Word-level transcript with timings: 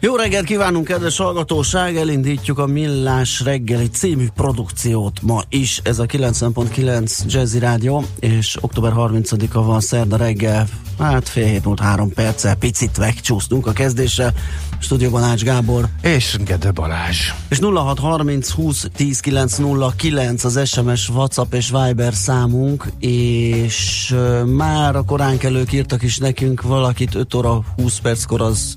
Jó 0.00 0.16
reggelt 0.16 0.44
kívánunk, 0.44 0.84
kedves 0.84 1.16
hallgatóság! 1.16 1.96
Elindítjuk 1.96 2.58
a 2.58 2.66
Millás 2.66 3.40
reggeli 3.40 3.88
című 3.88 4.26
produkciót 4.34 5.22
ma 5.22 5.42
is. 5.48 5.80
Ez 5.84 5.98
a 5.98 6.06
90.9 6.06 7.26
Jazzy 7.26 7.58
Rádió, 7.58 8.04
és 8.18 8.56
október 8.60 8.92
30-a 8.96 9.62
van 9.62 9.80
szerda 9.80 10.16
reggel, 10.16 10.68
hát 10.98 11.28
fél 11.28 11.46
hét 11.46 11.64
múlt 11.64 11.80
három 11.80 12.12
perccel, 12.12 12.54
picit 12.54 12.98
megcsúsztunk 12.98 13.66
a 13.66 13.72
kezdésre. 13.72 14.32
Stúdióban 14.78 15.22
Ács 15.22 15.42
Gábor. 15.42 15.88
És 16.02 16.36
Gede 16.44 16.70
Balázs. 16.70 17.32
És 17.48 17.58
0630 17.58 18.50
20 18.50 18.86
10 18.96 19.20
909 19.20 20.44
az 20.44 20.68
SMS, 20.68 21.08
WhatsApp 21.08 21.54
és 21.54 21.70
Viber 21.70 22.14
számunk, 22.14 22.86
és 22.98 24.14
már 24.46 24.96
a 24.96 25.02
koránkelők 25.02 25.72
írtak 25.72 26.02
is 26.02 26.18
nekünk 26.18 26.62
valakit 26.62 27.14
5 27.14 27.34
óra 27.34 27.60
20 27.76 27.98
perckor 27.98 28.40
az 28.40 28.76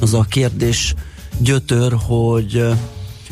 az 0.00 0.14
a 0.14 0.26
kérdés 0.28 0.94
gyötör, 1.38 1.96
hogy 2.06 2.68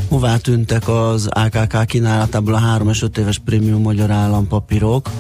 hová 0.09 0.37
tűntek 0.37 0.89
az 0.89 1.27
AKK 1.27 1.87
kínálatából 1.87 2.55
a 2.55 2.59
3 2.59 2.89
és 2.89 3.03
5 3.03 3.19
éves 3.19 3.39
prémium 3.39 3.83
magyar 3.83 4.11
állampapírok. 4.11 5.11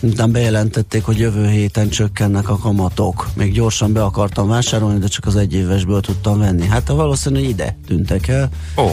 Miután 0.00 0.32
bejelentették, 0.32 1.04
hogy 1.04 1.18
jövő 1.18 1.48
héten 1.48 1.88
csökkennek 1.88 2.48
a 2.48 2.58
kamatok. 2.58 3.28
Még 3.34 3.52
gyorsan 3.52 3.92
be 3.92 4.02
akartam 4.02 4.48
vásárolni, 4.48 4.98
de 4.98 5.06
csak 5.06 5.26
az 5.26 5.36
egy 5.36 5.54
évesből 5.54 6.00
tudtam 6.00 6.38
venni. 6.38 6.66
Hát 6.66 6.88
valószínű 6.88 7.40
ide 7.40 7.76
tűntek 7.86 8.28
el. 8.28 8.48
Ó. 8.76 8.90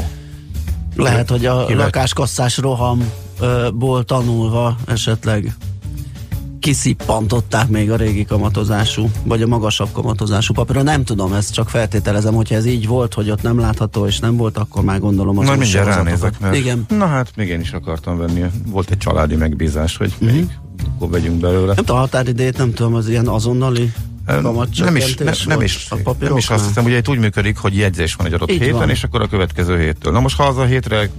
Lehet, 0.95 1.29
hogy 1.29 1.45
a 1.45 1.69
lakáskasszás 1.69 2.57
rohamból 2.57 4.03
tanulva 4.03 4.77
esetleg 4.85 5.55
kiszippantották 6.61 7.67
még 7.67 7.91
a 7.91 7.95
régi 7.95 8.25
kamatozású, 8.25 9.09
vagy 9.23 9.41
a 9.41 9.47
magasabb 9.47 9.91
kamatozású 9.91 10.53
papírra. 10.53 10.81
Nem 10.81 11.03
tudom, 11.03 11.33
ezt 11.33 11.53
csak 11.53 11.69
feltételezem, 11.69 12.33
hogyha 12.33 12.55
ez 12.55 12.65
így 12.65 12.87
volt, 12.87 13.13
hogy 13.13 13.29
ott 13.31 13.41
nem 13.41 13.59
látható 13.59 14.05
és 14.07 14.19
nem 14.19 14.37
volt, 14.37 14.57
akkor 14.57 14.83
már 14.83 14.99
gondolom 14.99 15.37
az 15.37 15.47
Na, 15.47 15.55
mindjárt 15.55 15.87
ránézek, 15.87 16.39
mert... 16.39 16.55
Igen. 16.55 16.85
Na 16.89 17.05
hát, 17.05 17.31
még 17.35 17.47
én 17.49 17.59
is 17.59 17.71
akartam 17.71 18.17
venni. 18.17 18.43
Volt 18.67 18.89
egy 18.91 18.97
családi 18.97 19.35
megbízás, 19.35 19.97
hogy 19.97 20.13
Mhm. 20.19 20.31
még 20.33 20.47
akkor 20.95 21.09
vegyünk 21.09 21.39
belőle. 21.39 21.73
Nem 21.75 21.95
a 21.95 21.99
határidejét 21.99 22.57
nem 22.57 22.73
tudom, 22.73 22.93
az 22.93 23.09
ilyen 23.09 23.27
azonnali 23.27 23.79
nem 24.25 24.35
is, 24.37 24.43
nem, 24.43 24.43
kamatcsökkentés 24.43 25.45
nem, 25.45 25.61
is, 25.61 25.87
a 25.89 26.15
nem 26.19 26.37
is 26.37 26.49
azt 26.49 26.67
hiszem, 26.67 26.85
ugye 26.85 26.97
itt 26.97 27.09
úgy 27.09 27.19
működik, 27.19 27.57
hogy 27.57 27.77
jegyzés 27.77 28.13
van 28.13 28.27
egy 28.27 28.33
adott 28.33 28.51
Így 28.51 28.59
héten, 28.61 28.77
van. 28.77 28.89
és 28.89 29.03
akkor 29.03 29.21
a 29.21 29.27
következő 29.27 29.79
héttől. 29.79 30.13
Na 30.13 30.19
most, 30.19 30.35
ha 30.37 30.43
az 30.43 30.57
a 30.57 30.63
hétre 30.65 31.09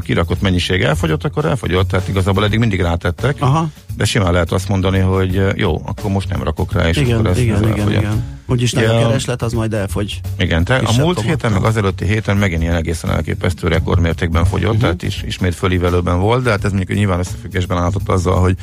kirakott 0.00 0.40
mennyiség 0.40 0.82
elfogyott, 0.82 1.24
akkor 1.24 1.44
elfogyott, 1.44 1.88
tehát 1.88 2.08
igazából 2.08 2.44
eddig 2.44 2.58
mindig 2.58 2.80
rátettek, 2.80 3.36
Aha, 3.38 3.68
de 3.96 4.04
simán 4.04 4.32
lehet 4.32 4.52
azt 4.52 4.68
mondani, 4.68 4.98
hogy 4.98 5.42
jó, 5.54 5.82
akkor 5.86 6.10
most 6.10 6.28
nem 6.28 6.42
rakok 6.42 6.72
rá, 6.72 6.88
és 6.88 6.96
igen, 6.96 7.18
akkor 7.18 7.30
ez, 7.30 7.38
igen, 7.38 7.54
ez 7.54 7.60
igen, 7.60 7.72
elfogyott. 7.78 8.00
igen. 8.00 8.24
Úgyis 8.46 8.72
nagy 8.72 8.84
Ja. 8.84 8.96
a 8.96 9.06
kereslet, 9.06 9.42
az 9.42 9.52
majd 9.52 9.72
elfogy. 9.74 10.20
Igen, 10.38 10.64
te 10.64 10.74
a 10.74 10.80
múlt 10.80 10.96
kamattal. 10.96 11.22
héten, 11.22 11.52
meg 11.52 11.64
az 11.64 11.76
előtti 11.76 12.04
héten 12.04 12.36
megint 12.36 12.62
ilyen 12.62 12.74
egészen 12.74 13.10
elképesztő 13.10 13.68
rekordmértékben 13.68 14.44
fogyott, 14.44 14.66
uh-huh. 14.66 14.80
tehát 14.80 15.02
is, 15.02 15.22
ismét 15.26 15.54
fölívelőben 15.54 16.20
volt, 16.20 16.42
de 16.42 16.50
hát 16.50 16.64
ez 16.64 16.72
mondjuk 16.72 16.98
nyilván 16.98 17.18
összefüggésben 17.18 17.76
állhatott 17.76 18.08
azzal, 18.08 18.40
hogy 18.40 18.56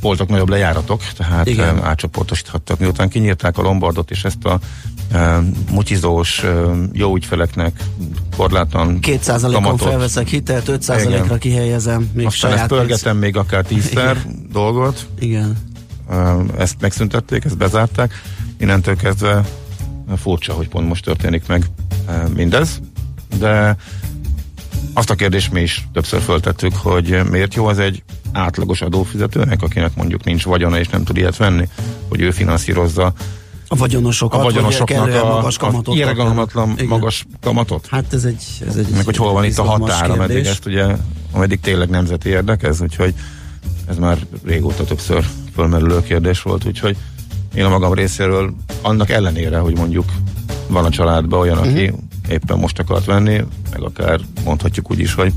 voltak 0.00 0.28
nagyobb 0.28 0.48
lejáratok, 0.48 1.02
tehát. 1.16 1.46
Igen. 1.46 1.82
átcsoportosíthattak. 1.82 2.78
Miután 2.78 3.08
kinyírták 3.08 3.58
a 3.58 3.62
Lombardot, 3.62 4.10
és 4.10 4.24
ezt 4.24 4.44
a 4.44 4.58
mutyizós, 5.70 6.42
e, 6.42 6.64
jó 6.92 7.16
ügyfeleknek 7.16 7.80
korlátlan 8.36 8.98
2%-on 9.02 9.52
kamatot, 9.52 9.88
felveszek 9.88 10.28
hitelt, 10.28 10.68
5%-ra 10.68 11.24
Igen. 11.24 11.38
kihelyezem, 11.38 12.10
még 12.14 12.26
aztán 12.26 12.50
ezt 12.50 12.58
saját 12.58 12.68
pénz. 12.68 12.80
pörgetem 12.80 13.16
még 13.16 13.36
akár 13.36 13.64
tízszer 13.64 14.16
dolgot, 14.52 15.06
Igen. 15.18 15.56
ezt 16.58 16.76
megszüntették, 16.80 17.44
ezt 17.44 17.56
bezárták. 17.56 18.22
Innentől 18.58 18.96
kezdve 18.96 19.44
furcsa, 20.16 20.52
hogy 20.52 20.68
pont 20.68 20.88
most 20.88 21.04
történik 21.04 21.46
meg 21.46 21.64
mindez, 22.34 22.80
de 23.38 23.76
azt 24.92 25.10
a 25.10 25.14
kérdést 25.14 25.52
mi 25.52 25.60
is 25.60 25.88
többször 25.92 26.20
föltettük, 26.20 26.74
hogy 26.74 27.20
miért 27.30 27.54
jó 27.54 27.66
az 27.66 27.78
egy 27.78 28.02
átlagos 28.32 28.80
adófizetőnek, 28.80 29.62
akinek 29.62 29.96
mondjuk 29.96 30.24
nincs 30.24 30.44
vagyona 30.44 30.78
és 30.78 30.88
nem 30.88 31.04
tud 31.04 31.16
ilyet 31.16 31.36
venni, 31.36 31.68
hogy 32.08 32.20
ő 32.20 32.30
finanszírozza 32.30 33.12
A 33.68 33.76
vagyonosokat, 33.76 34.40
a 34.40 34.42
vagy 34.42 34.52
vagyonosoknak 34.52 35.22
a, 35.22 35.26
magas 35.26 35.56
kamatot 35.56 35.94
irgalmatlan 35.94 36.78
magas 36.88 37.26
kamatot. 37.40 37.86
Hát 37.86 38.12
ez 38.12 38.24
egy, 38.24 38.44
ez 38.68 38.76
egy 38.76 38.88
Meg 38.88 39.04
hogy 39.04 39.16
hol 39.16 39.32
van 39.32 39.44
itt 39.44 39.58
a 39.58 39.62
határ, 39.62 40.10
ameddig 40.10 40.46
ezt 40.46 40.66
ugye, 40.66 40.96
ameddig 41.32 41.60
tényleg 41.60 41.88
nemzeti 41.88 42.28
érdek 42.28 42.62
ez, 42.62 42.80
úgyhogy 42.80 43.14
ez 43.88 43.96
már 43.96 44.18
régóta 44.44 44.84
többször 44.84 45.24
fölmerülő 45.54 46.02
kérdés 46.02 46.42
volt, 46.42 46.64
úgyhogy 46.66 46.96
én 47.54 47.64
a 47.64 47.68
magam 47.68 47.92
részéről 47.92 48.54
annak 48.82 49.10
ellenére, 49.10 49.58
hogy 49.58 49.76
mondjuk 49.76 50.12
van 50.66 50.84
a 50.84 50.90
családban 50.90 51.40
olyan, 51.40 51.58
aki 51.58 51.84
uh-huh. 51.84 52.00
éppen 52.28 52.58
most 52.58 52.78
akart 52.78 53.04
venni, 53.04 53.44
meg 53.70 53.82
akár 53.82 54.20
mondhatjuk 54.44 54.90
úgy 54.90 54.98
is, 54.98 55.14
hogy 55.14 55.32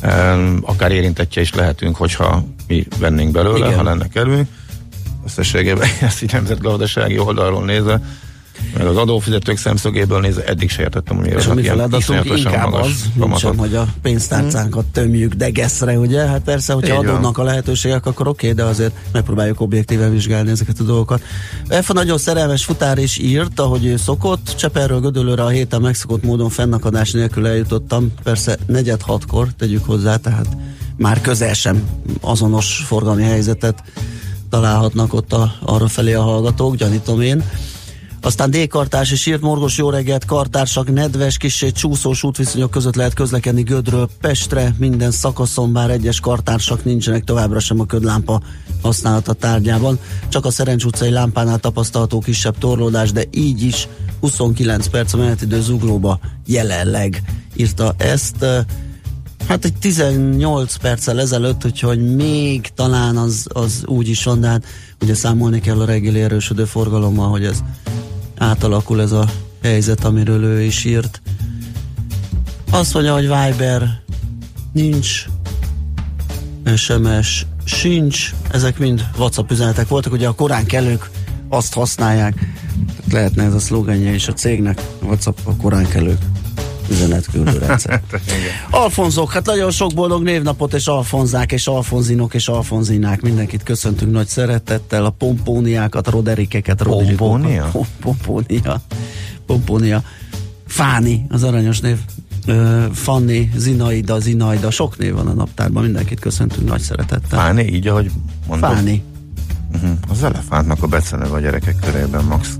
em, 0.00 0.60
akár 0.62 0.92
érintettje 0.92 1.42
is 1.42 1.54
lehetünk, 1.54 1.96
hogyha 1.96 2.44
mi 2.66 2.86
vennénk 2.98 3.32
belőle, 3.32 3.66
Igen. 3.66 3.78
Ha 3.78 3.82
lenne 3.82 4.08
kedvünk. 4.08 4.48
Összességében 5.30 5.88
ezt 6.00 6.22
így 6.22 6.32
nemzetgazdasági 6.32 7.18
oldalról 7.18 7.64
nézve, 7.64 8.00
meg 8.76 8.86
az 8.86 8.96
adófizetők 8.96 9.56
szemszögéből 9.56 10.20
nézve, 10.20 10.44
eddig 10.44 10.70
se 10.70 10.82
értettem, 10.82 11.16
hogy 11.16 11.24
miért 11.24 11.40
És 11.40 11.46
a 11.46 11.54
mi 11.54 11.62
feladatunk 11.62 12.24
inkább 12.24 12.72
az, 12.72 12.86
mint 12.86 13.18
kamatot. 13.18 13.40
sem, 13.40 13.56
hogy 13.56 13.74
a 13.74 13.86
pénztárcánkat 14.02 14.84
tömjük 14.86 15.34
degeszre, 15.34 15.98
ugye? 15.98 16.26
Hát 16.26 16.40
persze, 16.40 16.72
hogyha 16.72 16.94
Így 16.94 16.96
van. 16.96 17.06
adódnak 17.08 17.38
a 17.38 17.42
lehetőségek, 17.42 18.06
akkor 18.06 18.28
oké, 18.28 18.52
de 18.52 18.64
azért 18.64 18.92
megpróbáljuk 19.12 19.60
objektíven 19.60 20.10
vizsgálni 20.12 20.50
ezeket 20.50 20.80
a 20.80 20.82
dolgokat. 20.82 21.22
F 21.82 21.90
a 21.90 21.92
nagyon 21.92 22.18
szerelmes 22.18 22.64
futár 22.64 22.98
is 22.98 23.18
írt, 23.18 23.60
ahogy 23.60 23.84
ő 23.84 23.96
szokott, 23.96 24.54
Cseperről 24.58 25.00
Gödöllőre 25.00 25.42
a 25.42 25.48
héten 25.48 25.80
megszokott 25.80 26.22
módon 26.22 26.48
fennakadás 26.48 27.10
nélkül 27.10 27.46
eljutottam, 27.46 28.12
persze 28.22 28.58
negyed 28.66 29.02
hatkor 29.02 29.48
tegyük 29.58 29.84
hozzá, 29.84 30.16
tehát 30.16 30.46
már 30.96 31.20
közel 31.20 31.52
sem 31.54 31.82
azonos 32.20 32.82
forgalmi 32.86 33.22
helyzetet 33.22 33.82
találhatnak 34.50 35.14
ott 35.14 35.32
a, 35.32 35.52
arra 35.60 35.88
felé 35.88 36.12
a 36.12 36.22
hallgatók, 36.22 36.76
gyanítom 36.76 37.20
én. 37.20 37.44
Aztán 38.22 38.50
D-kartárs 38.50 39.26
írt 39.26 39.40
morgos 39.40 39.76
jó 39.76 39.90
reggelt, 39.90 40.24
kartársak, 40.24 40.92
nedves, 40.92 41.36
kissé 41.36 41.70
csúszós 41.70 42.22
útviszonyok 42.22 42.70
között 42.70 42.94
lehet 42.94 43.14
közlekedni 43.14 43.62
Gödről 43.62 44.08
Pestre, 44.20 44.74
minden 44.78 45.10
szakaszon, 45.10 45.72
bár 45.72 45.90
egyes 45.90 46.20
kartársak 46.20 46.84
nincsenek 46.84 47.24
továbbra 47.24 47.60
sem 47.60 47.80
a 47.80 47.86
ködlámpa 47.86 48.40
használata 48.82 49.32
tárgyában. 49.32 49.98
Csak 50.28 50.44
a 50.44 50.50
Szerencs 50.50 50.84
utcai 50.84 51.10
lámpánál 51.10 51.58
tapasztalható 51.58 52.18
kisebb 52.18 52.58
torlódás, 52.58 53.12
de 53.12 53.24
így 53.30 53.62
is 53.62 53.88
29 54.20 54.88
perc 54.88 55.12
a 55.12 55.16
menetidő 55.16 55.60
zuglóba 55.60 56.18
jelenleg 56.46 57.22
írta 57.56 57.94
ezt. 57.98 58.44
Hát 59.50 59.64
egy 59.64 59.74
18 59.80 60.76
perccel 60.76 61.20
ezelőtt, 61.20 61.64
úgyhogy 61.64 62.14
még 62.14 62.68
talán 62.74 63.16
az, 63.16 63.46
az 63.52 63.82
úgy 63.86 64.08
is 64.08 64.24
van, 64.24 64.40
de 64.40 64.48
hát 64.48 64.64
ugye 65.02 65.14
számolni 65.14 65.60
kell 65.60 65.80
a 65.80 65.84
reggeli 65.84 66.20
erősödő 66.20 66.64
forgalommal, 66.64 67.28
hogy 67.28 67.44
ez 67.44 67.62
átalakul 68.38 69.00
ez 69.00 69.12
a 69.12 69.28
helyzet, 69.62 70.04
amiről 70.04 70.44
ő 70.44 70.62
is 70.62 70.84
írt. 70.84 71.22
Azt 72.70 72.94
mondja, 72.94 73.12
hogy 73.12 73.22
Viber 73.22 74.00
nincs, 74.72 75.26
SMS 76.76 77.46
sincs, 77.64 78.34
ezek 78.50 78.78
mind 78.78 79.04
WhatsApp 79.16 79.50
üzenetek 79.50 79.88
voltak, 79.88 80.12
ugye 80.12 80.28
a 80.28 80.32
korán 80.32 80.66
kellők 80.66 81.10
azt 81.48 81.74
használják, 81.74 82.34
lehetne 83.10 83.44
ez 83.44 83.54
a 83.54 83.60
szlogenje 83.60 84.12
is 84.12 84.28
a 84.28 84.32
cégnek, 84.32 84.82
WhatsApp 85.02 85.38
a 85.44 85.56
korán 85.56 85.88
kellők 85.88 86.20
üzenetküldő 86.90 87.58
rendszer. 87.58 88.02
Alfonzok, 88.70 89.32
hát 89.32 89.46
nagyon 89.46 89.70
sok 89.70 89.94
boldog 89.94 90.22
névnapot, 90.22 90.74
és 90.74 90.86
alfonzák, 90.86 91.52
és 91.52 91.66
alfonzinok, 91.66 92.34
és 92.34 92.48
alfonzinák. 92.48 93.20
Mindenkit 93.20 93.62
köszöntünk 93.62 94.12
nagy 94.12 94.26
szeretettel, 94.26 95.04
a 95.04 95.10
pompóniákat, 95.10 96.08
roderikeket, 96.08 96.82
Pompónia? 96.82 97.70
Pompónia. 98.00 98.80
Pompónia. 99.46 100.02
Fáni, 100.66 101.26
az 101.28 101.42
aranyos 101.42 101.80
név. 101.80 101.96
Fanni, 102.92 103.50
Zinaida, 103.56 104.18
Zinaida, 104.18 104.70
sok 104.70 104.98
név 104.98 105.14
van 105.14 105.26
a 105.26 105.32
naptárban, 105.32 105.82
mindenkit 105.82 106.20
köszöntünk 106.20 106.68
nagy 106.68 106.80
szeretettel. 106.80 107.38
Fáni, 107.38 107.62
így 107.62 107.86
ahogy 107.86 108.10
mondom. 108.46 108.70
Fáni. 108.70 109.02
Uh-huh. 109.74 109.90
Az 110.08 110.22
elefántnak 110.22 110.82
a 110.82 110.86
beceneve 110.86 111.34
a 111.34 111.40
gyerekek 111.40 111.76
körében, 111.80 112.24
Max. 112.24 112.58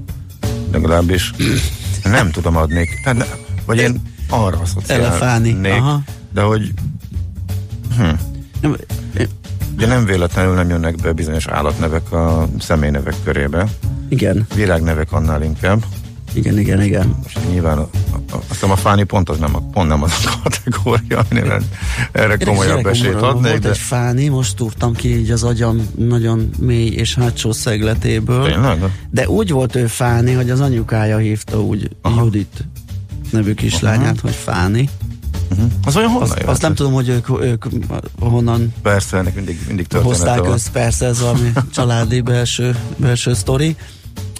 Legalábbis 0.72 1.32
nem 2.02 2.30
tudom 2.30 2.56
adni. 2.56 2.88
Tehát 3.04 3.18
ne, 3.18 3.24
vagy 3.66 3.78
én 3.78 4.00
arra 4.30 4.58
asszociálnék, 4.58 5.56
de 6.32 6.42
hogy 6.42 6.72
Nem, 8.60 8.76
ugye 9.76 9.86
nem 9.86 10.04
véletlenül 10.04 10.54
nem 10.54 10.68
jönnek 10.68 10.94
be 10.94 11.12
bizonyos 11.12 11.46
állatnevek 11.46 12.12
a 12.12 12.48
személynevek 12.58 13.14
körébe. 13.24 13.66
Igen, 14.08 14.46
Virágnevek 14.54 15.12
annál 15.12 15.42
inkább. 15.42 15.84
igen, 16.34 16.58
igen, 16.58 16.82
igen. 16.82 17.16
Most 17.22 17.38
nyilván 17.50 17.78
a, 17.78 17.88
a, 18.12 18.16
azt 18.30 18.48
hiszem 18.48 18.70
a 18.70 18.76
fáni 18.76 19.02
pont 19.02 19.28
az 19.28 19.38
nem, 19.38 19.56
a, 19.56 19.60
pont 19.72 19.88
nem 19.88 20.02
az 20.02 20.12
a 20.24 20.38
kategória, 20.42 21.24
aminél 21.30 21.62
erre 22.12 22.36
komolyabb 22.36 22.86
esélyt 22.86 23.14
adnék, 23.14 23.50
Volt 23.50 23.62
de 23.62 23.68
egy 23.68 23.78
fáni, 23.78 24.28
most 24.28 24.56
túrtam 24.56 24.94
ki 24.94 25.16
így 25.16 25.30
az 25.30 25.42
agyam 25.42 25.88
nagyon 25.96 26.50
mély 26.58 26.88
és 26.88 27.14
hátsó 27.14 27.52
szegletéből. 27.52 28.44
tényleg? 28.44 28.78
De 29.10 29.28
úgy 29.28 29.50
volt 29.50 29.76
ő 29.76 29.86
Fáni, 29.86 30.32
hogy 30.32 30.50
az 30.50 30.60
anyukája 30.60 31.16
hívta 31.16 31.62
úgy 31.62 31.90
Aha. 32.02 32.22
Judit 32.22 32.64
nevű 33.30 33.54
kislányát, 33.54 34.20
hogy 34.20 34.34
Fáni. 34.34 34.88
Az 35.84 35.96
olyan 35.96 36.10
honnan 36.10 36.30
Azt, 36.30 36.42
azt 36.42 36.62
nem 36.62 36.74
tudom, 36.74 36.92
hogy 36.92 37.08
ők, 37.08 37.42
ők 37.42 37.64
honnan 38.20 38.74
Persze, 38.82 39.16
ennek 39.16 39.34
mindig, 39.34 39.60
mindig 39.66 39.86
hozták 39.92 40.38
van. 40.38 40.52
össze, 40.52 40.70
persze 40.70 41.06
ez 41.06 41.20
valami 41.20 41.52
családi 41.74 42.20
belső, 42.20 42.76
belső 42.96 43.34
sztori. 43.34 43.76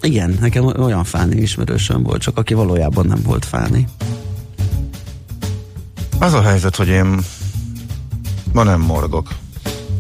Igen, 0.03 0.37
nekem 0.41 0.65
olyan 0.65 1.05
Fáni 1.05 1.37
ismerősöm 1.41 2.03
volt, 2.03 2.21
csak 2.21 2.39
aki 2.39 2.55
valójában 2.55 3.07
nem 3.07 3.23
volt 3.23 3.45
Fáni. 3.45 3.87
Az 6.19 6.33
a 6.33 6.43
helyzet, 6.43 6.77
hogy 6.77 6.89
én 6.89 7.21
ma 8.53 8.63
nem 8.63 8.81
morgok. 8.81 9.29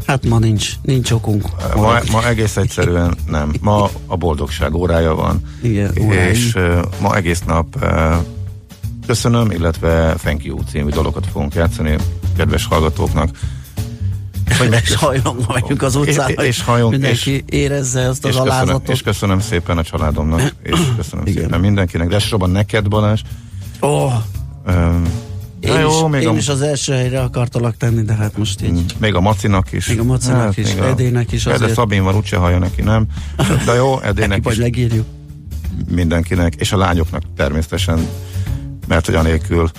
Hát 0.07 0.27
ma 0.27 0.39
nincs, 0.39 0.73
nincs 0.83 1.11
okunk. 1.11 1.45
Ma, 1.75 1.99
ma 2.11 2.29
egész 2.29 2.57
egyszerűen 2.57 3.17
nem. 3.27 3.53
Ma 3.61 3.91
a 4.07 4.17
boldogság 4.17 4.75
órája 4.75 5.15
van. 5.15 5.43
Igen. 5.63 5.95
És 5.95 6.55
uh, 6.55 6.83
ma 7.01 7.17
egész 7.17 7.43
nap 7.47 7.77
uh, 7.77 8.15
köszönöm, 9.15 9.51
illetve 9.51 10.15
thank 10.19 10.45
you 10.45 10.59
című 10.71 10.91
dolgokat 10.91 11.27
fogunk 11.33 11.55
játszani 11.55 11.97
kedves 12.37 12.67
hallgatóknak. 12.67 13.29
és 14.83 14.95
hajlongva 14.95 15.53
megyünk 15.53 15.83
az 15.83 15.95
utcán, 15.97 16.29
És- 16.29 16.35
hogy 16.37 16.45
és 16.45 16.62
hajong- 16.62 16.91
mindenki 16.91 17.45
érezze 17.49 18.09
azt 18.09 18.25
az 18.25 18.31
És 18.31 18.37
köszönöm, 18.37 18.53
alázatot. 18.53 18.89
és 18.89 19.03
köszönöm 19.03 19.41
szépen 19.41 19.79
a 19.79 19.83
családomnak, 19.83 20.55
és 20.62 20.79
köszönöm 20.97 21.27
Igen. 21.27 21.43
szépen 21.43 21.61
mindenkinek, 21.61 22.09
de 22.09 22.15
elsősorban 22.15 22.51
neked 22.51 22.89
Balázs. 22.89 23.21
Oh, 23.81 24.12
Um, 24.67 25.05
én, 25.61 25.79
jó, 25.81 25.89
is, 25.89 26.11
még 26.11 26.23
én 26.23 26.29
a- 26.29 26.33
is 26.37 26.49
az 26.49 26.61
első 26.63 26.93
helyre 26.93 27.21
akartalak 27.21 27.77
tenni, 27.77 28.03
de 28.03 28.15
hát 28.15 28.37
most 28.39 28.63
így. 28.63 28.85
Még 28.99 29.15
a 29.15 29.21
Macinak 29.21 29.73
is. 29.73 29.87
Hát, 29.87 29.97
Még 29.97 30.05
a 30.05 30.09
Macinak 30.09 30.56
is, 30.56 30.67
még 30.75 30.83
a- 30.83 30.87
Edének 30.89 31.33
is 31.33 31.45
De 31.45 31.53
azért. 31.53 31.73
Szabin 31.75 32.03
van, 32.03 32.17
úgyse 32.17 32.37
hallja 32.37 32.59
neki, 32.59 32.83
nem? 32.83 33.06
De 33.67 33.75
jó, 33.75 34.01
Edének 34.11 34.43
vagy 34.43 34.53
is 34.53 34.59
megírjuk. 34.59 35.06
mindenkinek, 35.91 36.55
és 36.55 36.73
a 36.73 36.77
lányoknak 36.77 37.23
természetesen, 37.37 38.06
mert 38.91 39.07
hogy 39.07 39.15
anélkül. 39.15 39.71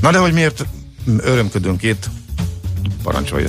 Na 0.00 0.10
de 0.10 0.18
hogy 0.18 0.32
miért 0.32 0.66
örömködünk 1.18 1.82
itt? 1.82 2.10
Parancsolj, 3.02 3.44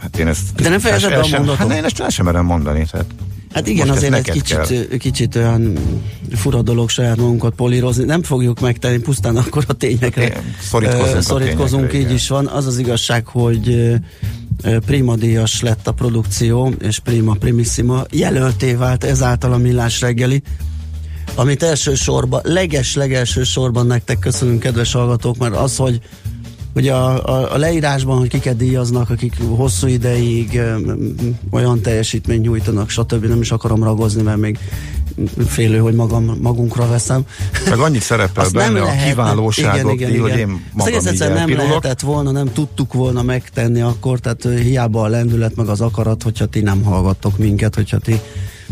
hát 0.00 0.18
én 0.18 0.26
ezt... 0.26 0.54
De 0.54 0.68
nem 0.68 0.78
fejezed 0.78 1.12
a 1.12 1.22
sem- 1.22 1.38
mondatot? 1.44 1.68
Hát 1.68 1.76
én 1.78 1.84
ezt 1.84 2.00
el 2.00 2.08
sem 2.08 2.24
merem 2.24 2.44
mondani, 2.44 2.86
tehát 2.90 3.06
Hát 3.54 3.66
igen, 3.66 3.86
Most 3.86 3.98
azért 3.98 4.14
egy 4.14 4.30
kicsit, 4.30 4.56
kell. 4.56 4.96
kicsit 4.98 5.36
olyan 5.36 5.78
fura 6.34 6.62
dolog 6.62 6.90
saját 6.90 7.16
magunkat 7.16 7.54
polírozni. 7.54 8.04
Nem 8.04 8.22
fogjuk 8.22 8.60
megtenni, 8.60 8.98
pusztán 8.98 9.36
akkor 9.36 9.64
a 9.68 9.72
tényekre 9.72 10.28
Té- 10.28 10.42
szorítkozunk 10.60 11.14
ö, 11.14 11.16
a 11.16 11.22
szorítkozunk 11.22 11.70
tényekre, 11.70 11.96
így 11.98 12.04
igen. 12.04 12.14
is 12.14 12.28
van. 12.28 12.46
Az 12.46 12.66
az 12.66 12.78
igazság, 12.78 13.26
hogy 13.26 13.68
ö, 13.68 13.94
ö, 14.62 14.78
Prima 14.78 15.16
díjas 15.16 15.60
lett 15.60 15.88
a 15.88 15.92
produkció, 15.92 16.74
és 16.80 16.98
Prima 16.98 17.34
Primissima 17.34 18.04
jelölté 18.10 18.74
vált 18.74 19.04
ezáltal 19.04 19.52
a 19.52 19.58
Millás 19.58 20.00
reggeli, 20.00 20.42
amit 21.34 21.62
elsősorban, 21.62 22.40
leges-legelső 22.44 23.42
sorban 23.42 23.86
nektek 23.86 24.18
köszönünk, 24.18 24.60
kedves 24.60 24.92
hallgatók, 24.92 25.36
mert 25.38 25.56
az, 25.56 25.76
hogy 25.76 26.00
Ugye 26.74 26.92
a, 26.92 27.24
a, 27.24 27.52
a 27.54 27.56
leírásban, 27.56 28.18
hogy 28.18 28.28
kiket 28.28 28.56
díjaznak, 28.56 29.10
akik 29.10 29.34
hosszú 29.56 29.86
ideig 29.86 30.58
ö, 30.58 30.78
m, 30.78 30.94
olyan 31.50 31.80
teljesítményt 31.80 32.42
nyújtanak, 32.42 32.88
stb. 32.90 33.24
Nem 33.24 33.40
is 33.40 33.50
akarom 33.50 33.82
ragozni, 33.82 34.22
mert 34.22 34.38
még 34.38 34.58
félő, 35.46 35.78
hogy 35.78 35.94
magam, 35.94 36.36
magunkra 36.40 36.88
veszem. 36.88 37.22
meg 37.68 37.78
annyit 37.78 38.02
szerepel 38.02 38.44
Azt 38.44 38.52
benne 38.52 38.80
a 38.80 38.84
lehetne- 38.84 39.08
kiválóságot, 39.08 39.92
igen, 39.92 40.10
igen, 40.10 40.20
hogy 40.20 40.30
igen. 40.30 40.48
én 40.48 40.50
Azt 40.52 40.72
magam 40.72 41.00
így 41.00 41.06
egyszerűen 41.06 41.48
nem 41.48 41.56
lehetett 41.56 42.00
volna, 42.00 42.30
nem 42.30 42.52
tudtuk 42.52 42.92
volna 42.92 43.22
megtenni 43.22 43.80
akkor, 43.80 44.18
tehát 44.18 44.60
hiába 44.60 45.02
a 45.02 45.08
lendület, 45.08 45.56
meg 45.56 45.68
az 45.68 45.80
akarat, 45.80 46.22
hogyha 46.22 46.46
ti 46.46 46.60
nem 46.60 46.82
hallgattok 46.82 47.38
minket, 47.38 47.74
hogyha 47.74 47.98
ti 47.98 48.20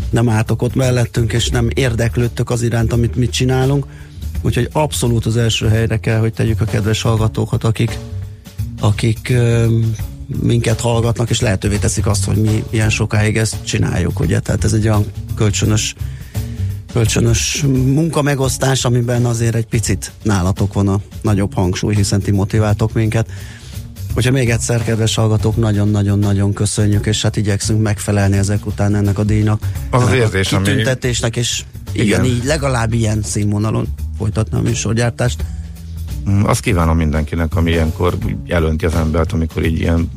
nem 0.09 0.29
álltok 0.29 0.61
ott 0.61 0.75
mellettünk, 0.75 1.33
és 1.33 1.49
nem 1.49 1.67
érdeklődtök 1.73 2.49
az 2.49 2.61
iránt, 2.61 2.93
amit 2.93 3.15
mit 3.15 3.31
csinálunk. 3.31 3.85
Úgyhogy 4.41 4.69
abszolút 4.71 5.25
az 5.25 5.37
első 5.37 5.67
helyre 5.67 5.99
kell, 5.99 6.19
hogy 6.19 6.33
tegyük 6.33 6.61
a 6.61 6.65
kedves 6.65 7.01
hallgatókat, 7.01 7.63
akik, 7.63 7.97
akik 8.79 9.33
minket 10.41 10.79
hallgatnak, 10.79 11.29
és 11.29 11.39
lehetővé 11.39 11.77
teszik 11.77 12.05
azt, 12.05 12.25
hogy 12.25 12.37
mi 12.37 12.63
ilyen 12.69 12.89
sokáig 12.89 13.37
ezt 13.37 13.65
csináljuk, 13.65 14.19
ugye? 14.19 14.39
Tehát 14.39 14.63
ez 14.63 14.73
egy 14.73 14.87
olyan 14.87 15.05
kölcsönös 15.35 15.95
kölcsönös 16.93 17.63
munkamegosztás, 17.71 18.85
amiben 18.85 19.25
azért 19.25 19.55
egy 19.55 19.65
picit 19.65 20.11
nálatok 20.23 20.73
van 20.73 20.87
a 20.87 20.99
nagyobb 21.21 21.53
hangsúly, 21.53 21.95
hiszen 21.95 22.19
ti 22.19 22.31
motiváltok 22.31 22.93
minket. 22.93 23.29
Úgyhogy 24.15 24.33
még 24.33 24.49
egyszer, 24.49 24.83
kedves 24.83 25.15
hallgatók, 25.15 25.55
nagyon-nagyon-nagyon 25.55 26.53
köszönjük, 26.53 27.05
és 27.05 27.21
hát 27.21 27.35
igyekszünk 27.37 27.81
megfelelni 27.81 28.37
ezek 28.37 28.65
után 28.65 28.95
ennek 28.95 29.19
a 29.19 29.23
díjnak. 29.23 29.61
Az 29.89 30.01
az 30.01 30.07
ennek 30.07 30.21
a 30.21 30.23
érzés, 30.23 30.53
ami- 30.53 30.65
kitüntetésnek, 30.65 31.35
és 31.35 31.63
igen, 31.91 32.05
Igen. 32.05 32.25
így 32.25 32.43
legalább 32.43 32.93
ilyen 32.93 33.21
színvonalon 33.23 33.87
folytatni 34.17 34.57
a 34.57 34.61
műsorgyártást. 34.61 35.45
Mm, 36.29 36.43
Azt 36.43 36.61
kívánom 36.61 36.97
mindenkinek, 36.97 37.55
ami 37.55 37.71
ilyenkor 37.71 38.17
elönti 38.47 38.85
az 38.85 38.95
embert, 38.95 39.31
amikor 39.31 39.65
így 39.65 39.79
ilyen... 39.79 40.09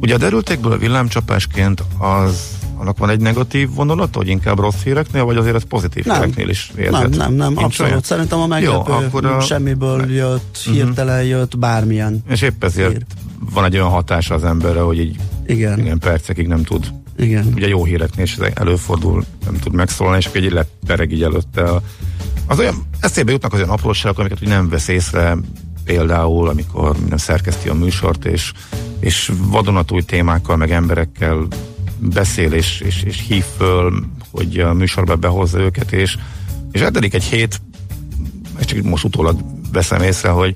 Ugye 0.00 0.14
a 0.14 0.18
derültékből 0.18 0.72
a 0.72 0.76
villámcsapásként 0.78 1.82
az 1.98 2.55
annak 2.78 2.98
van 2.98 3.10
egy 3.10 3.20
negatív 3.20 3.70
vonulata, 3.74 4.18
hogy 4.18 4.28
inkább 4.28 4.58
rossz 4.58 4.82
híreknél, 4.82 5.24
vagy 5.24 5.36
azért 5.36 5.54
ez 5.54 5.62
pozitív 5.68 6.04
Nem. 6.04 6.20
híreknél 6.20 6.48
is 6.48 6.72
érhet? 6.76 6.92
Nem, 6.92 7.10
nem, 7.10 7.32
nem, 7.32 7.48
Nincs 7.52 7.62
abszolút. 7.64 7.90
olyan? 7.92 8.02
Szerintem 8.02 8.38
a 8.40 8.46
meglepő, 8.46 8.92
Jó, 8.92 9.04
akkor 9.06 9.26
a- 9.26 9.40
semmiből 9.40 10.10
jött, 10.12 10.58
hirtelen 10.64 11.24
jött, 11.24 11.58
bármilyen. 11.58 12.22
És 12.28 12.42
épp 12.42 12.64
ezért 12.64 12.90
Hír. 12.92 13.02
van 13.52 13.64
egy 13.64 13.74
olyan 13.74 13.88
hatása 13.88 14.34
az 14.34 14.44
emberre, 14.44 14.80
hogy 14.80 14.98
így 14.98 15.16
Igen, 15.46 15.78
igen, 15.78 15.98
percekig 15.98 16.46
nem 16.46 16.62
tud. 16.62 16.92
igen. 17.18 17.52
Ugye 17.54 17.68
jó 17.68 17.84
híreknél 17.84 18.24
is 18.24 18.36
előfordul, 18.54 19.24
nem 19.44 19.54
tud 19.58 19.72
megszólalni, 19.74 20.18
és 20.18 20.26
akkor 20.26 20.42
így 20.42 20.52
lepereg 20.52 21.12
így 21.12 21.22
előtte. 21.22 21.62
A, 21.62 21.82
az 22.46 22.58
olyan, 22.58 22.74
eszébe 23.00 23.32
jutnak 23.32 23.52
az 23.52 23.58
olyan 23.58 23.70
apróságok, 23.70 24.18
amiket 24.18 24.42
úgy 24.42 24.48
nem 24.48 24.68
vesz 24.68 24.88
észre, 24.88 25.36
például, 25.84 26.48
amikor 26.48 26.98
minden 26.98 27.18
szerkeszti 27.18 27.68
a 27.68 27.74
műsort, 27.74 28.24
és, 28.24 28.52
és 29.00 29.32
vadonatúj 29.50 30.02
témákkal, 30.02 30.56
meg 30.56 30.70
emberekkel 30.70 31.46
beszél, 31.98 32.52
és, 32.52 32.80
és, 32.80 33.02
és 33.02 33.24
hív 33.28 33.44
föl, 33.56 34.04
hogy 34.30 34.58
a 34.58 34.72
műsorba 34.72 35.16
behozza 35.16 35.58
őket, 35.58 35.92
és, 35.92 36.16
és 36.72 36.80
eltelik 36.80 37.14
egy 37.14 37.24
hét, 37.24 37.60
és 38.58 38.64
csak 38.64 38.82
most 38.82 39.04
utólag 39.04 39.40
veszem 39.72 40.02
észre, 40.02 40.28
hogy 40.28 40.54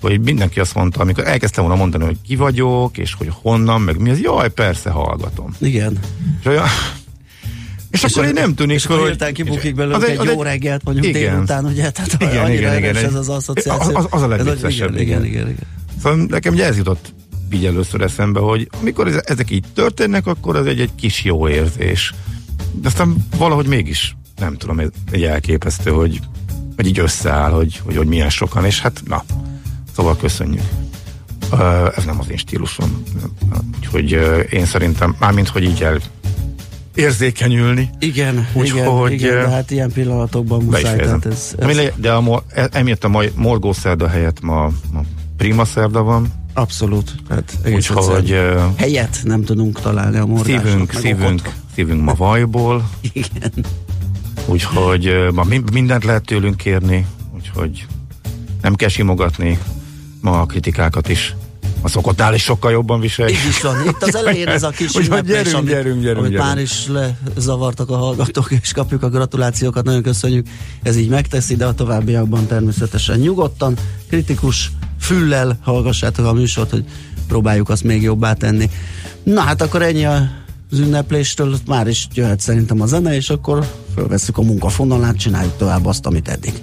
hogy 0.00 0.20
mindenki 0.20 0.60
azt 0.60 0.74
mondta, 0.74 1.00
amikor 1.00 1.26
elkezdtem 1.26 1.64
volna 1.64 1.78
mondani, 1.78 2.04
hogy 2.04 2.16
ki 2.26 2.36
vagyok, 2.36 2.98
és 2.98 3.14
hogy 3.14 3.28
honnan, 3.30 3.80
meg 3.80 4.00
mi 4.00 4.10
az, 4.10 4.20
jaj, 4.20 4.50
persze, 4.50 4.90
hallgatom. 4.90 5.54
Igen. 5.58 5.98
És, 6.40 6.46
olyan, 6.46 6.66
és, 7.90 8.02
akkor 8.04 8.26
így 8.26 8.32
nem 8.32 8.54
tűnik 8.54 8.76
És 8.76 8.84
akkor 8.84 9.06
hirtelen 9.06 9.34
kibukik 9.34 9.74
belőle 9.74 9.96
az 9.96 10.04
egy, 10.04 10.18
egy 10.18 10.24
jó 10.24 10.42
reggelt, 10.42 10.84
mondjuk 10.84 11.06
igen. 11.06 11.32
délután, 11.34 11.64
ugye? 11.64 11.90
Tehát 11.90 12.16
Igen, 12.18 12.44
annyira 12.44 12.76
igen, 12.76 12.90
igen. 12.90 13.04
ez 13.04 13.14
az 13.14 13.28
asszociáció. 13.28 13.96
Az- 13.96 14.06
az 14.10 14.22
a 14.22 14.32
Ez, 14.32 14.38
hogy 14.38 14.46
legviccesebb, 14.46 14.94
igen, 14.94 15.00
igen. 15.00 15.24
igen, 15.24 15.48
igen. 15.48 15.66
Szóval 16.02 16.26
nekem 16.28 16.52
ugye 16.52 16.66
ez 16.66 16.76
jutott 16.76 17.14
így 17.54 17.66
először 17.66 18.00
eszembe, 18.00 18.40
hogy 18.40 18.68
amikor 18.80 19.06
ez- 19.08 19.22
ezek 19.24 19.50
így 19.50 19.64
történnek, 19.74 20.26
akkor 20.26 20.56
az 20.56 20.66
egy, 20.66 20.80
egy 20.80 20.94
kis 20.94 21.24
jó 21.24 21.48
érzés. 21.48 22.14
De 22.72 22.88
aztán 22.88 23.16
valahogy 23.36 23.66
mégis, 23.66 24.16
nem 24.38 24.56
tudom, 24.56 24.78
egy 25.10 25.22
elképesztő, 25.22 25.90
hogy, 25.90 26.20
hogy 26.76 26.86
így 26.86 26.98
összeáll, 26.98 27.50
hogy, 27.50 27.80
hogy, 27.84 27.96
hogy 27.96 28.06
milyen 28.06 28.30
sokan, 28.30 28.64
és 28.64 28.80
hát 28.80 29.02
na, 29.06 29.24
szóval 29.96 30.16
köszönjük. 30.16 30.62
Ö, 31.52 31.88
ez 31.96 32.04
nem 32.04 32.18
az 32.20 32.30
én 32.30 32.36
stílusom. 32.36 33.02
Úgyhogy 33.78 34.12
ö, 34.12 34.38
én 34.40 34.64
szerintem, 34.66 35.16
mármint, 35.18 35.48
hogy 35.48 35.62
így 35.62 35.82
el 35.82 35.98
érzékenyülni. 36.94 37.90
Igen, 37.98 38.48
Úgy, 38.52 38.66
igen, 38.66 38.86
hogy, 38.86 39.12
igen, 39.12 39.30
de 39.34 39.48
hát 39.48 39.70
ilyen 39.70 39.92
pillanatokban 39.92 40.62
muszáj. 40.62 40.96
Tehát 40.96 41.26
ez, 41.26 41.54
ez 41.58 41.76
le- 41.76 41.92
De 41.96 42.12
a, 42.12 42.42
e- 42.54 42.68
emiatt 42.72 43.04
a 43.04 43.08
mai 43.08 43.32
morgó 43.34 43.72
szerda 43.72 44.08
helyett 44.08 44.40
ma, 44.40 44.70
ma 44.92 45.00
prima 45.36 45.64
szerda 45.64 46.02
van, 46.02 46.32
abszolút. 46.54 47.14
Egész 47.62 47.90
úgyhogy 47.90 48.38
helyet 48.76 49.18
nem 49.22 49.44
tudunk 49.44 49.80
találni 49.80 50.16
a 50.16 50.26
morgásnak. 50.26 50.66
szívünk, 50.66 50.92
szívünk, 50.92 51.40
okot. 51.40 51.54
szívünk 51.74 52.02
ma 52.02 52.14
vajból, 52.14 52.88
Igen. 53.12 53.52
úgyhogy 54.46 55.28
ma 55.32 55.44
mi- 55.44 55.62
mindent 55.72 56.04
lehet 56.04 56.24
tőlünk 56.24 56.56
kérni, 56.56 57.06
úgyhogy 57.34 57.86
nem 58.62 58.74
kell 58.74 58.88
simogatni, 58.88 59.58
ma 60.20 60.40
a 60.40 60.46
kritikákat 60.46 61.08
is 61.08 61.34
a 61.84 61.88
szokottnál 61.88 62.34
is 62.34 62.42
sokkal 62.42 62.70
jobban 62.70 63.00
viseljük. 63.00 63.38
Így 63.38 63.48
is 63.48 63.60
van. 63.60 63.86
Itt 63.86 64.02
az 64.02 64.14
elején 64.14 64.48
ez 64.48 64.62
a 64.62 64.70
kis 64.70 64.94
Úgyhogy 64.94 65.24
gyerünk, 65.24 65.56
amit, 65.56 65.70
gyerünk, 65.70 66.02
gyerünk, 66.02 66.26
amit 66.26 66.38
már 66.38 66.58
is 66.58 66.86
lezavartak 67.34 67.90
a 67.90 67.96
hallgatók, 67.96 68.50
és 68.62 68.72
kapjuk 68.72 69.02
a 69.02 69.08
gratulációkat, 69.08 69.84
nagyon 69.84 70.02
köszönjük. 70.02 70.46
Ez 70.82 70.96
így 70.96 71.08
megteszi, 71.08 71.56
de 71.56 71.66
a 71.66 71.74
továbbiakban 71.74 72.46
természetesen 72.46 73.18
nyugodtan, 73.18 73.76
kritikus 74.08 74.70
füllel 75.02 75.58
hallgassátok 75.62 76.26
a 76.26 76.32
műsort, 76.32 76.70
hogy 76.70 76.84
próbáljuk 77.28 77.68
azt 77.68 77.84
még 77.84 78.02
jobbá 78.02 78.32
tenni. 78.32 78.70
Na 79.22 79.40
hát 79.40 79.62
akkor 79.62 79.82
ennyi 79.82 80.04
az 80.04 80.78
ünnepléstől, 80.78 81.56
már 81.66 81.86
is 81.86 82.08
jöhet 82.14 82.40
szerintem 82.40 82.80
a 82.80 82.86
zene, 82.86 83.14
és 83.14 83.30
akkor 83.30 83.66
fölveszük 83.94 84.38
a 84.38 84.42
munkafonalát, 84.42 85.16
csináljuk 85.16 85.56
tovább 85.56 85.86
azt, 85.86 86.06
amit 86.06 86.28
eddig. 86.28 86.62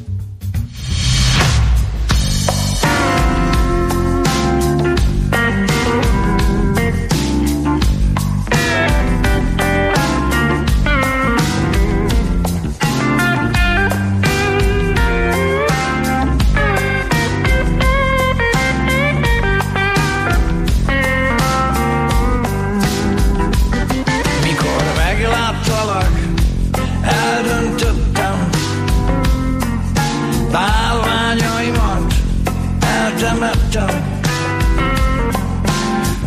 Eltemettem 33.42 34.18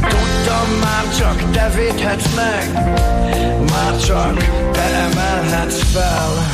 Tudtam, 0.00 0.78
már 0.80 1.16
csak 1.18 1.50
te 1.50 1.70
védhetsz 1.74 2.34
meg. 2.34 2.72
Már 3.70 3.98
csak 4.06 4.34
te 4.72 4.82
emelhetsz 4.82 5.82
fel. 5.92 6.50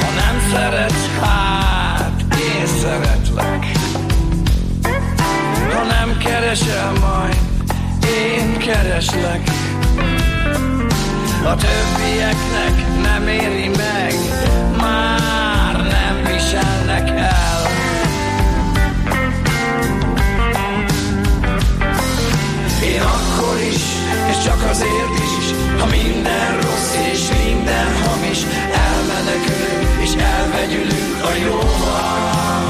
Ha 0.00 0.10
nem 0.16 0.52
szeretsz, 0.52 1.08
hát 1.20 2.24
én 2.30 2.66
szeretlek. 2.66 3.66
Ha 5.72 5.82
nem 5.82 6.18
keresel 6.18 6.92
majd, 6.92 7.38
én 8.06 8.58
kereslek 8.58 9.63
A 11.46 11.54
többieknek 11.54 13.02
nem 13.02 13.28
éri 13.28 13.68
meg 13.68 14.14
Már 14.76 15.76
nem 15.76 16.32
viselnek 16.32 17.08
el. 17.08 17.62
Én 22.84 23.00
akkor 23.00 23.60
is, 23.60 23.82
és 24.30 24.44
csak 24.44 24.62
azért 24.70 25.14
is 25.38 25.54
Ha 25.78 25.86
minden 25.86 26.60
rossz 26.60 26.94
és 27.12 27.28
minden 27.44 27.86
hamis 28.02 28.38
Elmenekülünk 28.72 30.02
és 30.02 30.12
elvegyülünk 30.14 31.22
a 31.22 31.34
jóval 31.44 32.63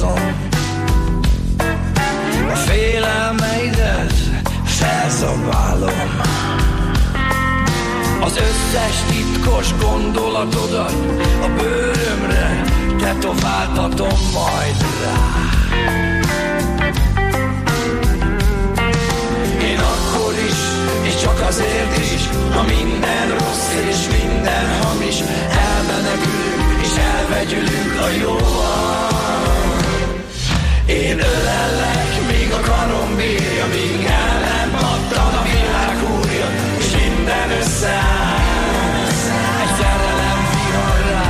hozom. 0.00 0.48
A 2.52 2.54
félelmeidet 2.54 4.14
felszabálom 4.64 6.20
Az 8.20 8.36
összes 8.36 8.96
titkos 9.08 9.74
gondolatodat 9.80 10.94
A 11.42 11.48
bőrömre 11.56 12.64
tetováltatom 12.98 14.18
majd 14.32 14.84
rá. 15.04 15.48
Én 19.62 19.78
akkor 19.78 20.34
is, 20.48 20.58
és 21.02 21.20
csak 21.22 21.40
azért 21.48 21.98
is 21.98 22.28
Ha 22.54 22.62
minden 22.62 23.28
rossz 23.38 23.72
és 23.88 24.18
minden 24.18 24.82
hamis 24.82 25.16
Elmenekülünk 25.70 26.82
és 26.82 26.96
elvegyülünk 26.96 28.00
a 28.00 28.08
jóval 28.20 29.09
Én 30.90 31.18
ölellek, 31.18 32.08
míg 32.30 32.52
a 32.52 32.60
karom 32.60 33.16
bírja 33.16 33.66
Míg 33.66 34.04
el 34.04 34.38
nem 34.48 34.70
pattan 34.70 35.34
a 35.40 35.42
világ 35.42 35.96
úrja 36.18 36.48
És 36.78 36.90
minden 36.90 37.50
összeáll. 37.60 39.06
Egy 39.62 39.74
szerelem 39.80 40.40
vihar 40.52 41.00
rá. 41.10 41.28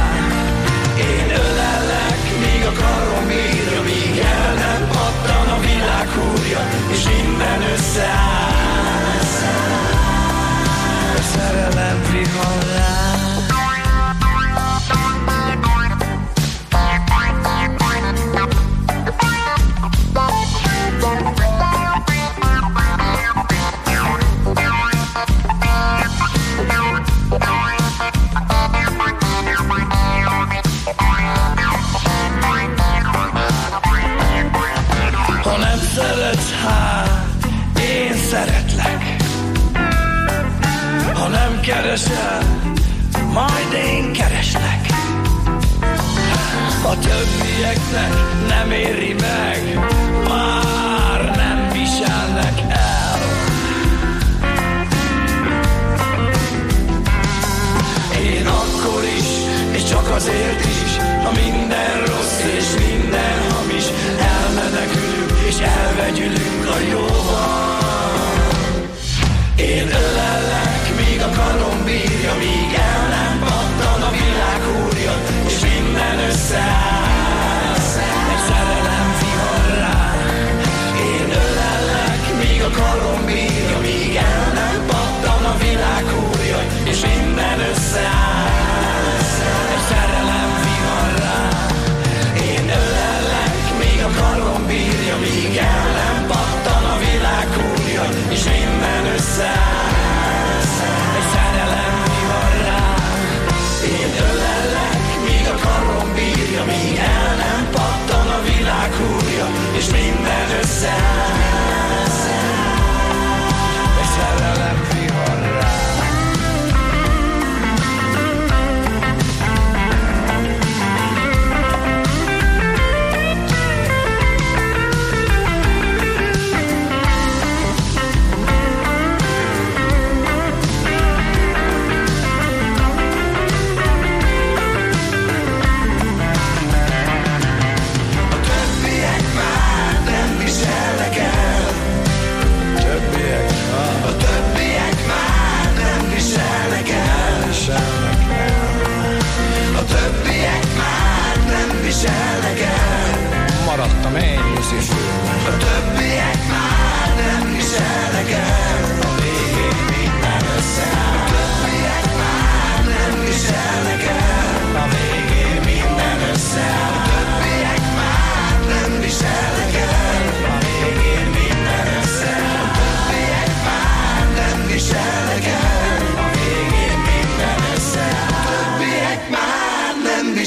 Én 1.11 1.29
ölellek, 1.45 2.21
míg 2.43 2.64
a 2.67 2.73
karom 2.83 3.26
bírja 3.26 3.81
Míg 3.83 4.19
el 4.19 4.55
nem 4.55 4.88
pattan 4.88 5.47
a 5.57 5.61
világ 5.61 6.09
úrja 6.33 6.61
És 6.93 7.02
minden 7.05 7.62
összeáll 7.73 8.29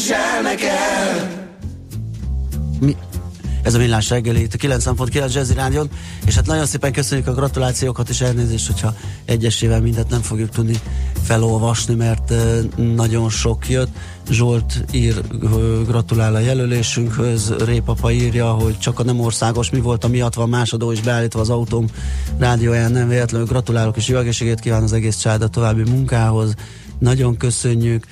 viselnek 0.04 0.64
el, 0.64 1.43
Ez 3.64 3.74
a 3.74 3.78
millás 3.78 4.10
reggeli, 4.10 4.42
itt 4.42 4.54
a 4.54 4.58
90.9 4.58 5.34
Jazzy 5.34 5.54
Rádion, 5.54 5.90
és 6.26 6.36
hát 6.36 6.46
nagyon 6.46 6.66
szépen 6.66 6.92
köszönjük 6.92 7.28
a 7.28 7.34
gratulációkat, 7.34 8.10
és 8.10 8.22
elnézést, 8.22 8.68
hogyha 8.68 8.96
egyesével 9.26 9.82
mindent 9.82 10.10
nem 10.10 10.22
fogjuk 10.22 10.50
tudni 10.50 10.80
felolvasni, 11.22 11.96
mert 11.96 12.34
nagyon 12.96 13.30
sok 13.30 13.70
jött. 13.70 13.90
Zsolt 14.30 14.86
ír, 14.92 15.22
gratulál 15.86 16.36
a 16.36 16.40
jelölésünkhöz, 16.40 17.54
Répapa 17.66 18.12
írja, 18.12 18.52
hogy 18.52 18.80
csak 18.80 19.00
a 19.00 19.04
nem 19.04 19.20
országos, 19.20 19.70
mi 19.70 19.80
volt 19.80 20.04
a 20.04 20.08
miatt 20.08 20.34
van 20.34 20.50
másodó 20.50 20.92
is 20.92 21.02
beállítva 21.02 21.40
az 21.40 21.50
autóm 21.50 21.88
rádióján, 22.38 22.92
nem 22.92 23.08
véletlenül 23.08 23.48
gratulálok, 23.48 23.98
és 23.98 24.08
jó 24.08 24.18
egészséget 24.18 24.60
kíván 24.60 24.84
az 24.84 24.94
egész 24.94 25.18
család 25.18 25.42
a 25.42 25.48
további 25.48 25.90
munkához. 25.90 26.54
Nagyon 27.00 27.38
köszönjük. 27.38 28.06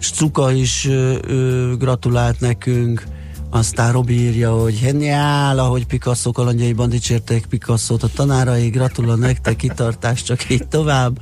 Cuka 0.00 0.52
is 0.52 0.86
ö, 0.86 1.18
ö, 1.26 1.72
gratulált 1.78 2.40
nekünk, 2.40 3.04
aztán 3.54 3.92
Robi 3.92 4.14
írja, 4.14 4.52
hogy 4.52 4.78
geniál, 4.80 5.58
ahogy 5.58 5.86
Picasso 5.86 6.32
kalandjaiban 6.32 6.88
dicsérték 6.88 7.46
Picasso-t, 7.46 8.02
a 8.02 8.08
tanárai, 8.14 8.68
gratulál 8.68 9.16
nektek, 9.16 9.56
kitartás, 9.56 10.22
csak 10.22 10.50
így 10.50 10.68
tovább. 10.68 11.18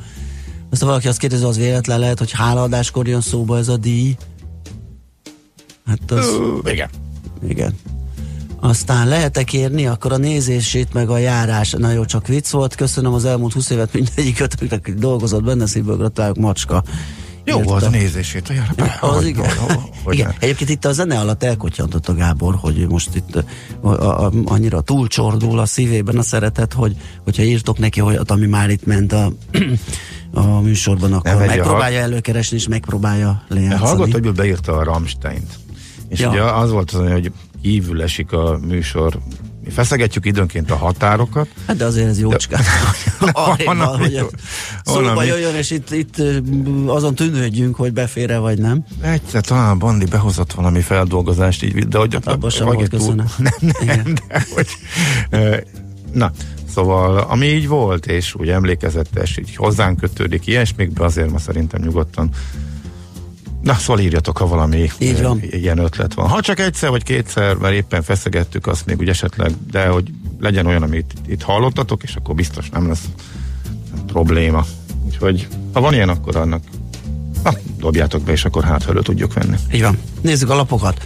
Aztán 0.70 0.88
valaki 0.88 1.08
azt 1.08 1.18
kérdezi, 1.18 1.44
az 1.44 1.56
véletlen 1.56 1.98
lehet, 1.98 2.18
hogy 2.18 2.30
hálaadáskor 2.32 3.08
jön 3.08 3.20
szóba 3.20 3.58
ez 3.58 3.68
a 3.68 3.76
díj. 3.76 4.16
Hát 5.86 6.10
az... 6.10 6.40
Igen. 6.64 6.88
Igen. 7.48 7.74
Aztán 8.60 9.08
lehet-e 9.08 9.42
kérni, 9.42 9.86
akkor 9.86 10.12
a 10.12 10.16
nézését, 10.16 10.92
meg 10.92 11.08
a 11.08 11.18
járás. 11.18 11.70
Na 11.70 11.90
jó, 11.90 12.04
csak 12.04 12.26
vicc 12.26 12.48
volt. 12.48 12.74
Köszönöm 12.74 13.12
az 13.12 13.24
elmúlt 13.24 13.52
20 13.52 13.70
évet 13.70 13.92
mindegyik 13.92 14.40
ötöknek, 14.40 14.94
dolgozott 14.94 15.42
benne, 15.42 15.66
szívből 15.66 15.96
gratulálok, 15.96 16.36
macska. 16.36 16.84
Jó 17.50 17.56
Írta. 17.58 17.70
volt 17.70 17.82
a 17.82 17.88
nézését. 17.88 18.48
a 18.48 18.52
jár- 18.52 18.98
Az 19.00 19.14
hogy- 19.16 19.26
igen. 19.26 19.50
hogy- 20.04 20.14
igen. 20.14 20.34
Egyébként 20.38 20.70
itt 20.70 20.84
a 20.84 20.92
zene 20.92 21.18
alatt 21.18 21.42
elkottyantott 21.42 22.08
a 22.08 22.14
Gábor, 22.14 22.54
hogy 22.54 22.86
most 22.88 23.14
itt 23.14 23.44
a, 23.80 23.88
a, 23.88 24.24
a, 24.26 24.32
annyira 24.44 24.80
túlcsordul 24.80 25.58
a 25.58 25.66
szívében 25.66 26.18
a 26.18 26.22
szeretet, 26.22 26.72
hogy 26.72 26.96
hogyha 27.24 27.42
írtok 27.42 27.78
neki 27.78 28.00
olyat, 28.00 28.30
ami 28.30 28.46
már 28.46 28.70
itt 28.70 28.86
ment 28.86 29.12
a, 29.12 29.32
a 30.32 30.60
műsorban, 30.60 31.12
akkor 31.12 31.34
megpróbálja 31.36 32.00
előkeresni, 32.00 32.56
és 32.56 32.68
megpróbálja 32.68 33.42
lejátszani. 33.48 33.80
Hallgat, 33.88 34.12
hogy 34.12 34.32
beírta 34.32 34.76
a 34.76 34.82
Rammsteint. 34.84 35.58
És 36.08 36.18
Ja. 36.20 36.30
ugye 36.30 36.42
az 36.42 36.70
volt 36.70 36.90
az, 36.90 37.10
hogy 37.10 37.32
kívül 37.62 38.02
esik 38.02 38.32
a 38.32 38.58
műsor. 38.68 39.18
Feszegetjük 39.70 40.26
időnként 40.26 40.70
a 40.70 40.76
határokat. 40.76 41.48
Hát 41.66 41.76
de 41.76 41.84
azért 41.84 42.08
ez 42.08 42.20
jócskán. 42.20 42.62
Jut? 44.10 44.34
szóba 44.84 45.22
jöjjön, 45.22 45.54
és 45.54 45.70
itt, 45.70 45.90
itt 45.90 46.22
azon 46.86 47.14
tűnődjünk, 47.14 47.76
hogy 47.76 47.92
befére 47.92 48.38
vagy 48.38 48.58
nem. 48.58 48.84
Egyszer 49.00 49.44
talán 49.44 49.78
Bandi 49.78 50.04
behozott 50.04 50.52
valami 50.52 50.80
feldolgozást, 50.80 51.62
így, 51.62 51.88
de 51.88 51.98
hogy 51.98 52.18
Abban 52.24 52.50
sem 52.50 52.66
vagy 52.66 52.74
volt, 52.74 52.88
köszönöm. 52.88 53.26
Nem, 53.38 53.52
nem, 53.60 53.72
Igen. 53.80 54.18
de 54.28 54.46
hogy, 54.54 54.68
na, 56.12 56.32
szóval, 56.74 57.18
ami 57.18 57.46
így 57.46 57.68
volt, 57.68 58.06
és 58.06 58.34
úgy 58.34 58.48
emlékezetes, 58.48 59.36
így 59.36 59.56
hozzánk 59.56 60.00
kötődik 60.00 60.46
ilyesmikbe, 60.46 61.04
azért 61.04 61.30
ma 61.30 61.38
szerintem 61.38 61.82
nyugodtan 61.82 62.30
Na, 63.62 63.74
szóval 63.74 64.02
írjatok, 64.02 64.38
ha 64.38 64.46
valami 64.46 64.90
Így 64.98 65.22
van. 65.22 65.42
ilyen 65.50 65.78
ötlet 65.78 66.14
van. 66.14 66.28
Ha 66.28 66.40
csak 66.40 66.58
egyszer 66.58 66.90
vagy 66.90 67.02
kétszer, 67.02 67.54
mert 67.54 67.74
éppen 67.74 68.02
feszegettük, 68.02 68.66
azt 68.66 68.86
még 68.86 68.98
úgy 68.98 69.08
esetleg, 69.08 69.52
de 69.70 69.86
hogy 69.86 70.10
legyen 70.40 70.66
olyan, 70.66 70.82
amit 70.82 71.14
itt 71.26 71.42
hallottatok, 71.42 72.02
és 72.02 72.14
akkor 72.14 72.34
biztos 72.34 72.70
nem 72.70 72.88
lesz 72.88 73.04
probléma. 74.06 74.64
Úgyhogy, 75.06 75.46
ha 75.72 75.80
van 75.80 75.94
ilyen, 75.94 76.08
akkor 76.08 76.36
annak 76.36 76.62
na, 77.44 77.52
dobjátok 77.78 78.22
be, 78.22 78.32
és 78.32 78.44
akkor 78.44 78.64
hát 78.64 78.88
elő 78.88 79.00
tudjuk 79.02 79.32
venni. 79.32 79.56
Így 79.72 79.82
van. 79.82 79.98
Nézzük 80.20 80.50
a 80.50 80.54
lapokat. 80.54 81.02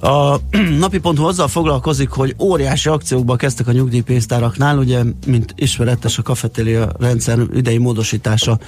A 0.00 0.36
napi.hu 0.78 1.24
azzal 1.24 1.48
foglalkozik, 1.48 2.08
hogy 2.08 2.34
óriási 2.38 2.88
akciókba 2.88 3.36
kezdtek 3.36 3.66
a 3.66 3.72
nyugdíjpénztáraknál, 3.72 4.78
ugye, 4.78 5.02
mint 5.26 5.54
ismeretes 5.56 6.18
a 6.18 6.22
kafetéria 6.22 6.92
rendszer 6.98 7.38
idei 7.54 7.78
módosítása, 7.78 8.58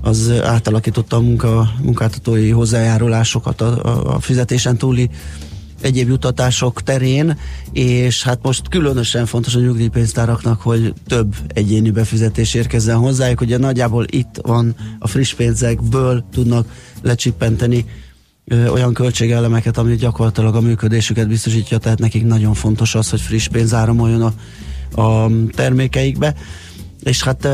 az 0.00 0.32
átalakította 0.42 1.16
a 1.16 1.20
munka, 1.20 1.70
munkáltatói 1.82 2.50
hozzájárulásokat 2.50 3.60
a, 3.60 3.84
a, 3.84 4.14
a 4.14 4.20
fizetésen 4.20 4.76
túli 4.76 5.10
egyéb 5.80 6.08
jutatások 6.08 6.82
terén, 6.82 7.38
és 7.72 8.22
hát 8.22 8.38
most 8.42 8.68
különösen 8.68 9.26
fontos 9.26 9.54
a 9.54 9.60
nyugdíjpénztáraknak, 9.60 10.60
hogy 10.60 10.92
több 11.06 11.34
egyéni 11.48 11.90
befizetés 11.90 12.54
érkezzen 12.54 12.96
hozzájuk. 12.96 13.40
Ugye 13.40 13.58
nagyjából 13.58 14.06
itt 14.10 14.38
van 14.42 14.74
a 14.98 15.08
friss 15.08 15.34
pénzekből 15.34 16.24
tudnak 16.32 16.66
lecsippenteni 17.02 17.84
olyan 18.50 18.94
költségelemeket, 18.94 19.78
ami 19.78 19.94
gyakorlatilag 19.94 20.54
a 20.54 20.60
működésüket 20.60 21.28
biztosítja, 21.28 21.78
tehát 21.78 21.98
nekik 21.98 22.24
nagyon 22.24 22.54
fontos 22.54 22.94
az, 22.94 23.10
hogy 23.10 23.20
friss 23.20 23.48
pénz 23.48 23.74
áramoljon 23.74 24.22
a, 24.22 24.32
a 25.02 25.30
termékeikbe. 25.54 26.34
És 27.02 27.22
hát 27.22 27.48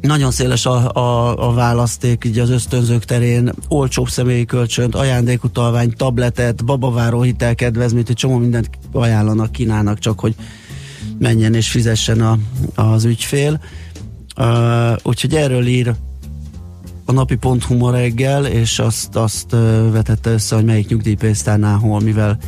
nagyon 0.00 0.30
széles 0.30 0.66
a, 0.66 0.92
a, 0.92 1.48
a 1.48 1.52
választék 1.52 2.24
így 2.24 2.38
az 2.38 2.50
ösztönzők 2.50 3.04
terén, 3.04 3.52
olcsóbb 3.68 4.08
személyi 4.08 4.44
kölcsönt, 4.44 4.94
ajándékutalvány, 4.94 5.92
tabletet, 5.96 6.64
babaváró 6.64 7.22
hitelkedvezményt, 7.22 8.08
egy 8.08 8.16
csomó 8.16 8.36
mindent 8.36 8.70
ajánlanak, 8.92 9.52
kínálnak, 9.52 9.98
csak 9.98 10.20
hogy 10.20 10.34
menjen 11.18 11.54
és 11.54 11.70
fizessen 11.70 12.20
a, 12.20 12.38
az 12.74 13.04
ügyfél. 13.04 13.60
Uh, 14.36 14.96
úgyhogy 15.02 15.34
erről 15.34 15.66
ír 15.66 15.94
a 17.10 17.12
napi 17.12 17.34
pont 17.36 17.68
ma 17.68 17.90
reggel, 17.90 18.46
és 18.46 18.78
azt, 18.78 19.16
azt 19.16 19.50
vetette 19.92 20.30
össze, 20.30 20.54
hogy 20.54 20.64
melyik 20.64 20.88
nyugdíjpénztárnál 20.88 21.76
hol, 21.78 22.00
mivel 22.00 22.38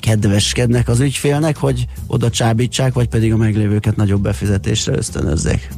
kedveskednek 0.00 0.88
az 0.88 1.00
ügyfélnek, 1.00 1.56
hogy 1.56 1.86
oda 2.06 2.30
csábítsák, 2.30 2.92
vagy 2.92 3.08
pedig 3.08 3.32
a 3.32 3.36
meglévőket 3.36 3.96
nagyobb 3.96 4.22
befizetésre 4.22 4.96
ösztönözzék. 4.96 5.68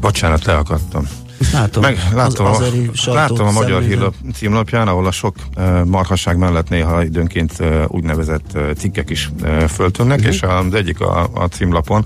Bocsánat, 0.00 0.44
leakadtam. 0.44 1.08
Látom, 1.52 1.82
Meg, 1.82 1.98
látom, 2.14 2.46
az, 2.46 2.60
a, 3.06 3.12
látom 3.12 3.46
a 3.46 3.50
magyar 3.50 3.82
hírlap 3.82 4.14
címlapján, 4.34 4.88
ahol 4.88 5.06
a 5.06 5.10
sok 5.10 5.34
uh, 5.56 5.84
marhasság 5.84 6.36
mellett 6.38 6.68
néha 6.68 7.04
időnként 7.04 7.52
uh, 7.60 7.84
úgynevezett 7.88 8.50
uh, 8.54 8.70
cikkek 8.76 9.10
is 9.10 9.30
uh, 9.42 9.62
föltönnek, 9.62 10.18
Mhm. 10.18 10.28
uh-huh. 10.28 10.50
és 10.50 10.66
az 10.66 10.74
egyik 10.74 11.00
a, 11.00 11.28
a 11.34 11.46
címlapon 11.48 12.04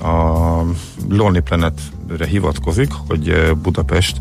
a 0.00 0.62
Lonely 1.08 1.40
Planet-re 2.10 2.26
hivatkozik, 2.26 2.92
hogy 3.08 3.28
uh, 3.28 3.50
Budapest 3.50 4.16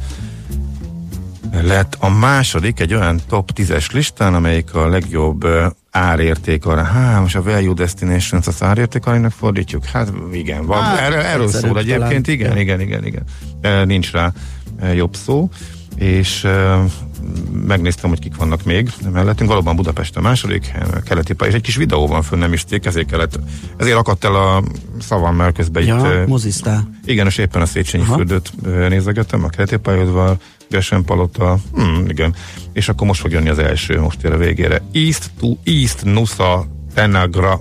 lett 1.61 1.95
a 1.99 2.09
második 2.09 2.79
egy 2.79 2.93
olyan 2.93 3.19
top 3.27 3.51
10-es 3.55 3.91
listán, 3.91 4.33
amelyik 4.33 4.73
a 4.73 4.87
legjobb 4.87 5.43
uh, 5.43 5.65
árérték 5.91 6.65
arra. 6.65 6.83
Há, 6.83 7.19
most 7.19 7.35
a 7.35 7.43
Value 7.43 7.73
Destinations 7.73 8.47
az 8.47 8.63
árérték 8.63 9.05
aránynak 9.05 9.31
fordítjuk? 9.31 9.85
Hát 9.85 10.11
igen, 10.31 10.65
van. 10.65 10.83
Hát, 10.83 10.99
erről, 10.99 11.19
erről 11.19 11.47
szól 11.47 11.77
egyébként, 11.77 12.27
igen, 12.27 12.57
igen, 12.57 12.81
igen, 12.81 13.05
igen. 13.05 13.23
E, 13.61 13.85
nincs 13.85 14.11
rá 14.11 14.33
jobb 14.93 15.15
szó, 15.15 15.49
és 15.99 16.47
megnéztem, 17.65 18.09
hogy 18.09 18.19
kik 18.19 18.35
vannak 18.35 18.63
még 18.63 18.91
mellettünk. 19.13 19.49
Valóban 19.49 19.75
Budapest 19.75 20.17
a 20.17 20.21
második, 20.21 20.71
keleti 21.05 21.33
pálya, 21.33 21.51
és 21.51 21.57
egy 21.57 21.63
kis 21.63 21.75
videó 21.75 22.07
van 22.07 22.21
föl, 22.21 22.39
nem 22.39 22.53
is 22.53 22.63
cég, 22.63 22.85
ezért 22.85 23.07
kellett, 23.09 23.39
ezért 23.77 23.97
akadt 23.97 24.23
el 24.23 24.35
a 24.35 24.63
szavam, 24.99 25.35
mert 25.35 25.55
közben 25.55 25.81
itt... 25.81 25.87
Ja, 25.87 26.11
e, 26.11 26.25
moziztál. 26.25 26.89
igen, 27.05 27.25
és 27.25 27.37
éppen 27.37 27.61
a 27.61 27.65
Széchenyi 27.65 28.03
Aha. 28.03 28.15
fürdőt 28.15 28.51
nézegettem, 28.89 29.43
a 29.43 29.49
keleti 29.49 29.77
pályaudvar, 29.77 30.37
Gersen 30.69 31.03
Palota, 31.03 31.57
hmm, 31.75 32.05
igen. 32.07 32.35
És 32.73 32.89
akkor 32.89 33.07
most 33.07 33.21
fog 33.21 33.31
jönni 33.31 33.49
az 33.49 33.59
első, 33.59 33.99
most 33.99 34.23
ér 34.23 34.31
a 34.31 34.37
végére. 34.37 34.81
East 34.91 35.31
to 35.39 35.55
East 35.63 36.03
Nusa 36.03 36.67
Tenagra 36.93 37.59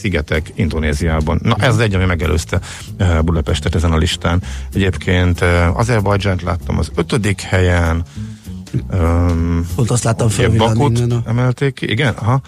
szigetek 0.00 0.52
Indonéziában. 0.54 1.40
Na 1.42 1.56
ez 1.58 1.74
az 1.74 1.78
egy, 1.78 1.94
ami 1.94 2.04
megelőzte 2.04 2.60
eh, 2.96 3.18
Budapestet 3.22 3.74
ezen 3.74 3.92
a 3.92 3.96
listán. 3.96 4.42
Egyébként 4.74 5.40
eh, 5.40 5.78
Azerbajdzsánt 5.78 6.42
láttam 6.42 6.78
az 6.78 6.90
ötödik 6.94 7.40
helyen, 7.40 8.02
um, 8.92 9.66
Pont 9.76 9.90
azt 9.90 10.04
láttam 10.04 10.28
fölvillanni 10.28 10.78
Bakut 10.78 11.12
a... 11.12 11.22
emelték, 11.26 11.80
igen, 11.80 12.14
aha. 12.14 12.40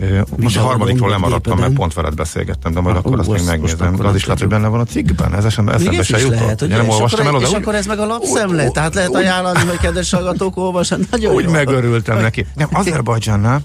Eh, 0.00 0.20
Most 0.36 0.56
a 0.56 0.60
harmadikról 0.60 1.10
lemaradtam, 1.10 1.58
mert 1.58 1.72
pont 1.72 1.94
veled 1.94 2.14
beszélgettem, 2.14 2.72
de 2.72 2.80
majd 2.80 2.96
Ah, 2.96 3.02
akkor 3.04 3.16
ú, 3.16 3.20
azt 3.20 3.30
még 3.30 3.44
megnézem. 3.46 3.96
De 3.96 4.06
az 4.08 4.14
is 4.14 4.24
lehet, 4.24 4.40
hogy 4.40 4.48
benne 4.48 4.68
van 4.68 4.80
a 4.80 4.84
cikkben, 4.84 5.34
ez 5.34 5.44
Még 5.44 5.46
eszembe 5.46 6.02
se 6.02 6.18
jutott. 6.18 6.38
lehet, 6.38 6.62
Ugye 6.62 6.76
nem 6.76 6.88
olvastam 6.88 7.26
el 7.26 7.34
oda, 7.34 7.46
és 7.46 7.52
akkor 7.52 7.74
ez 7.74 7.86
meg 7.86 7.98
a 7.98 8.06
lapszemle, 8.06 8.64
úgy- 8.66 8.72
tehát 8.72 8.94
lehet 8.94 9.14
ajánlani, 9.14 9.58
hogy 9.68 9.78
kedves 9.78 10.10
hallgatók 10.10 10.56
olvassanak. 10.56 11.10
Nagyon 11.10 11.34
úgy 11.34 11.48
megörültem 11.48 12.18
neki. 12.20 12.46
Nem, 12.54 12.68
Azerbajdzsánnál 12.72 13.62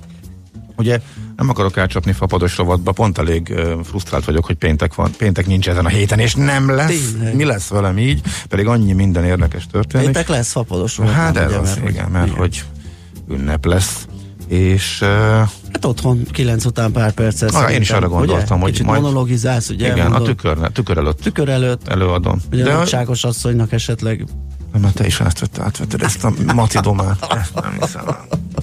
Ugye 0.77 0.99
nem 1.37 1.49
akarok 1.49 1.77
elcsapni 1.77 2.11
fapados 2.11 2.57
rovatba, 2.57 2.91
pont 2.91 3.17
elég 3.17 3.47
uh, 3.55 3.83
frusztrált 3.83 4.25
vagyok, 4.25 4.45
hogy 4.45 4.55
péntek 4.55 4.95
van, 4.95 5.11
péntek 5.17 5.45
nincs 5.47 5.69
ezen 5.69 5.85
a 5.85 5.89
héten, 5.89 6.19
és 6.19 6.35
nem 6.35 6.69
lesz. 6.75 7.11
Tényleg. 7.11 7.35
Mi 7.35 7.43
lesz 7.43 7.67
velem 7.67 7.97
így? 7.97 8.21
Pedig 8.47 8.67
annyi 8.67 8.93
minden 8.93 9.25
érdekes 9.25 9.67
történik. 9.71 10.05
Péntek 10.05 10.27
lesz 10.27 10.51
fapados 10.51 10.97
rovat, 10.97 11.13
Hát 11.13 11.37
ez 11.37 11.51
az, 11.53 11.75
mert 11.77 11.89
igen, 11.89 12.09
mert 12.11 12.25
igen. 12.25 12.37
hogy 12.37 12.63
ünnep 13.29 13.65
lesz. 13.65 14.07
És 14.47 14.99
uh, 15.01 15.07
Hát 15.73 15.85
otthon 15.85 16.23
9 16.31 16.65
után 16.65 16.91
pár 16.91 17.11
perccel 17.11 17.49
Ah, 17.49 17.73
én 17.73 17.81
is 17.81 17.89
arra 17.91 18.07
gondoltam, 18.09 18.55
ugye? 18.57 18.61
hogy 18.63 18.71
Kicsit 18.71 18.85
majd- 18.85 19.01
monologizálsz, 19.01 19.69
ugye? 19.69 19.85
igen, 19.85 19.97
a 19.97 20.01
elmondod. 20.01 20.27
tükör, 20.27 20.57
tükör 20.71 20.97
előtt 20.97 21.19
tükör 21.21 21.49
előtt, 21.49 21.87
előadom. 21.87 22.39
ugye 22.51 22.63
De 22.63 22.69
a 22.71 22.73
a, 22.73 22.77
nagyságos 22.77 23.23
asszonynak 23.23 23.71
esetleg 23.71 24.25
mert 24.81 24.93
te 24.95 25.05
is 25.05 25.21
átvett, 25.21 25.57
átvetted 25.59 26.01
ezt 26.01 26.23
a 26.23 26.33
matidomát. 26.55 27.27
Ezt 27.39 27.53
nem 27.61 27.77
hiszem. 27.79 28.03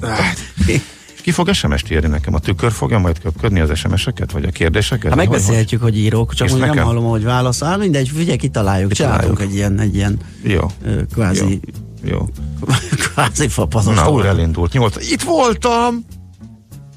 Ki 1.22 1.30
fog 1.30 1.52
SMS-t 1.52 1.90
írni 1.90 2.08
nekem? 2.08 2.34
A 2.34 2.38
tükör 2.38 2.72
fogja 2.72 2.98
majd 2.98 3.18
köpködni 3.20 3.60
az 3.60 3.78
SMS-eket, 3.78 4.32
vagy 4.32 4.44
a 4.44 4.50
kérdéseket? 4.50 5.08
Hát 5.08 5.14
Vagy 5.14 5.26
hogy- 5.26 5.36
megbeszélhetjük, 5.36 5.82
hogy 5.82 5.98
írok, 5.98 6.34
csak 6.34 6.48
mondjuk 6.48 6.74
nem 6.74 6.84
hallom, 6.84 7.04
hogy 7.04 7.24
válaszol. 7.24 7.76
Mindegy, 7.76 8.08
figyelj, 8.08 8.36
kitaláljuk, 8.36 8.92
csinálunk 8.92 9.40
egy 9.40 9.54
ilyen, 9.54 9.78
egy 9.80 9.94
ilyen 9.94 10.18
Jó, 10.42 10.66
kvázi, 11.12 11.60
jó. 12.04 12.28
kvázi 13.12 13.48
fapados. 13.48 13.94
Na, 13.94 14.10
újra 14.10 14.28
elindult. 14.28 14.72
Nyolc. 14.72 15.10
Itt 15.10 15.22
voltam! 15.22 16.04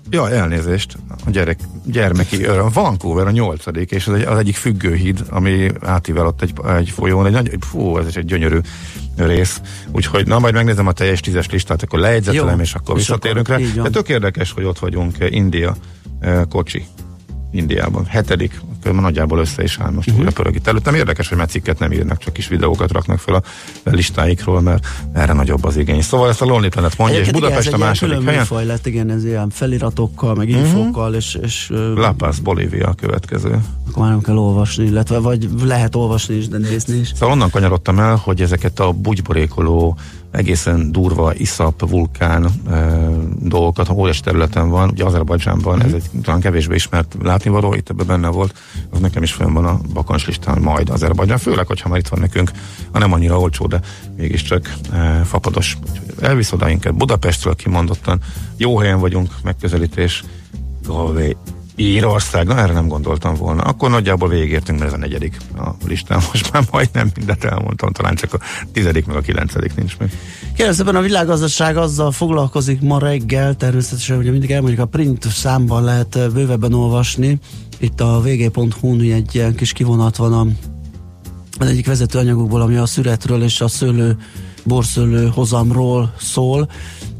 Ja, 0.09 0.29
elnézést. 0.29 0.97
A 1.25 1.29
gyerek, 1.29 1.59
gyermeki 1.85 2.43
öröm. 2.43 2.69
Vancouver 2.73 3.27
a 3.27 3.31
nyolcadik, 3.31 3.91
és 3.91 4.07
az, 4.07 4.13
egy, 4.13 4.21
az 4.23 4.37
egyik 4.37 4.55
függőhíd, 4.55 5.23
ami 5.29 5.67
átível 5.81 6.25
ott 6.25 6.41
egy, 6.41 6.53
egy 6.77 6.89
folyón. 6.89 7.25
Egy 7.25 7.31
nagy, 7.31 7.57
fú, 7.59 7.97
ez 7.97 8.07
is 8.07 8.15
egy 8.15 8.25
gyönyörű 8.25 8.59
rész. 9.15 9.61
Úgyhogy, 9.91 10.27
na, 10.27 10.39
majd 10.39 10.53
megnézem 10.53 10.87
a 10.87 10.91
teljes 10.91 11.19
tízes 11.19 11.49
listát, 11.49 11.83
akkor 11.83 11.99
lejegyzetelem, 11.99 12.59
és 12.59 12.73
akkor 12.73 12.95
És 12.95 13.01
visszatérünk 13.01 13.49
akkor 13.49 13.61
rá. 13.75 13.81
De 13.81 13.89
tök 13.89 14.09
érdekes, 14.09 14.51
hogy 14.51 14.63
ott 14.63 14.79
vagyunk, 14.79 15.19
eh, 15.19 15.31
India, 15.31 15.75
eh, 16.19 16.41
Kocsi. 16.49 16.85
Indiában. 17.51 18.05
Hetedik, 18.05 18.59
akkor 18.85 19.01
nagyjából 19.01 19.39
össze 19.39 19.63
is 19.63 19.77
áll 19.79 19.91
most 19.91 20.07
uh-huh. 20.07 20.23
újra 20.23 20.35
pörög 20.35 20.55
itt 20.55 20.67
előttem. 20.67 20.95
Érdekes, 20.95 21.29
hogy 21.29 21.37
már 21.37 21.47
cikket 21.47 21.79
nem 21.79 21.91
írnak, 21.91 22.17
csak 22.17 22.33
kis 22.33 22.47
videókat 22.47 22.91
raknak 22.91 23.19
fel 23.19 23.35
a 23.35 23.41
listáikról, 23.83 24.61
mert 24.61 24.87
erre 25.13 25.33
nagyobb 25.33 25.63
az 25.63 25.77
igény. 25.77 26.01
Szóval 26.01 26.29
ezt 26.29 26.41
a 26.41 26.45
Lonely 26.45 26.69
Planet 26.69 26.97
mondja, 26.97 27.19
és 27.19 27.27
Egyébként 27.27 27.45
igen, 27.45 27.57
Budapest 27.57 27.73
ez 27.73 27.81
a 27.81 27.85
második 27.85 28.25
helyen. 28.25 28.39
műfaj 28.39 28.65
lett, 28.65 28.85
igen, 28.85 29.09
ez 29.09 29.25
ilyen 29.25 29.49
feliratokkal, 29.49 30.35
meg 30.35 30.49
infokkal, 30.49 31.13
és, 31.13 31.37
és 31.41 31.69
ö, 31.69 31.93
La 31.93 32.11
Paz, 32.11 32.39
Bolívia 32.39 32.87
a 32.87 32.93
következő. 32.93 33.59
akkor 33.89 34.01
már 34.01 34.11
nem 34.11 34.21
kell 34.21 34.37
olvasni, 34.37 34.85
illetve 34.85 35.19
vagy 35.19 35.49
lehet 35.63 35.95
olvasni 35.95 36.35
is, 36.35 36.47
de 36.47 36.57
nézni 36.57 36.97
is. 36.97 37.11
Szóval 37.13 37.31
onnan 37.35 37.49
kanyarodtam 37.49 37.99
el, 37.99 38.15
hogy 38.15 38.41
ezeket 38.41 38.79
a 38.79 38.91
bugyborékoló, 38.91 39.97
egészen 40.33 40.91
durva 40.91 41.33
iszap, 41.35 41.89
vulkán 41.89 42.45
e, 42.45 42.99
dolgokat, 43.39 43.89
óriási 43.89 44.21
területen 44.21 44.69
van, 44.69 44.89
ugye 44.89 45.03
Azerbajdzsánban, 45.03 45.83
ez 45.83 45.93
egy 45.93 46.09
talán 46.23 46.39
kevésbé 46.39 46.75
ismert 46.75 47.15
látnivaló, 47.21 47.73
itt 47.73 47.89
ebben 47.89 48.07
benne 48.07 48.27
volt, 48.27 48.53
az 48.89 48.99
nekem 48.99 49.23
is 49.23 49.31
fönn 49.31 49.53
van 49.53 49.65
a 49.65 49.79
bakancs 49.93 50.25
listán, 50.25 50.61
majd 50.61 50.89
Azerbajdzsán, 50.89 51.37
főleg, 51.37 51.67
hogyha 51.67 51.89
már 51.89 51.99
itt 51.99 52.07
van 52.07 52.19
nekünk, 52.19 52.51
a 52.91 52.97
nem 52.97 53.13
annyira 53.13 53.39
olcsó, 53.39 53.67
de 53.67 53.79
mégiscsak 54.17 54.73
e, 54.91 55.23
fapados. 55.23 55.77
Úgyhogy 55.89 56.23
elvisz 56.23 56.51
oda 56.51 56.69
inkább 56.69 56.95
Budapestről 56.95 57.55
kimondottan, 57.55 58.19
jó 58.57 58.77
helyen 58.77 58.99
vagyunk, 58.99 59.31
megközelítés, 59.43 60.23
Galway, 60.85 61.35
Írország, 61.75 62.47
na 62.47 62.57
erre 62.57 62.73
nem 62.73 62.87
gondoltam 62.87 63.35
volna. 63.35 63.61
Akkor 63.61 63.89
nagyjából 63.89 64.29
végigértünk, 64.29 64.79
mert 64.79 64.91
ez 64.91 64.97
a 64.97 65.01
negyedik 65.01 65.37
a 65.57 65.69
listán. 65.87 66.21
Most 66.31 66.51
már 66.51 66.63
majdnem 66.71 67.11
mindent 67.15 67.43
elmondtam, 67.43 67.91
talán 67.91 68.15
csak 68.15 68.33
a 68.33 68.39
tizedik 68.71 69.05
meg 69.05 69.15
a 69.15 69.21
kilencedik 69.21 69.75
nincs 69.75 69.97
még. 69.97 70.09
Kérem 70.55 70.73
szépen, 70.73 70.95
a 70.95 71.01
világgazdaság 71.01 71.77
azzal 71.77 72.11
foglalkozik 72.11 72.81
ma 72.81 72.99
reggel, 72.99 73.55
természetesen 73.55 74.17
ugye 74.17 74.31
mindig 74.31 74.51
elmondjuk, 74.51 74.81
a 74.81 74.85
print 74.85 75.27
számban 75.27 75.83
lehet 75.83 76.31
bővebben 76.33 76.73
olvasni. 76.73 77.39
Itt 77.79 78.01
a 78.01 78.21
vg.hu-n 78.21 79.01
egy 79.01 79.35
ilyen 79.35 79.55
kis 79.55 79.73
kivonat 79.73 80.15
van 80.15 80.33
a, 80.33 80.47
az 81.59 81.67
egyik 81.67 81.85
vezető 81.85 82.19
anyagokból, 82.19 82.61
ami 82.61 82.75
a 82.75 82.85
szüretről 82.85 83.43
és 83.43 83.61
a 83.61 83.67
szőlő, 83.67 84.17
borszőlő 84.63 85.27
hozamról 85.27 86.13
szól 86.19 86.69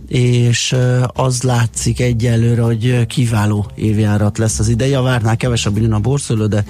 és 0.07 0.75
az 1.07 1.41
látszik 1.41 1.99
egyelőre, 1.99 2.61
hogy 2.61 3.05
kiváló 3.05 3.65
évjárat 3.75 4.37
lesz 4.37 4.59
az 4.59 4.67
ideje. 4.67 4.97
A 4.97 5.01
várnál 5.01 5.37
kevesebb 5.37 5.77
jön 5.77 5.91
a 5.91 5.99
borszőlő, 5.99 6.47
de 6.47 6.65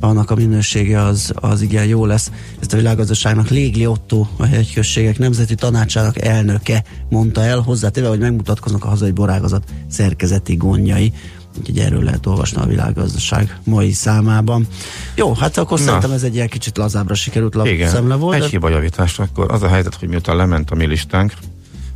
annak 0.00 0.30
a 0.30 0.34
minősége 0.34 1.02
az, 1.02 1.32
az 1.34 1.60
igen 1.60 1.86
jó 1.86 2.06
lesz. 2.06 2.30
Ezt 2.60 2.72
a 2.72 2.76
világgazdaságnak 2.76 3.48
Légli 3.48 3.86
Otto, 3.86 4.26
a 4.36 4.44
hegyközségek 4.44 5.18
nemzeti 5.18 5.54
tanácsának 5.54 6.20
elnöke 6.20 6.84
mondta 7.08 7.42
el, 7.42 7.60
hozzátéve, 7.60 8.08
hogy 8.08 8.18
megmutatkoznak 8.18 8.84
a 8.84 8.88
hazai 8.88 9.10
borágazat 9.10 9.64
szerkezeti 9.88 10.54
gondjai. 10.54 11.12
Úgyhogy 11.58 11.78
erről 11.78 12.02
lehet 12.02 12.26
olvasni 12.26 12.62
a 12.62 12.66
világgazdaság 12.66 13.58
mai 13.64 13.92
számában. 13.92 14.66
Jó, 15.14 15.32
hát 15.34 15.56
akkor 15.56 15.78
Na. 15.78 15.84
szerintem 15.84 16.10
ez 16.10 16.22
egy 16.22 16.34
ilyen 16.34 16.48
kicsit 16.48 16.76
lazábbra 16.76 17.14
sikerült 17.14 17.54
Igen, 17.54 17.78
lapszemle 17.78 18.14
volt. 18.14 18.34
egy 18.34 18.40
de- 18.42 18.48
hibajavítás. 18.48 19.18
Akkor 19.18 19.52
az 19.52 19.62
a 19.62 19.68
helyzet, 19.68 19.94
hogy 19.94 20.08
miután 20.08 20.36
lement 20.36 20.70
a 20.70 20.74
mi 20.74 20.86
listánk, 20.86 21.32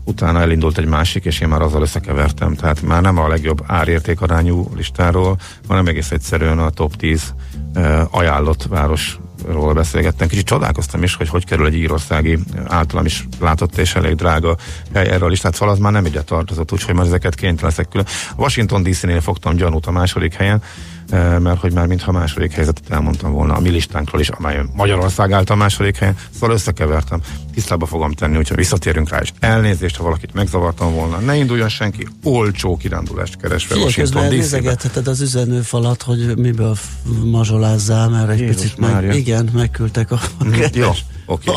utána 0.08 0.40
elindult 0.40 0.78
egy 0.78 0.86
másik, 0.86 1.24
és 1.24 1.40
én 1.40 1.48
már 1.48 1.62
azzal 1.62 1.82
összekevertem. 1.82 2.54
Tehát 2.54 2.82
már 2.82 3.02
nem 3.02 3.18
a 3.18 3.28
legjobb 3.28 3.62
árérték 3.66 4.20
arányú 4.20 4.70
listáról, 4.76 5.36
hanem 5.68 5.86
egész 5.86 6.10
egyszerűen 6.10 6.58
a 6.58 6.70
top 6.70 6.96
10 6.96 7.34
uh, 7.74 8.00
ajánlott 8.10 8.62
városról 8.62 9.72
beszélgettem. 9.74 10.28
Kicsit 10.28 10.46
csodálkoztam 10.46 11.02
is, 11.02 11.14
hogy 11.14 11.28
hogy 11.28 11.44
kerül 11.44 11.66
egy 11.66 11.74
írországi 11.74 12.38
általam 12.66 13.04
is 13.04 13.28
látott 13.40 13.76
és 13.76 13.94
elég 13.94 14.14
drága 14.14 14.56
hely 14.94 15.08
erre 15.08 15.24
a 15.24 15.28
listát, 15.28 15.54
szóval 15.54 15.74
az 15.74 15.80
már 15.80 15.92
nem 15.92 16.06
ide 16.06 16.22
tartozott, 16.22 16.72
úgyhogy 16.72 16.94
már 16.94 17.06
ezeket 17.06 17.34
kénytelen 17.34 17.70
leszek 17.70 17.88
külön. 17.88 18.06
Washington 18.36 18.82
DC-nél 18.82 19.20
fogtam 19.20 19.56
gyanút 19.56 19.86
a 19.86 19.90
második 19.90 20.34
helyen, 20.34 20.62
eh, 20.62 20.68
mert 21.10 21.60
hogy 21.60 21.72
már 21.72 21.86
mintha 21.86 22.12
második 22.12 22.52
helyzetet 22.52 22.90
elmondtam 22.90 23.32
volna 23.32 23.54
a 23.54 23.60
mi 23.60 23.68
listánkról 23.68 24.20
is, 24.20 24.28
amely 24.28 24.60
Magyarország 24.74 25.32
állt 25.32 25.50
a 25.50 25.54
második 25.54 25.96
helyen, 25.96 26.16
szóval 26.34 26.50
összekevertem. 26.50 27.20
Tisztába 27.54 27.86
fogom 27.86 28.12
tenni, 28.12 28.36
úgyhogy 28.36 28.56
visszatérünk 28.56 29.08
rá, 29.08 29.18
és 29.20 29.32
elnézést, 29.40 29.96
ha 29.96 30.02
valakit 30.02 30.34
megzavartam 30.34 30.94
volna. 30.94 31.18
Ne 31.18 31.36
induljon 31.36 31.68
senki 31.68 32.06
olcsó 32.22 32.76
kirándulást 32.76 33.36
keresve 33.36 33.74
Figyelj, 33.74 33.84
Washington 33.84 34.28
nézegetheted 34.28 35.06
az 35.06 35.20
üzenőfalat, 35.20 36.02
hogy 36.02 36.36
miből 36.36 36.76
mazsolázzál, 37.24 38.08
mert 38.08 38.30
egy 38.30 38.38
Jézus 38.38 38.56
picit 38.56 38.78
Mária. 38.78 39.08
meg, 39.08 39.16
igen, 39.16 39.48
megküldtek 39.52 40.10
a 40.10 40.18
Mm, 40.44 40.50
Jó, 40.52 40.58
kedves 40.58 41.04
oké. 41.26 41.50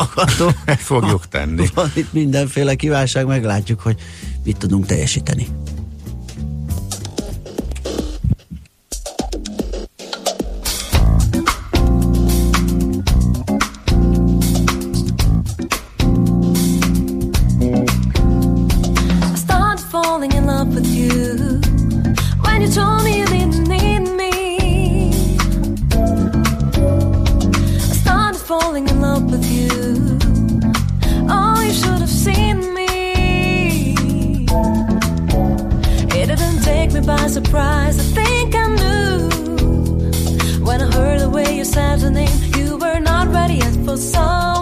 Ezt 0.66 0.82
fogjuk 0.82 1.28
tenni. 1.28 1.68
Van 1.74 1.92
itt 1.94 2.14
mindenféle 2.14 2.76
kívánság, 2.76 3.26
meglátjuk, 3.26 3.82
hogy 3.82 3.96
mit 4.44 4.58
tudunk 4.58 4.86
teljesíteni. 4.86 5.48
surprise, 37.32 37.98
I 37.98 38.24
think 38.24 38.56
I 38.56 38.68
knew. 38.76 39.30
When 40.66 40.82
I 40.82 40.92
heard 40.94 41.22
the 41.22 41.30
way 41.30 41.56
you 41.56 41.64
said 41.64 42.00
the 42.00 42.12
name, 42.12 42.54
you 42.58 42.76
were 42.78 43.00
not 43.00 43.30
ready 43.30 43.56
yet 43.56 43.74
for 43.86 43.96
someone. 43.96 44.61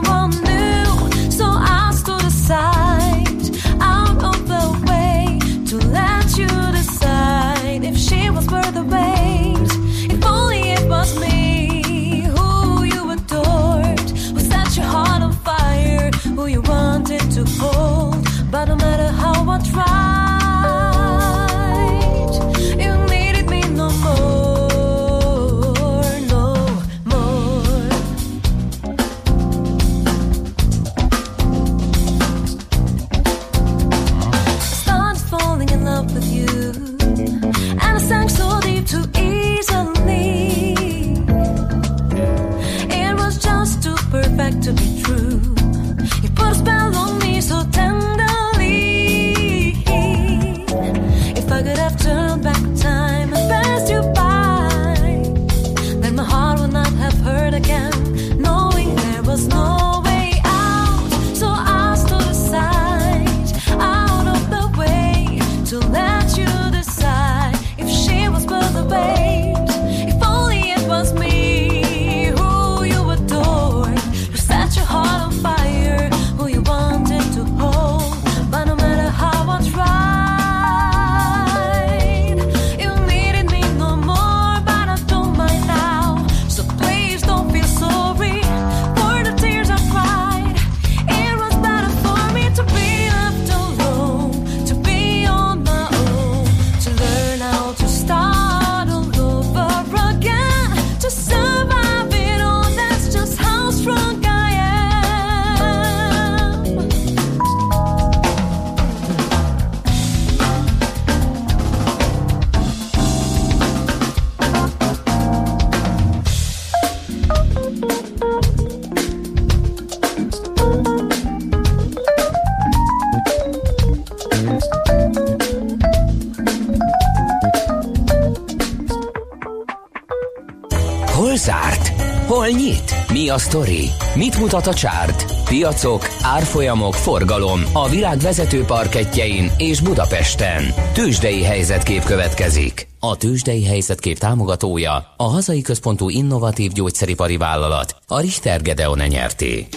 Sztori? 133.50 133.90
Mit 134.16 134.40
mutat 134.40 134.68
a 134.68 134.74
csárt? 134.74 135.26
Piacok, 135.46 136.08
árfolyamok, 136.22 136.94
forgalom 136.94 137.62
a 137.74 137.90
világ 137.90 138.18
vezető 138.18 138.64
parketjein 138.64 139.52
és 139.58 139.82
Budapesten. 139.82 140.64
Tősdei 140.94 141.44
helyzetkép 141.44 142.04
következik. 142.04 142.88
A 143.00 143.18
Tősdei 143.18 143.66
helyzetkép 143.66 144.18
támogatója 144.18 145.14
a 145.18 145.24
hazai 145.24 145.62
központú 145.62 146.10
innovatív 146.10 146.72
gyógyszeripari 146.72 147.38
vállalat, 147.38 147.96
a 148.08 148.20
Richter 148.20 148.62
Gedeon 148.62 149.00
nyerté. 149.08 149.68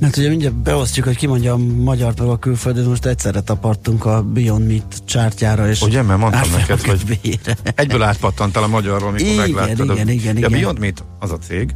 Hát 0.00 0.16
ugye 0.16 0.28
mindjárt 0.28 0.54
beosztjuk, 0.54 1.06
hogy 1.06 1.16
ki 1.16 1.26
mondja 1.26 1.52
a 1.52 1.56
magyar 1.56 2.14
meg 2.18 2.28
a 2.28 2.38
külföldön, 2.38 2.84
most 2.84 3.04
egyszerre 3.06 3.40
tapartunk 3.40 4.04
a 4.04 4.22
Beyond 4.22 4.66
Meat 4.66 5.02
csártyára, 5.04 5.68
és 5.68 5.82
Ugye, 5.82 6.02
mert 6.02 6.18
mondtam 6.20 6.50
neked, 6.56 6.80
hogy 6.80 7.38
egyből 7.74 8.02
átpattantál 8.02 8.62
a 8.62 8.66
magyarról, 8.66 9.10
mikor 9.10 9.26
Igen, 9.26 9.36
megláttad. 9.36 9.90
igen, 9.90 10.06
a, 10.06 10.10
igen, 10.10 10.34
a 10.34 10.38
igen. 10.38 10.50
Beyond 10.50 10.78
Meat 10.78 11.04
az 11.18 11.30
a 11.30 11.38
cég, 11.38 11.74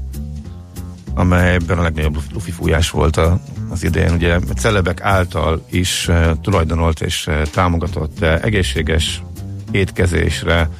amelyben 1.16 1.78
a 1.78 1.82
legnagyobb 1.82 2.18
lufi 2.32 2.50
fújás 2.50 2.90
volt 2.90 3.16
a, 3.16 3.40
az 3.68 3.84
idején. 3.84 4.12
Ugye 4.12 4.38
celebek 4.56 5.00
által 5.00 5.64
is 5.70 6.08
uh, 6.08 6.30
tulajdonolt 6.42 7.00
és 7.00 7.26
uh, 7.26 7.42
támogatott 7.42 8.16
uh, 8.20 8.44
egészséges 8.44 9.22
étkezésre. 9.70 10.70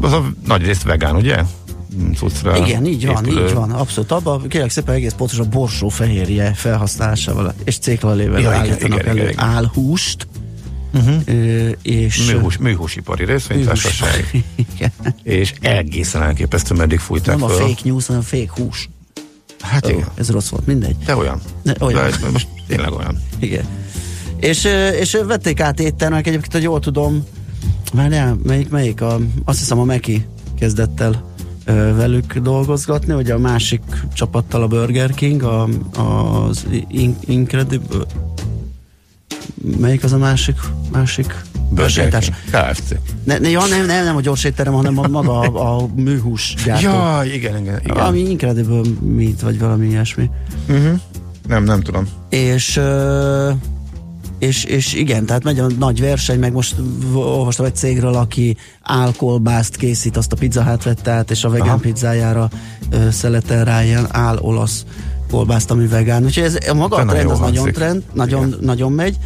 Az 0.00 0.12
a 0.12 0.32
nagy 0.46 0.64
részt 0.64 0.82
vegán, 0.82 1.16
ugye? 1.16 1.42
Mm, 1.96 2.12
Cuccra 2.12 2.56
Igen, 2.56 2.86
így 2.86 3.06
van, 3.06 3.26
épülő. 3.26 3.46
így 3.46 3.54
van, 3.54 3.70
abszolút. 3.70 4.10
Abban 4.10 4.48
kérlek 4.48 4.70
szépen 4.70 4.94
egész 4.94 5.12
pontos 5.12 5.38
a 5.38 5.44
borsó 5.44 5.88
fehérje 5.88 6.52
felhasználásával 6.54 7.54
és 7.64 7.78
céklalével 7.78 8.40
Ja, 8.40 8.50
állítanak 8.50 8.82
igen, 8.82 9.06
elő 9.06 9.20
igen, 9.20 9.30
igen. 9.30 9.44
álhúst, 9.44 10.26
uh-huh. 10.94 11.70
és 11.82 12.30
Műhús, 12.32 12.56
műhúsipari 12.56 13.24
részvénytársaság. 13.24 14.30
és 15.24 15.54
egészen 15.60 16.22
elképesztő, 16.22 16.74
meddig 16.74 16.98
fújták 16.98 17.36
Nem 17.38 17.44
a 17.44 17.48
föl. 17.48 17.66
fake 17.66 17.80
news, 17.84 18.06
hanem 18.06 18.22
fake 18.22 18.50
hús. 18.56 18.88
Hát 19.60 19.86
Ó, 19.86 19.88
igen, 19.88 20.08
ez 20.14 20.30
rossz 20.30 20.48
volt, 20.48 20.66
mindegy. 20.66 20.96
de 21.06 21.16
olyan. 21.16 21.40
De 21.62 21.74
olyan. 21.80 22.10
De 22.20 22.30
most 22.32 22.48
tényleg 22.68 22.92
olyan. 22.92 23.18
Igen. 23.38 23.64
És, 24.40 24.64
és 25.00 25.18
vették 25.26 25.60
át 25.60 25.80
éttermek, 25.80 26.26
egyébként, 26.26 26.52
hogy 26.52 26.62
jól 26.62 26.80
tudom, 26.80 27.24
várjál, 27.92 28.38
melyik, 28.42 28.68
melyik, 28.70 29.00
a, 29.00 29.18
azt 29.44 29.58
hiszem 29.58 29.78
a 29.78 29.84
Meki 29.84 30.26
kezdett 30.58 31.00
el 31.00 31.24
velük 31.96 32.38
dolgozgatni, 32.38 33.12
vagy 33.12 33.30
a 33.30 33.38
másik 33.38 33.82
csapattal 34.14 34.62
a 34.62 34.66
Burger 34.66 35.10
King, 35.10 35.42
a, 35.42 35.68
az 35.96 36.66
In- 36.88 37.28
Incredible, 37.28 38.04
melyik 39.78 40.04
az 40.04 40.12
a 40.12 40.18
másik, 40.18 40.56
másik 40.92 41.34
King, 41.74 42.12
KFC. 42.50 42.94
Ne, 43.24 43.38
ne, 43.38 43.50
ja, 43.50 43.66
nem, 43.66 43.86
nem, 43.86 44.04
nem 44.04 44.16
a 44.16 44.20
gyors 44.20 44.44
étterem, 44.44 44.72
hanem 44.72 44.98
a, 44.98 45.08
maga 45.08 45.40
a, 45.40 45.76
a 45.76 45.88
műhús 45.94 46.54
gyártó. 46.64 46.88
Ja, 46.88 47.22
igen, 47.24 47.58
igen. 47.60 47.80
igen. 47.82 47.94
Valami 47.96 48.18
Incredible 48.18 48.82
Meat, 49.00 49.40
vagy 49.40 49.58
valami 49.58 49.86
ilyesmi. 49.86 50.30
Uh-huh. 50.68 51.00
Nem, 51.48 51.64
nem 51.64 51.80
tudom. 51.80 52.08
És, 52.28 52.76
ö, 52.76 53.50
és, 54.38 54.64
és 54.64 54.94
igen, 54.94 55.26
tehát 55.26 55.44
megy 55.44 55.58
a 55.58 55.66
nagy 55.78 56.00
verseny, 56.00 56.38
meg 56.38 56.52
most 56.52 56.74
olvastam 57.14 57.64
egy 57.64 57.76
cégről, 57.76 58.14
aki 58.14 58.56
álkolbászt 58.82 59.76
készít, 59.76 60.16
azt 60.16 60.32
a 60.32 60.36
pizza 60.36 60.62
hát 60.62 60.82
vette 60.82 61.10
át, 61.10 61.30
és 61.30 61.44
a 61.44 61.50
vegán 61.50 61.68
Aha. 61.68 61.76
pizzájára 61.76 62.48
ö, 62.90 63.10
szeletel 63.10 63.64
rá 63.64 63.84
ilyen 63.84 64.06
áll 64.10 64.36
olasz 64.36 64.84
kolbászt, 65.30 65.70
ami 65.70 65.86
vegán. 65.86 66.24
Úgyhogy 66.24 66.44
ez 66.44 66.58
a 66.68 66.74
maga 66.74 66.96
a 66.96 67.04
trend, 67.04 67.30
az 67.30 67.38
nagyon 67.38 67.54
hangzik. 67.56 67.74
trend, 67.74 68.02
nagyon, 68.12 68.46
Igen. 68.46 68.58
nagyon 68.60 68.92
megy, 68.92 69.16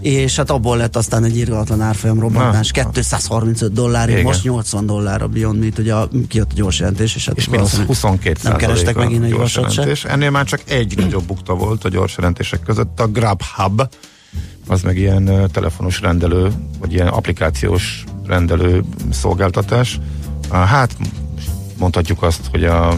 és 0.00 0.36
hát 0.36 0.50
abból 0.50 0.76
lett 0.76 0.96
aztán 0.96 1.24
egy 1.24 1.36
irgalmatlan 1.36 1.80
árfolyam 1.80 2.20
robbantás, 2.20 2.70
Na. 2.70 2.90
235 2.90 3.72
dollár, 3.72 4.08
Igen. 4.08 4.22
most 4.22 4.42
80 4.44 4.86
dollár 4.86 5.22
a 5.22 5.28
Beyond 5.28 5.58
Meat, 5.58 5.78
ugye 5.78 5.94
a, 5.94 6.08
kijött 6.28 6.50
a 6.50 6.54
gyors 6.54 6.78
jelentés, 6.78 7.14
és 7.14 7.26
hát 7.26 7.36
És 7.36 7.44
mínusz 7.48 7.56
valószínűleg 7.58 7.88
22 7.88 8.40
nem 8.42 8.56
kerestek 8.56 8.94
megint 8.96 9.24
egy 9.24 9.30
gyors 9.30 9.54
vasat 9.54 9.70
se. 9.70 9.80
jelentés. 9.80 10.04
Ennél 10.04 10.30
már 10.30 10.44
csak 10.44 10.60
egy 10.68 10.96
nagyobb 10.96 11.24
bukta 11.24 11.54
volt 11.54 11.84
a 11.84 11.88
gyors 11.88 12.16
jelentések 12.16 12.60
között. 12.62 13.00
A 13.00 13.06
Grubhub, 13.06 13.82
az 14.68 14.82
meg 14.82 14.98
ilyen 14.98 15.48
telefonos 15.52 16.00
rendelő, 16.00 16.52
vagy 16.78 16.92
ilyen 16.92 17.06
applikációs 17.06 18.04
rendelő 18.26 18.84
szolgáltatás. 19.10 20.00
Hát 20.50 20.96
mondhatjuk 21.78 22.22
azt, 22.22 22.40
hogy 22.50 22.64
a 22.64 22.94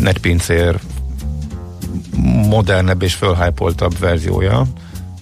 netpincér 0.00 0.78
modernebb 2.48 3.02
és 3.02 3.14
fölhájpoltabb 3.14 3.98
verziója, 3.98 4.66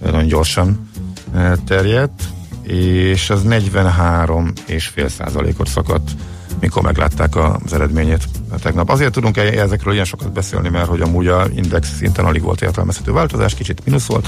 nagyon 0.03 0.27
gyorsan 0.27 0.89
ö, 1.35 1.53
terjedt, 1.65 2.23
és 2.63 3.29
az 3.29 3.41
43,5 3.47 5.07
százalékot 5.07 5.67
szakadt, 5.67 6.11
mikor 6.59 6.83
meglátták 6.83 7.35
az 7.35 7.73
eredményét 7.73 8.23
tegnap. 8.61 8.89
Azért 8.89 9.11
tudunk 9.11 9.37
ezekről 9.37 9.93
ilyen 9.93 10.05
sokat 10.05 10.31
beszélni, 10.31 10.69
mert 10.69 10.87
hogy 10.87 11.01
amúgy 11.01 11.27
a 11.27 11.45
index 11.55 11.95
szinten 11.97 12.25
alig 12.25 12.41
volt 12.41 12.61
értelmezhető 12.61 13.11
változás, 13.11 13.53
kicsit 13.53 13.85
mínusz 13.85 14.05
volt, 14.05 14.27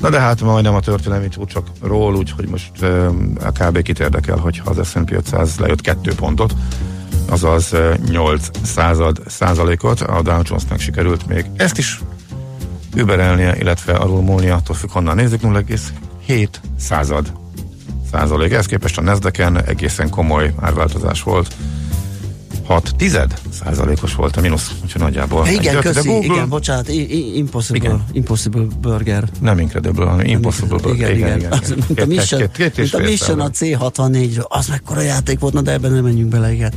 Na 0.00 0.10
de 0.10 0.20
hát 0.20 0.40
majdnem 0.40 0.74
a 0.74 0.80
történelmi 0.80 1.28
csúcsokról, 1.28 2.16
úgyhogy 2.16 2.48
most 2.48 2.70
ö, 2.80 3.08
a 3.44 3.52
kb. 3.52 3.82
kit 3.82 4.00
érdekel, 4.00 4.36
hogyha 4.36 4.70
az 4.70 4.88
S&P 4.88 5.10
500 5.12 5.58
lejött 5.58 5.80
2 5.80 6.14
pontot, 6.14 6.54
azaz 7.28 7.72
ö, 7.72 7.94
8 8.10 8.46
század 8.62 9.20
százalékot, 9.26 10.00
a 10.00 10.22
Dow 10.22 10.40
Jonesnak 10.44 10.80
sikerült 10.80 11.26
még 11.26 11.44
ezt 11.56 11.78
is 11.78 12.00
überelnie, 12.96 13.56
illetve 13.56 13.92
alul 13.92 14.22
múlnia, 14.22 14.54
attól 14.54 14.76
függ 14.76 14.90
honnan 14.90 15.16
nézzük, 15.16 15.40
0,7 15.42 16.48
század 16.78 17.32
százalék. 18.12 18.52
Ehhez 18.52 18.66
képest 18.66 18.98
a 18.98 19.02
nasdaq 19.02 19.62
egészen 19.66 20.08
komoly 20.10 20.54
árváltozás 20.60 21.22
volt. 21.22 21.54
6 22.66 22.92
tized 22.96 23.34
százalékos 23.64 24.14
volt 24.14 24.36
a 24.36 24.40
mínusz, 24.40 24.70
úgyhogy 24.82 25.00
nagyjából. 25.00 25.46
Igen, 25.46 25.58
egyet. 25.58 25.74
De 25.74 25.80
köszi, 25.92 26.08
Google 26.08 26.34
igen, 26.34 26.48
bocsánat, 26.48 26.88
i- 26.88 27.16
i- 27.16 27.36
impossible, 27.36 27.78
Igen. 27.88 28.04
impossible 28.12 28.66
burger. 28.80 29.24
Nem 29.40 29.58
incredible, 29.58 30.04
hanem 30.04 30.26
impossible. 30.26 30.92
Igen, 30.92 31.14
igen. 31.16 31.38
igen. 31.38 31.52
Az, 31.52 31.74
mint 31.88 32.00
a 32.00 32.06
Mission, 32.06 32.40
két- 32.40 32.50
két 32.52 32.76
mint 32.76 32.94
a 32.94 32.98
Mission 32.98 33.40
a 33.40 33.50
százalék. 33.52 33.78
C64-ről. 33.80 34.46
Az 34.48 34.66
mekkora 34.66 35.00
játék 35.00 35.38
volt, 35.38 35.52
na 35.54 35.60
de 35.60 35.72
ebben 35.72 35.92
nem 35.92 36.04
menjünk 36.04 36.30
bele, 36.30 36.52
igen. 36.52 36.72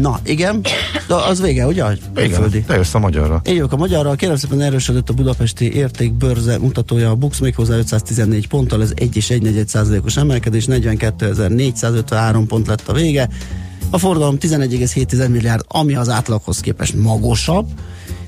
Na, 0.00 0.20
igen, 0.24 0.60
de 1.06 1.14
az 1.14 1.40
vége, 1.40 1.66
ugye? 1.66 1.84
Igen, 2.16 2.40
Földi. 2.40 2.62
te 2.62 2.74
jössz 2.74 2.94
a 2.94 2.98
magyarra. 2.98 3.40
Jövök 3.44 3.72
a 3.72 3.76
magyarral, 3.76 4.16
kérem 4.16 4.36
szépen 4.36 4.60
erősödött 4.60 5.08
a 5.08 5.12
budapesti 5.12 5.72
értékbörze 5.72 6.58
mutatója, 6.58 7.10
a 7.10 7.14
Bux 7.14 7.38
méghozzá 7.38 7.76
514 7.76 8.48
ponttal, 8.48 8.82
ez 8.82 8.92
1 8.94 9.16
és 9.16 9.30
1 9.30 9.62
százalékos 9.66 10.16
emelkedés, 10.16 10.64
42.453 10.68 12.44
pont 12.48 12.66
lett 12.66 12.88
a 12.88 12.92
vége. 12.92 13.28
A 13.90 13.98
forgalom 13.98 14.36
11,7 14.40 15.30
milliárd, 15.30 15.64
ami 15.68 15.94
az 15.94 16.08
átlaghoz 16.08 16.60
képest 16.60 16.94
magasabb, 16.94 17.66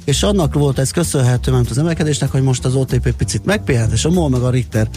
és 0.05 0.23
annak 0.23 0.55
volt 0.55 0.79
ez 0.79 0.91
köszönhető, 0.91 1.53
mert 1.53 1.71
az 1.71 1.79
emelkedésnek, 1.79 2.31
hogy 2.31 2.43
most 2.43 2.65
az 2.65 2.75
OTP 2.75 3.13
picit 3.13 3.45
megpihent, 3.45 3.93
és 3.93 4.05
a 4.05 4.11
MOL 4.11 4.29
meg 4.29 4.43
a 4.43 4.51
Richter 4.51 4.89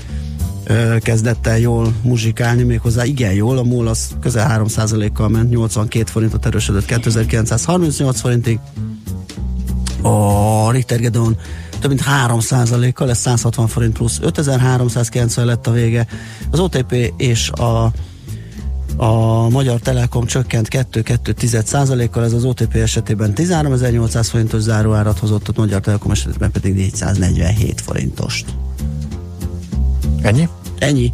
kezdett 1.00 1.48
el 1.48 1.58
jól 1.58 1.94
muzsikálni, 2.02 2.64
méghozzá 2.64 3.06
igen 3.06 3.34
jól, 3.34 3.58
a 3.58 3.64
MOL 3.64 3.88
az 3.88 4.08
közel 4.20 4.64
3%-kal 4.66 5.30
ment, 5.30 5.50
82 5.50 6.12
forintot 6.12 6.46
erősödött 6.46 6.86
2938 6.86 8.20
forintig, 8.20 8.60
a 10.02 10.72
Richter 10.72 11.00
Gedeon 11.00 11.38
több 11.80 11.90
mint 11.90 12.04
3%-kal, 12.28 13.10
ez 13.10 13.18
160 13.18 13.68
forint 13.68 13.94
plusz 13.94 14.20
5390 14.22 15.46
lett 15.46 15.68
a 15.68 15.72
vége. 15.72 16.08
Az 16.52 16.60
OTP 16.60 17.14
és 17.18 17.50
a 17.50 17.92
a 18.98 19.50
Magyar 19.50 19.80
Telekom 19.80 20.26
csökkent 20.26 20.68
2,2%-kal, 20.72 22.24
ez 22.24 22.34
az 22.34 22.44
OTP 22.44 22.76
esetében 22.76 23.34
13.800 23.36 24.28
forintos 24.30 24.62
záróárat 24.62 25.20
hozott, 25.20 25.48
a 25.48 25.54
Magyar 25.56 25.82
Telekom 25.82 26.12
esetében 26.12 26.52
pedig 26.52 26.74
447 26.74 27.82
forintost. 27.82 28.46
Ennyi? 30.24 30.48
Ennyi. 30.80 31.14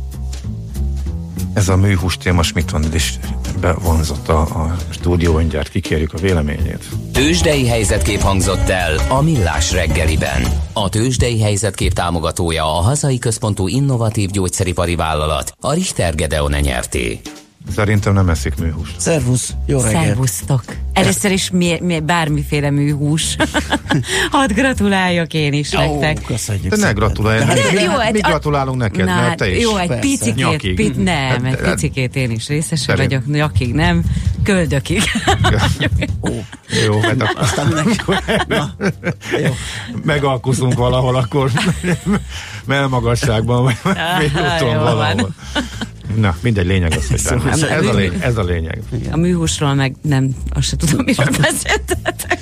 Ez 1.54 1.69
a 1.69 1.76
műhús 1.76 2.17
téma 2.17 2.43
Schmidt 2.43 2.93
is 2.93 3.19
bevonzott 3.62 4.28
a, 4.28 4.41
a 4.41 4.76
stúdió, 4.89 5.34
mindjárt 5.34 5.69
kikérjük 5.69 6.13
a 6.13 6.17
véleményét. 6.17 6.86
Tőzsdei 7.13 7.67
helyzetkép 7.67 8.19
hangzott 8.19 8.69
el 8.69 8.98
a 9.10 9.22
Millás 9.22 9.72
reggeliben. 9.72 10.43
A 10.74 10.89
Tőzsdei 10.89 11.41
helyzetkép 11.41 11.93
támogatója 11.93 12.63
a 12.63 12.82
hazai 12.82 13.17
központú 13.17 13.67
innovatív 13.67 14.30
gyógyszeripari 14.30 14.95
vállalat, 14.95 15.54
a 15.60 15.74
Richter 15.74 16.15
Gedeon 16.15 16.52
nyerté. 16.52 17.22
Szerintem 17.76 18.13
nem 18.13 18.30
eszik 18.30 18.56
műhúst. 18.56 19.00
Szervusz, 19.00 19.54
jó 19.65 19.82
reggelt! 19.82 20.06
Szervusztok! 20.06 20.63
Először 20.93 21.32
is 21.32 21.50
mi, 21.50 21.78
mi, 21.82 22.00
bármiféle 22.00 22.69
műhús. 22.69 23.36
Hadd 24.32 24.54
gratuláljak 24.54 25.34
én 25.34 25.54
is 25.54 25.69
nektek. 25.69 26.22
köszönjük 26.22 26.63
De 26.63 26.69
ne 26.69 26.76
szépen. 26.76 26.93
gratulálj, 26.95 27.39
De 27.39 27.45
hát 27.45 27.58
jó, 27.82 27.91
mi 27.98 28.04
egy- 28.06 28.22
gratulálunk 28.22 28.78
neked, 28.80 29.06
Na, 29.06 29.15
mert 29.15 29.38
te 29.38 29.52
is. 29.56 29.62
Jó, 29.63 29.78
egy 29.78 29.88
Persze. 29.88 30.02
picikét, 30.02 30.36
Nyakig. 30.36 30.76
pi, 30.76 30.88
nem, 31.04 31.45
egy 31.45 31.60
Hát, 31.63 31.74
picikét 31.74 32.15
én 32.15 32.32
is 32.32 32.48
részese 32.48 32.76
Szerint- 32.84 33.10
vagyok, 33.10 33.26
nyakig 33.26 33.74
nem, 33.74 34.04
köldökig. 34.43 35.02
Jó, 36.86 37.00
mert 37.00 37.22
akkor 37.22 37.41
Aztán 37.41 37.65
mindenki... 37.67 37.95
Na, 38.48 38.74
jó. 39.43 39.54
megalkuszunk 40.04 40.74
valahol, 40.74 41.15
akkor 41.15 41.52
melmagasságban, 42.65 43.63
vagy 43.63 43.76
Ah, 43.84 44.62
jó 44.62 44.67
van. 44.80 45.36
Na, 46.15 46.36
mindegy, 46.41 46.65
lényeg 46.65 46.93
az, 46.98 47.08
hogy 47.08 47.17
Szóval 47.17 47.50
ez, 47.50 47.60
semmi. 47.60 47.88
a 47.88 47.93
lény, 47.93 48.13
ez 48.19 48.38
a 48.38 48.43
lényeg. 48.43 48.82
A 49.12 49.17
műhúsról 49.17 49.74
meg 49.74 49.95
nem, 50.02 50.30
azt 50.50 50.67
se 50.67 50.76
tudom, 50.76 51.04
miről 51.06 51.28
beszéltetek. 51.41 52.39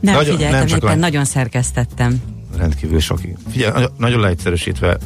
Nem, 0.00 0.14
Nagyon- 0.14 0.36
figyeltem, 0.36 0.66
nem 0.66 0.76
éppen 0.76 0.88
a- 0.90 0.94
nagyon 0.94 1.24
szerkesztettem. 1.24 2.20
Rendkívül 2.56 3.00
sok. 3.00 3.20
Figyelj, 3.50 3.84
nagyon- 3.98 4.20
leegyszerűsítve, 4.20 4.98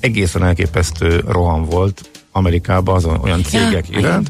egészen 0.00 0.42
elképesztő 0.44 1.22
roham 1.28 1.64
volt 1.64 2.10
Amerikában 2.32 2.94
azon 2.94 3.18
olyan 3.22 3.42
cégek 3.42 3.88
Ja, 3.90 3.98
iránt, 3.98 4.28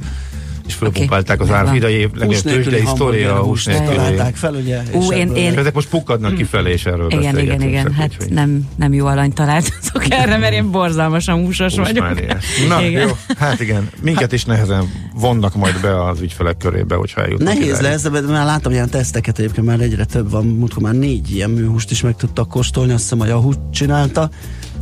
és 0.67 0.75
fölpumpálták 0.75 1.41
az 1.41 1.49
megvan. 1.49 1.69
ár 1.69 1.75
idei 1.75 2.01
legnagyobb 2.01 2.33
Hús 2.33 2.43
nélküli 2.43 2.65
tőzsdei 2.65 2.87
sztoria 2.95 3.41
a 3.41 3.43
hús 3.43 3.63
találták 3.63 4.37
fel, 4.37 4.55
ugye? 4.55 4.81
Ú, 4.93 5.13
én- 5.13 5.21
ebből- 5.21 5.37
én- 5.37 5.59
ezek 5.59 5.75
most 5.75 5.89
pukkadnak 5.89 6.35
kifelé, 6.35 6.73
és 6.73 6.87
erről 6.87 7.11
Igen, 7.11 7.39
igen, 7.39 7.63
igen, 7.63 7.93
hát 7.93 8.13
nem, 8.29 8.69
nem 8.77 8.93
jó 8.93 9.07
alany 9.07 9.33
találtatok 9.33 10.05
erre, 10.09 10.37
mert 10.37 10.53
én 10.53 10.71
borzalmasan 10.71 11.45
húsos 11.45 11.75
vagyok. 11.77 12.07
Húsmániás. 12.07 12.45
Na, 12.69 12.83
Igen. 12.83 13.07
jó, 13.09 13.17
hát 13.39 13.61
igen, 13.61 13.89
minket 14.03 14.33
is 14.33 14.45
nehezen 14.45 14.85
vonnak 15.15 15.55
majd 15.55 15.81
be 15.81 16.05
az 16.05 16.21
ügyfelek 16.21 16.57
körébe, 16.57 16.95
hogyha 16.95 17.23
eljutnak 17.23 17.55
Nehéz 17.55 17.81
lesz, 17.81 18.03
de 18.03 18.21
már 18.21 18.45
láttam 18.45 18.73
ilyen 18.73 18.91
teszteket, 18.91 19.39
egyébként 19.39 19.67
már 19.67 19.81
egyre 19.81 20.05
több 20.05 20.31
van, 20.31 20.47
múltkor 20.47 20.83
már 20.83 20.95
négy 20.95 21.35
ilyen 21.35 21.51
műhúst 21.51 21.91
is 21.91 22.01
meg 22.01 22.17
tudtak 22.17 22.49
kóstolni, 22.49 22.93
azt 22.93 23.03
hiszem 23.03 23.21
a 23.21 23.27
Yahoo 23.27 23.53
csinálta, 23.73 24.31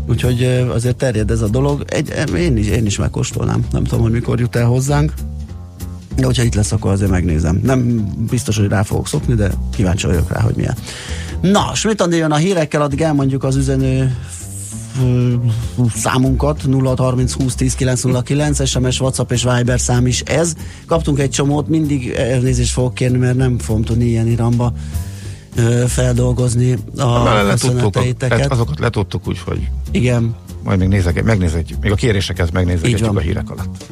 úgyhogy 0.09 0.42
azért 0.68 0.97
terjed 0.97 1.31
ez 1.31 1.40
a 1.40 1.49
dolog. 1.49 1.85
Egy, 1.88 2.12
én, 2.37 2.57
is, 2.57 2.66
én 2.68 2.87
is 2.87 2.99
megkóstolnám, 2.99 3.64
nem 3.73 3.85
tudom, 3.85 4.03
hogy 4.03 4.12
mikor 4.12 4.40
jut 4.40 4.57
el 4.57 4.66
hozzánk, 4.66 5.12
de 6.16 6.24
hogyha 6.24 6.42
itt 6.42 6.55
lesz, 6.55 6.72
akkor 6.72 6.90
azért 6.90 7.11
megnézem. 7.11 7.61
Nem 7.62 8.09
biztos, 8.31 8.57
hogy 8.57 8.68
rá 8.68 8.83
fogok 8.83 9.09
szokni, 9.09 9.35
de 9.35 9.50
kíváncsi 9.77 10.07
vagyok 10.07 10.33
rá, 10.33 10.40
hogy 10.40 10.55
milyen. 10.57 10.77
Na, 11.40 11.72
Andi 11.96 12.16
jön 12.16 12.31
a 12.31 12.37
hírekkel, 12.37 12.83
addig 12.83 13.00
elmondjuk 13.00 13.44
az 13.44 13.57
üzenő 13.57 14.16
számunkat 15.94 16.62
0630 16.62 17.33
20 17.33 17.55
10 17.55 17.74
909 17.74 18.68
SMS, 18.68 19.00
WhatsApp 19.00 19.31
és 19.31 19.46
Viber 19.57 19.81
szám 19.81 20.07
is 20.07 20.20
ez. 20.20 20.55
Kaptunk 20.87 21.18
egy 21.18 21.31
csomót, 21.31 21.68
mindig 21.68 22.09
elnézést 22.09 22.72
fogok 22.72 22.94
kérni, 22.94 23.18
mert 23.18 23.37
nem 23.37 23.59
fogom 23.59 23.83
tudni 23.83 24.05
ilyen 24.05 24.27
iramba 24.27 24.72
feldolgozni 25.87 26.79
a 26.96 27.44
köszöneteiteket. 27.48 28.53
azokat 28.53 28.79
letudtuk 28.79 29.29
úgy, 29.29 29.38
hogy 29.38 29.68
Igen, 29.90 30.35
majd 30.62 30.79
még 30.79 30.88
nézek, 30.88 31.22
megnézek, 31.22 31.66
még 31.81 31.92
a 31.92 31.94
kéréseket 31.94 32.53
van. 33.07 33.16
a 33.16 33.20
hírek 33.20 33.50
alatt. 33.50 33.87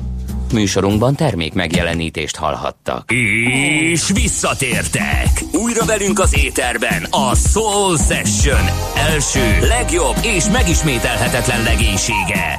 Műsorunkban 0.53 1.15
termék 1.15 1.53
megjelenítést 1.53 2.37
hallhattak. 2.37 3.13
És 3.13 4.11
visszatértek! 4.15 5.29
Újra 5.53 5.85
velünk 5.85 6.19
az 6.19 6.37
éterben 6.45 7.07
a 7.11 7.35
Soul 7.35 7.97
Session 7.97 8.67
első, 8.97 9.59
legjobb 9.61 10.17
és 10.23 10.45
megismételhetetlen 10.53 11.63
legénysége. 11.63 12.59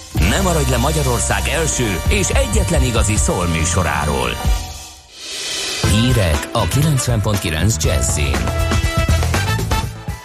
Nem 0.29 0.43
maradj 0.43 0.69
le 0.69 0.77
Magyarország 0.77 1.47
első 1.47 2.01
és 2.07 2.29
egyetlen 2.29 2.83
igazi 2.83 3.15
soul 3.15 3.47
műsoráról. 3.47 4.29
Hírek 5.91 6.49
a 6.51 6.63
90.9 6.63 7.83
Jazzin. 7.83 8.69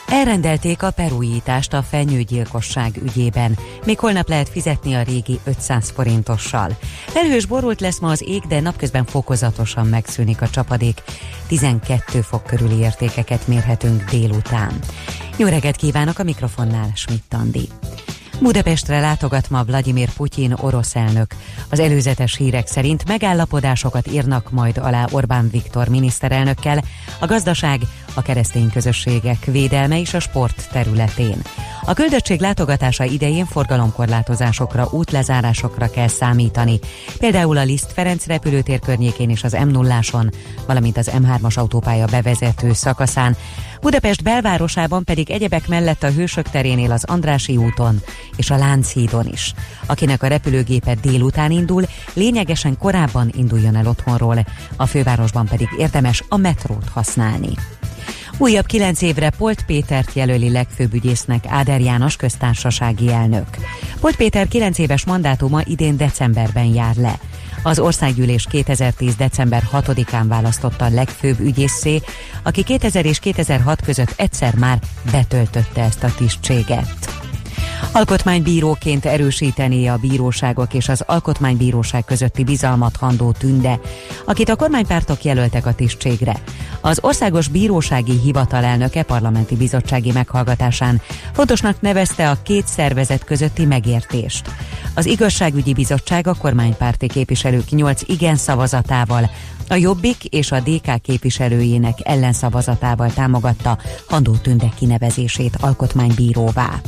Elrendelték 0.09 0.83
a 0.83 0.91
perújítást 0.91 1.73
a 1.73 1.83
fenyőgyilkosság 1.83 2.97
ügyében. 3.03 3.59
Még 3.85 3.99
holnap 3.99 4.29
lehet 4.29 4.49
fizetni 4.49 4.95
a 4.95 5.03
régi 5.03 5.41
500 5.45 5.91
forintossal. 5.91 6.77
Felhős 7.07 7.47
borult 7.47 7.81
lesz 7.81 7.99
ma 7.99 8.11
az 8.11 8.23
ég, 8.27 8.43
de 8.43 8.61
napközben 8.61 9.05
fokozatosan 9.05 9.87
megszűnik 9.87 10.43
a 10.43 10.49
csapadék. 10.49 11.03
12 11.47 12.21
fok 12.21 12.45
körüli 12.45 12.79
értékeket 12.79 13.47
mérhetünk 13.47 14.11
délután. 14.11 14.79
Jó 15.37 15.47
reggelt 15.47 15.77
kívánok 15.77 16.19
a 16.19 16.23
mikrofonnál, 16.23 16.91
Schmidt 16.95 17.35
Andi. 17.35 17.69
Budapestre 18.41 19.01
látogat 19.01 19.51
ma 19.51 19.63
Vladimir 19.63 20.09
Putyin 20.17 20.53
orosz 20.53 20.97
elnök. 20.97 21.35
Az 21.71 21.81
előzetes 21.81 22.37
hírek 22.37 22.67
szerint 22.67 23.09
megállapodásokat 23.09 24.13
írnak 24.13 24.51
majd 24.51 24.79
alá 24.79 25.07
Orbán 25.11 25.49
Viktor 25.51 25.89
miniszterelnökkel 25.89 26.83
a 27.21 27.27
gazdaság, 27.27 27.81
a 28.15 28.23
keresztény 28.23 28.71
közösségek 28.71 29.45
védelme 29.45 30.01
és 30.01 30.15
a 30.15 30.21
sport 30.21 30.69
területén. 30.73 31.43
A 31.85 31.93
küldöttség 31.93 32.41
látogatása 32.41 33.05
idején 33.05 33.47
forgalomkorlátozásokra, 33.47 34.89
útlezárásokra 34.91 35.91
kell 35.91 36.09
számítani, 36.09 36.79
például 37.19 37.57
a 37.57 37.63
Liszt 37.63 37.93
Ferenc 37.93 38.27
repülőtér 38.27 38.79
környékén 38.79 39.31
és 39.31 39.45
az 39.45 39.53
m 39.53 39.69
0 39.69 40.01
valamint 40.67 40.97
az 40.97 41.11
M3-as 41.15 41.59
autópálya 41.59 42.07
bevezető 42.07 42.73
szakaszán, 42.73 43.37
Budapest 43.81 44.23
belvárosában 44.23 45.05
pedig 45.05 45.31
egyebek 45.31 45.69
mellett 45.69 46.03
a 46.03 46.11
Hősök 46.11 46.49
terénél 46.49 46.93
az 46.93 47.05
Andrási 47.05 47.57
úton 47.57 48.03
és 48.37 48.51
a 48.51 48.57
Lánchídon 48.57 49.27
is. 49.33 49.55
Akinek 49.87 50.23
a 50.23 50.27
repülőgépe 50.27 50.95
délután 50.95 51.51
indul, 51.51 51.83
lényegesen 52.15 52.79
korábban 52.79 53.33
induljon 53.37 53.77
el 53.77 53.87
otthonról, 53.87 54.47
a 54.77 54.87
fővárosban 54.87 55.47
pedig 55.47 55.69
érdemes 55.79 56.25
a 56.29 56.37
metrót 56.37 56.89
használni. 56.89 57.51
Újabb 58.39 58.67
kilenc 58.67 59.03
évre 59.03 59.31
Polt 59.31 59.65
Pétert 59.65 60.13
jelöli 60.13 60.51
legfőbb 60.51 60.95
ügyésznek 60.95 61.45
Áder 61.49 61.81
János 61.81 62.17
köztársasági 62.17 63.13
elnök. 63.13 63.47
Polt 64.01 64.17
Péter 64.17 64.49
kilenc 64.49 64.79
éves 64.79 65.05
mandátuma 65.05 65.61
idén 65.65 65.97
decemberben 65.97 66.65
jár 66.65 66.97
le. 66.97 67.19
Az 67.67 67.79
országgyűlés 67.79 68.47
2010. 68.51 69.15
december 69.15 69.63
6-án 69.73 70.25
választotta 70.29 70.89
legfőbb 70.89 71.41
ügyészé, 71.41 72.01
aki 72.43 72.63
2000 72.63 73.07
és 73.07 73.19
2006 73.19 73.81
között 73.83 74.13
egyszer 74.17 74.55
már 74.55 74.79
betöltötte 75.11 75.83
ezt 75.83 76.05
a 76.05 76.15
tisztséget. 76.17 77.26
Alkotmánybíróként 77.93 79.05
erősíteni 79.05 79.87
a 79.87 79.97
bíróságok 79.97 80.75
és 80.75 80.89
az 80.89 81.03
alkotmánybíróság 81.07 82.05
közötti 82.05 82.45
bizalmat 82.45 82.97
Handó 82.97 83.33
Tünde, 83.33 83.81
akit 84.25 84.49
a 84.49 84.57
kormánypártok 84.57 85.25
jelöltek 85.25 85.67
a 85.67 85.75
tisztségre. 85.75 86.37
Az 86.81 86.99
Országos 87.01 87.49
Bírósági 87.49 88.21
Hivatal 88.21 88.65
elnöke 88.65 89.03
parlamenti 89.03 89.57
bizottsági 89.57 90.13
meghallgatásán 90.13 91.01
fontosnak 91.33 91.81
nevezte 91.81 92.31
a 92.31 92.39
két 92.43 92.67
szervezet 92.67 93.25
közötti 93.25 93.65
megértést. 93.65 94.51
Az 94.95 95.07
Igazságügyi 95.07 95.73
Bizottság 95.73 96.27
a 96.27 96.35
kormánypárti 96.35 97.07
képviselők 97.07 97.71
8 97.71 98.03
igen 98.07 98.37
szavazatával, 98.37 99.31
a 99.69 99.75
Jobbik 99.75 100.25
és 100.25 100.53
a 100.53 100.61
DK 100.61 101.03
képviselőjének 101.03 101.99
ellenszavazatával 102.03 103.13
támogatta 103.13 103.79
Handó 104.09 104.33
Tünde 104.33 104.69
kinevezését 104.79 105.57
alkotmánybíróvá. 105.61 106.81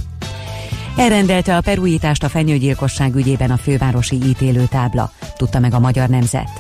Elrendelte 0.99 1.57
a 1.57 1.61
perújítást 1.61 2.25
a 2.25 2.29
fenyőgyilkosság 2.29 3.15
ügyében 3.15 3.51
a 3.51 3.57
fővárosi 3.57 4.17
ítélőtábla, 4.25 5.11
tudta 5.37 5.59
meg 5.59 5.75
a 5.75 5.79
magyar 5.79 6.09
nemzet. 6.09 6.51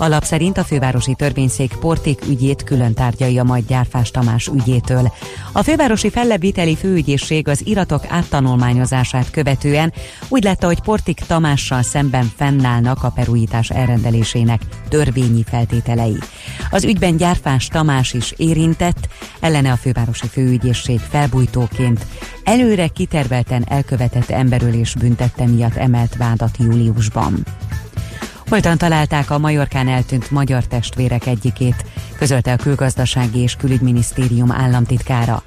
Alap 0.00 0.24
szerint 0.24 0.58
a 0.58 0.64
fővárosi 0.64 1.14
törvényszék 1.14 1.72
Porték 1.80 2.22
ügyét 2.28 2.64
külön 2.64 2.94
tárgyalja 2.94 3.42
majd 3.42 3.66
Gyárfás 3.66 4.10
Tamás 4.10 4.46
ügyétől. 4.46 5.12
A 5.52 5.62
fővárosi 5.62 6.10
fellebbviteli 6.10 6.76
főügyészség 6.76 7.48
az 7.48 7.66
iratok 7.66 8.04
áttanulmányozását 8.08 9.30
követően 9.30 9.92
úgy 10.28 10.42
látta, 10.42 10.66
hogy 10.66 10.80
Portik 10.80 11.20
Tamással 11.26 11.82
szemben 11.82 12.32
fennállnak 12.36 13.02
a 13.02 13.10
perújítás 13.10 13.70
elrendelésének 13.70 14.60
törvényi 14.88 15.42
feltételei. 15.42 16.18
Az 16.70 16.84
ügyben 16.84 17.16
Gyárfás 17.16 17.66
Tamás 17.66 18.12
is 18.12 18.34
érintett, 18.36 19.08
ellene 19.40 19.72
a 19.72 19.76
fővárosi 19.76 20.26
főügyészség 20.26 20.98
felbújtóként 20.98 22.06
előre 22.44 22.88
kitervelten 22.88 23.64
elkövetett 23.68 24.30
emberölés 24.30 24.94
büntette 24.94 25.46
miatt 25.46 25.76
emelt 25.76 26.16
vádat 26.16 26.56
júliusban. 26.58 27.44
Holtan 28.48 28.78
találták 28.78 29.30
a 29.30 29.38
Majorkán 29.38 29.88
eltűnt 29.88 30.30
magyar 30.30 30.64
testvérek 30.64 31.26
egyikét, 31.26 31.84
közölte 32.18 32.52
a 32.52 32.56
külgazdasági 32.56 33.38
és 33.38 33.56
külügyminisztérium 33.56 34.52
államtitkára. 34.52 35.42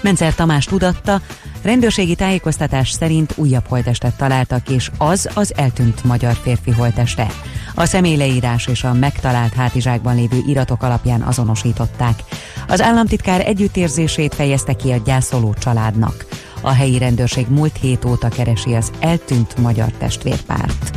Mencer 0.00 0.34
Tamás 0.34 0.64
tudatta, 0.64 1.20
rendőrségi 1.62 2.14
tájékoztatás 2.14 2.90
szerint 2.90 3.32
újabb 3.36 3.66
holtestet 3.66 4.16
találtak, 4.16 4.68
és 4.68 4.90
az 4.98 5.28
az 5.34 5.52
eltűnt 5.56 6.04
magyar 6.04 6.34
férfi 6.42 6.70
holteste. 6.70 7.26
A 7.74 7.84
személyleírás 7.84 8.66
és 8.66 8.84
a 8.84 8.92
megtalált 8.92 9.54
hátizsákban 9.54 10.14
lévő 10.14 10.38
iratok 10.46 10.82
alapján 10.82 11.22
azonosították. 11.22 12.22
Az 12.68 12.82
államtitkár 12.82 13.48
együttérzését 13.48 14.34
fejezte 14.34 14.72
ki 14.72 14.90
a 14.90 15.02
gyászoló 15.04 15.54
családnak. 15.54 16.26
A 16.60 16.72
helyi 16.72 16.98
rendőrség 16.98 17.46
múlt 17.48 17.76
hét 17.80 18.04
óta 18.04 18.28
keresi 18.28 18.74
az 18.74 18.90
eltűnt 19.00 19.56
magyar 19.56 19.90
testvérpárt. 19.90 20.95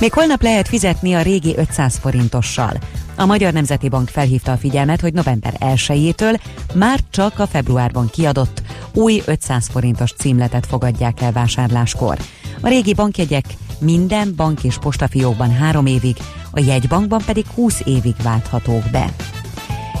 Még 0.00 0.12
holnap 0.12 0.42
lehet 0.42 0.68
fizetni 0.68 1.14
a 1.14 1.22
régi 1.22 1.56
500 1.56 1.96
forintossal. 1.96 2.72
A 3.16 3.26
Magyar 3.26 3.52
Nemzeti 3.52 3.88
Bank 3.88 4.08
felhívta 4.08 4.52
a 4.52 4.56
figyelmet, 4.56 5.00
hogy 5.00 5.12
november 5.12 5.54
1-től 5.60 6.40
már 6.74 6.98
csak 7.10 7.38
a 7.38 7.46
februárban 7.46 8.10
kiadott 8.10 8.62
új 8.94 9.22
500 9.26 9.68
forintos 9.68 10.12
címletet 10.12 10.66
fogadják 10.66 11.20
el 11.20 11.32
vásárláskor. 11.32 12.18
A 12.60 12.68
régi 12.68 12.94
bankjegyek 12.94 13.44
minden 13.78 14.32
bank 14.36 14.64
és 14.64 14.78
postafiókban 14.78 15.52
három 15.52 15.86
évig, 15.86 16.16
a 16.50 16.60
jegybankban 16.60 17.22
pedig 17.26 17.46
20 17.54 17.80
évig 17.84 18.14
válthatók 18.22 18.82
be. 18.92 19.14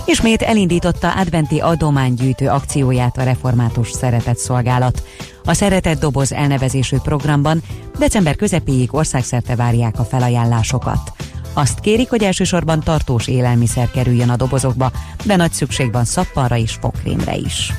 Ismét 0.06 0.42
elindította 0.42 1.12
adventi 1.12 1.60
adománygyűjtő 1.60 2.48
akcióját 2.48 3.18
a 3.18 3.22
Református 3.22 3.90
Szeretett 3.90 4.38
Szolgálat. 4.38 5.02
A 5.44 5.54
Szeretett 5.54 6.00
Doboz 6.00 6.32
elnevezésű 6.32 6.96
programban 6.96 7.62
december 7.98 8.36
közepéig 8.36 8.94
országszerte 8.94 9.56
várják 9.56 9.98
a 9.98 10.04
felajánlásokat. 10.04 11.12
Azt 11.52 11.80
kérik, 11.80 12.08
hogy 12.08 12.22
elsősorban 12.22 12.80
tartós 12.80 13.26
élelmiszer 13.26 13.90
kerüljön 13.90 14.30
a 14.30 14.36
dobozokba, 14.36 14.92
de 15.24 15.36
nagy 15.36 15.52
szükség 15.52 15.92
van 15.92 16.04
szappanra 16.04 16.56
és 16.56 16.72
fokrémre 16.72 17.34
is. 17.36 17.72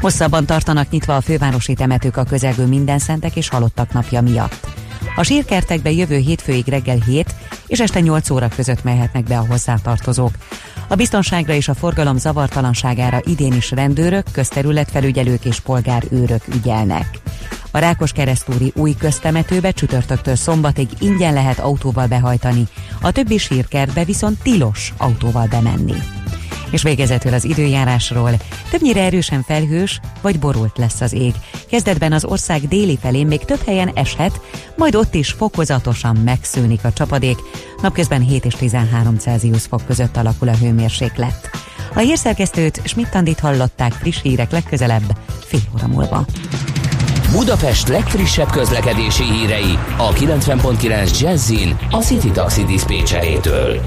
Hosszabban 0.00 0.46
tartanak 0.46 0.90
nyitva 0.90 1.16
a 1.16 1.20
fővárosi 1.20 1.74
temetők 1.74 2.16
a 2.16 2.24
közelgő 2.24 2.66
minden 2.66 2.98
szentek 2.98 3.36
és 3.36 3.48
halottak 3.48 3.92
napja 3.92 4.20
miatt. 4.20 4.68
A 5.16 5.22
sírkertekbe 5.22 5.90
jövő 5.90 6.16
hétfőig 6.16 6.66
reggel 6.66 6.98
7 7.06 7.34
és 7.66 7.80
este 7.80 8.00
8 8.00 8.30
óra 8.30 8.48
között 8.48 8.84
mehetnek 8.84 9.24
be 9.24 9.38
a 9.38 9.46
hozzátartozók. 9.46 10.32
A 10.88 10.94
biztonságra 10.94 11.52
és 11.52 11.68
a 11.68 11.74
forgalom 11.74 12.16
zavartalanságára 12.16 13.20
idén 13.24 13.52
is 13.52 13.70
rendőrök, 13.70 14.26
közterületfelügyelők 14.32 15.44
és 15.44 15.60
polgárőrök 15.60 16.42
ügyelnek. 16.54 17.18
A 17.70 17.78
Rákos 17.78 18.12
keresztúri 18.12 18.72
új 18.74 18.94
köztemetőbe 18.98 19.70
csütörtöktől 19.70 20.34
szombatig 20.34 20.88
ingyen 20.98 21.32
lehet 21.32 21.58
autóval 21.58 22.06
behajtani, 22.06 22.68
a 23.00 23.12
többi 23.12 23.38
sírkertbe 23.38 24.04
viszont 24.04 24.42
tilos 24.42 24.92
autóval 24.96 25.46
bemenni. 25.46 25.96
És 26.70 26.82
végezetül 26.82 27.32
az 27.32 27.44
időjárásról. 27.44 28.30
Többnyire 28.70 29.02
erősen 29.02 29.42
felhős 29.42 30.00
vagy 30.20 30.38
borult 30.38 30.78
lesz 30.78 31.00
az 31.00 31.12
ég. 31.12 31.34
Kezdetben 31.70 32.12
az 32.12 32.24
ország 32.24 32.68
déli 32.68 32.98
felén 33.00 33.26
még 33.26 33.44
több 33.44 33.62
helyen 33.64 33.90
eshet, 33.94 34.40
majd 34.76 34.94
ott 34.94 35.14
is 35.14 35.30
fokozatosan 35.30 36.16
megszűnik 36.16 36.84
a 36.84 36.92
csapadék. 36.92 37.38
Napközben 37.82 38.20
7 38.20 38.44
és 38.44 38.54
13 38.54 39.16
Celsius 39.16 39.62
fok 39.62 39.86
között 39.86 40.16
alakul 40.16 40.48
a 40.48 40.56
hőmérséklet. 40.56 41.50
A 41.94 41.98
hírszerkesztőt 41.98 42.80
Schmidt-Tandit 42.84 43.40
hallották 43.40 43.92
friss 43.92 44.22
hírek 44.22 44.50
legközelebb, 44.50 45.16
fél 45.46 45.60
óra 45.74 45.86
múlva. 45.86 46.24
Budapest 47.32 47.88
legfrissebb 47.88 48.50
közlekedési 48.50 49.22
hírei 49.22 49.78
a 49.96 50.12
90.9 50.12 51.20
Jazzin 51.20 51.78
a 51.90 51.96
City 51.96 52.30
Taxi 52.30 52.64
Dispécsejétől. 52.64 53.80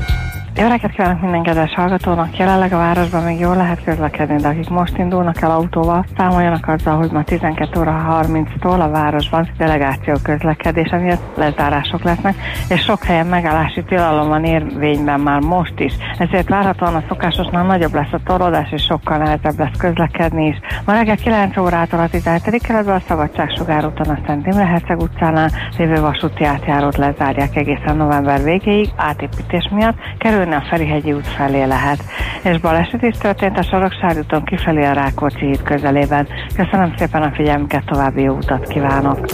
Jó 0.60 0.68
reggelt 0.68 0.94
kívánok 0.94 1.22
minden 1.22 1.44
kedves 1.44 1.74
hallgatónak! 1.74 2.38
Jelenleg 2.38 2.74
a 2.74 2.78
városban 2.78 3.24
még 3.24 3.40
jól 3.40 3.56
lehet 3.56 3.84
közlekedni, 3.84 4.36
de 4.36 4.48
akik 4.48 4.70
most 4.70 4.98
indulnak 4.98 5.42
el 5.42 5.52
autóval, 5.52 6.06
számoljanak 6.18 6.68
azzal, 6.68 6.98
hogy 6.98 7.12
ma 7.12 7.24
12 7.24 7.80
óra 7.80 8.22
30-tól 8.22 8.80
a 8.80 8.90
városban 8.90 9.50
delegáció 9.58 10.14
közlekedése 10.24 10.98
miatt 10.98 11.38
lezárások 11.38 12.04
lesznek, 12.04 12.36
és 12.70 12.82
sok 12.82 13.04
helyen 13.04 13.28
megállási 13.28 13.84
tilalom 13.84 14.28
van 14.28 14.44
érvényben 14.44 15.20
már 15.20 15.40
most 15.40 15.80
is. 15.80 15.94
Ezért 16.18 16.50
várhatóan 16.50 16.96
a 16.96 17.04
szokásosnál 17.08 17.66
nagyobb 17.66 17.94
lesz 17.94 18.14
a 18.14 18.20
torlódás, 18.26 18.72
és 18.72 18.84
sokkal 18.84 19.18
nehezebb 19.18 19.60
lesz 19.60 19.78
közlekedni 19.78 20.48
is. 20.48 20.60
Ma 20.86 20.94
reggel 20.94 21.16
9 21.16 21.58
órától 21.58 22.00
a 22.00 22.10
17. 22.10 22.62
keletben 22.62 22.96
a 22.96 23.04
Szabadságsugár 23.08 23.86
úton 23.86 24.08
a 24.10 24.20
Szent 24.26 24.48
Imre 24.48 24.66
Herceg 24.66 25.02
utcánál 25.02 25.50
lévő 25.78 26.02
vasúti 26.02 26.44
átjárót 26.44 26.98
lezárják 26.98 27.56
egészen 27.56 27.98
november 27.98 28.44
végéig 28.44 28.90
átépítés 28.96 29.70
miatt. 29.72 29.98
Kerül 30.18 30.48
a 30.54 30.66
Ferihegyi 30.70 31.14
út 31.14 31.28
felé 31.28 31.64
lehet. 31.64 32.04
És 32.44 32.60
baleset 32.60 33.02
is 33.02 33.18
történt 33.18 33.58
a 33.58 33.64
Soroksári 33.64 34.20
úton 34.20 34.44
kifelé 34.44 34.86
a 34.86 34.94
Rákóczi 34.94 35.46
híd 35.46 35.62
közelében. 35.62 36.28
Köszönöm 36.56 36.94
szépen 36.98 37.22
a 37.22 37.32
figyelmüket, 37.36 37.86
további 37.86 38.22
jó 38.22 38.34
utat 38.34 38.68
kívánok! 38.68 39.26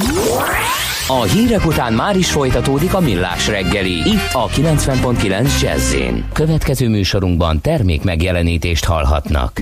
A 1.08 1.22
hírek 1.22 1.66
után 1.66 1.94
már 1.94 2.16
is 2.16 2.32
folytatódik 2.32 2.94
a 2.94 3.00
millás 3.00 3.48
reggeli, 3.48 3.92
itt 3.92 4.30
a 4.34 4.48
90.9 4.48 5.62
jazz 5.62 5.96
Következő 6.34 6.90
műsorunkban 6.90 7.62
termék 7.62 8.04
megjelenítést 8.04 8.86
hallhatnak. 8.86 9.62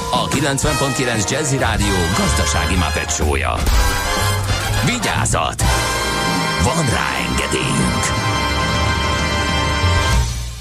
a 0.11 0.27
90.9 0.27 1.29
Jazzy 1.29 1.57
Rádió 1.57 1.95
gazdasági 2.17 2.75
mapetsója. 2.75 3.55
Vigyázat! 4.85 5.63
Van 6.63 6.85
rá 6.85 7.07
engedélyünk! 7.29 8.03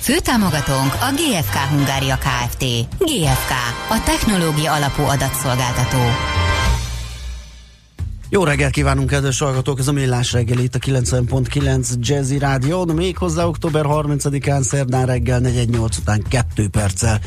Főtámogatónk 0.00 0.94
a 1.00 1.12
GFK 1.14 1.54
Hungária 1.54 2.18
Kft. 2.18 2.64
GFK, 2.98 3.50
a 3.88 4.02
technológia 4.04 4.72
alapú 4.72 5.02
adatszolgáltató. 5.02 5.98
Jó 8.28 8.44
reggelt 8.44 8.72
kívánunk, 8.72 9.08
kedves 9.08 9.38
hallgatók! 9.38 9.78
Ez 9.78 9.88
a 9.88 9.92
Millás 9.92 10.32
reggeli 10.32 10.62
itt 10.62 10.74
a 10.74 10.78
90.9 10.78 11.86
Jazzy 12.00 12.38
Rádió, 12.38 12.84
még 12.84 13.16
hozzá 13.16 13.44
október 13.44 13.84
30-án 13.88 14.62
szerdán 14.62 15.06
reggel 15.06 15.38
418 15.38 15.96
után 15.96 16.22
2 16.28 16.68
perccel 16.68 17.20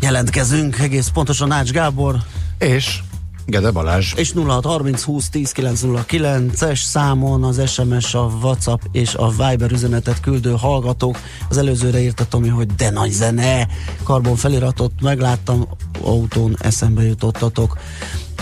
jelentkezünk. 0.00 0.78
Egész 0.78 1.08
pontosan 1.08 1.52
Ács 1.52 1.70
Gábor 1.70 2.16
És 2.58 3.00
Gede 3.46 3.70
Balázs. 3.70 4.12
és 4.16 4.32
0630 4.32 5.02
20 5.02 5.28
10 5.28 5.52
909-es 5.56 6.84
számon 6.84 7.44
az 7.44 7.70
SMS, 7.70 8.14
a 8.14 8.30
WhatsApp 8.42 8.80
és 8.92 9.14
a 9.14 9.28
Viber 9.28 9.70
üzenetet 9.70 10.20
küldő 10.20 10.50
hallgatók. 10.50 11.18
Az 11.48 11.56
előzőre 11.56 12.00
írta 12.00 12.24
Tomi, 12.24 12.48
hogy 12.48 12.66
de 12.66 12.90
nagy 12.90 13.10
zene, 13.10 13.68
karbon 14.02 14.36
feliratot 14.36 14.92
megláttam, 15.00 15.68
autón 16.02 16.56
eszembe 16.60 17.02
jutottatok. 17.02 17.78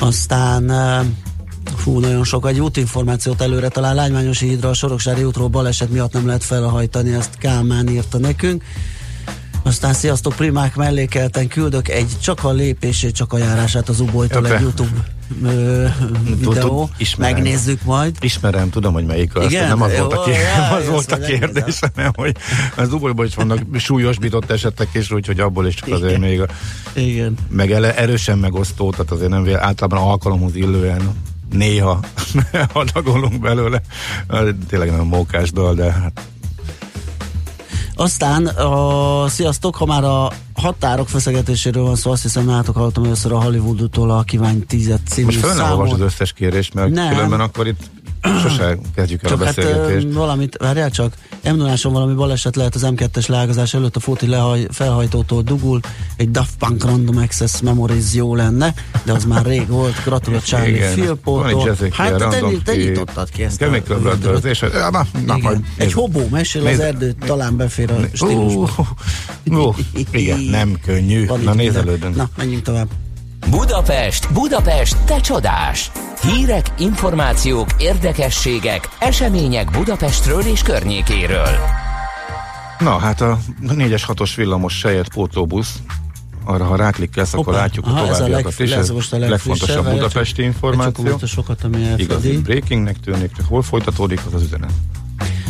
Aztán 0.00 0.72
Fú, 1.76 1.98
nagyon 1.98 2.24
sok. 2.24 2.48
Egy 2.48 2.60
útinformációt 2.60 3.40
előre 3.40 3.68
talán 3.68 3.94
Lánymányosi 3.94 4.48
hídra 4.48 4.68
a 4.68 4.74
Soroksári 4.74 5.24
útról 5.24 5.48
baleset 5.48 5.90
miatt 5.90 6.12
nem 6.12 6.26
lehet 6.26 6.44
felhajtani, 6.44 7.12
ezt 7.12 7.38
Kálmán 7.38 7.88
írta 7.88 8.18
nekünk. 8.18 8.64
Aztán 9.64 9.92
sziasztok, 9.92 10.34
primák 10.34 10.76
mellékelten 10.76 11.48
küldök 11.48 11.88
egy 11.88 12.08
csak 12.20 12.44
a 12.44 12.52
lépését, 12.52 13.14
csak 13.14 13.32
a 13.32 13.38
járását 13.38 13.88
az 13.88 14.00
Ubolytól 14.00 14.46
egy 14.46 14.60
YouTube 14.60 15.04
ö, 15.42 15.86
videó. 16.38 16.90
ismerem. 16.96 17.34
Megnézzük 17.34 17.82
majd. 17.84 18.16
Ismerem, 18.20 18.70
tudom, 18.70 18.92
hogy 18.92 19.04
melyik 19.04 19.36
az. 19.36 19.50
Igen? 19.50 19.68
Nem 19.68 19.82
az 19.82 19.98
volt 19.98 20.12
a, 20.12 20.22
kér... 20.22 20.36
nem 20.56 20.72
az 20.72 20.88
volt 20.88 21.12
a 21.12 21.16
majd 21.16 21.30
kérdés, 21.30 21.78
hanem 21.94 22.12
hogy 22.14 22.36
az 22.76 22.92
Ubolyban 22.92 23.26
is 23.26 23.34
vannak 23.34 23.58
súlyosbított 23.76 24.50
esetek, 24.50 24.88
és 24.92 25.10
úgyhogy 25.10 25.40
abból 25.40 25.66
is 25.66 25.74
csak 25.74 25.88
azért 25.88 26.16
Igen. 26.16 26.28
még 26.28 26.40
a, 26.40 26.46
Igen. 26.94 27.34
meg 27.48 27.70
erősen 27.72 28.38
megosztó, 28.38 28.90
tehát 28.90 29.10
azért 29.10 29.30
nem 29.30 29.42
vél, 29.42 29.58
általában 29.58 30.08
alkalomhoz 30.08 30.54
illően 30.56 31.00
néha 31.50 32.00
adagolunk 32.72 33.40
belőle. 33.40 33.80
Tényleg 34.68 34.90
nem 34.90 35.06
mókás 35.06 35.52
dal, 35.52 35.74
de 35.74 35.92
hát 35.92 36.20
Aztán 37.96 38.46
a, 38.46 39.28
sziasztok, 39.28 39.76
ha 39.76 39.86
már 39.86 40.04
a 40.04 40.30
határok 40.54 41.08
feszegetéséről 41.08 41.82
van 41.84 41.96
szó, 41.96 42.10
azt 42.10 42.22
hiszem 42.22 42.44
nálatok 42.44 42.76
hallottam 42.76 43.04
először 43.04 43.32
a 43.32 43.42
Hollywoodtól 43.42 44.10
a 44.10 44.22
Kivány 44.22 44.66
10 44.66 44.94
című 45.08 45.26
most 45.26 45.38
fel 45.38 45.48
nem 45.48 45.58
számot. 45.58 45.78
olvasd 45.78 45.92
az 45.92 46.00
összes 46.00 46.32
kérést, 46.32 46.74
mert 46.74 46.90
Nem. 46.90 47.08
különben 47.14 47.40
akkor 47.40 47.66
itt 47.66 47.80
sose 48.42 48.78
kezdjük 48.94 49.22
el 49.22 49.30
Csak 49.30 49.40
a 49.40 49.44
hát 49.44 49.54
beszélgetést. 49.54 50.06
ö, 50.06 50.12
valamit, 50.12 50.56
várjál 50.56 50.90
csak, 50.90 51.14
m 51.44 51.48
0 51.56 51.74
valami 51.82 52.14
baleset 52.14 52.56
lehet 52.56 52.74
az 52.74 52.86
M2-es 52.90 53.28
leágazás 53.28 53.74
előtt, 53.74 53.96
a 53.96 54.00
Fóti 54.00 54.26
lehaj, 54.26 54.66
felhajtótól 54.70 55.42
dugul, 55.42 55.80
egy 56.16 56.30
Daft 56.30 56.56
Punk 56.58 56.84
Random 56.84 57.16
Access 57.16 57.60
Memories 57.60 58.14
jó 58.14 58.34
lenne, 58.34 58.74
de 59.04 59.12
az 59.12 59.24
már 59.24 59.44
rég 59.46 59.68
volt, 59.68 60.02
gratulálok 60.04 60.44
Charlie. 60.44 60.78
Jessica 60.78 61.16
Hát 61.90 62.16
te, 62.16 62.28
te 62.64 62.72
ki- 62.72 62.78
nyitottad 62.82 63.30
ki 63.30 63.42
ezt. 63.42 63.58
Brothers, 64.20 64.44
és 64.44 64.60
na, 64.60 64.90
na, 64.90 65.06
na, 65.26 65.36
majd 65.36 65.58
Igen. 65.58 65.64
Egy 65.76 65.92
hobó 65.92 66.28
mesél 66.30 66.60
az 66.62 66.66
Nézd. 66.68 66.80
erdőt, 66.80 67.16
talán 67.18 67.56
befér 67.56 67.90
a 67.90 67.96
stílusba. 68.12 68.96
igen, 70.12 70.38
nem 70.40 70.78
könnyű. 70.84 71.26
Van 71.26 71.40
Na 71.40 71.54
nézelődön. 71.54 72.12
Na, 72.16 72.28
menjünk 72.36 72.62
tovább. 72.62 72.88
Budapest, 73.50 74.32
Budapest, 74.32 74.96
te 75.04 75.20
csodás! 75.20 75.90
Hírek, 76.22 76.66
információk, 76.78 77.68
érdekességek, 77.78 78.88
események 78.98 79.70
Budapestről 79.70 80.40
és 80.40 80.62
környékéről. 80.62 81.48
Na, 82.78 82.98
hát 82.98 83.20
a 83.20 83.38
4-es 83.62 84.02
6-os 84.06 84.32
villamos 84.36 84.78
sejett 84.78 85.12
pótlóbusz, 85.12 85.74
arra 86.44 86.64
ha 86.64 86.76
ráklikkelsz, 86.76 87.32
akkor 87.32 87.44
Hoppá. 87.44 87.58
látjuk 87.58 87.86
a 87.86 87.88
Aha, 87.90 87.98
ez 88.06 88.10
a 88.10 88.12
továbbiakat 88.14 88.58
leg- 88.58 88.68
is. 88.68 88.74
ez 88.74 88.90
most 88.90 89.12
a 89.12 89.18
legfontosabb 89.18 89.90
budapesti 89.90 90.34
csak- 90.34 90.44
információ. 90.44 91.16
Csak 91.16 91.28
sokat, 91.28 91.64
ami 91.64 91.86
Igazi 91.96 92.38
breakingnek 92.38 92.96
tűnik, 93.00 93.36
de 93.36 93.42
hol 93.48 93.62
folytatódik 93.62 94.20
az 94.26 94.34
az 94.34 94.42
üzenet? 94.42 94.70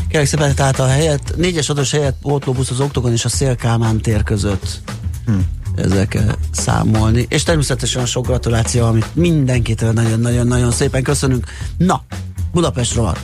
Kérlek 0.09 0.29
szépen, 0.29 0.55
tehát 0.55 0.79
a 0.79 0.87
helyet, 0.87 1.35
négyes 1.37 1.69
adós 1.69 1.91
helyett 1.91 2.17
pótlóbusz 2.23 2.71
az 2.71 2.81
Oktogon 2.81 3.13
és 3.13 3.25
a 3.25 3.29
Szélkámán 3.29 4.01
tér 4.01 4.23
között. 4.23 4.81
Hm. 5.27 5.33
Ezzel 5.77 6.07
kell 6.09 6.35
számolni. 6.51 7.27
És 7.29 7.43
természetesen 7.43 8.03
a 8.03 8.07
sok 8.07 8.27
gratuláció, 8.27 8.85
amit 8.85 9.15
mindenkitől 9.15 9.93
nagyon-nagyon-nagyon 9.93 10.71
szépen 10.71 11.03
köszönünk. 11.03 11.47
Na, 11.77 12.03
Budapest 12.53 12.95
rohadt. 12.95 13.21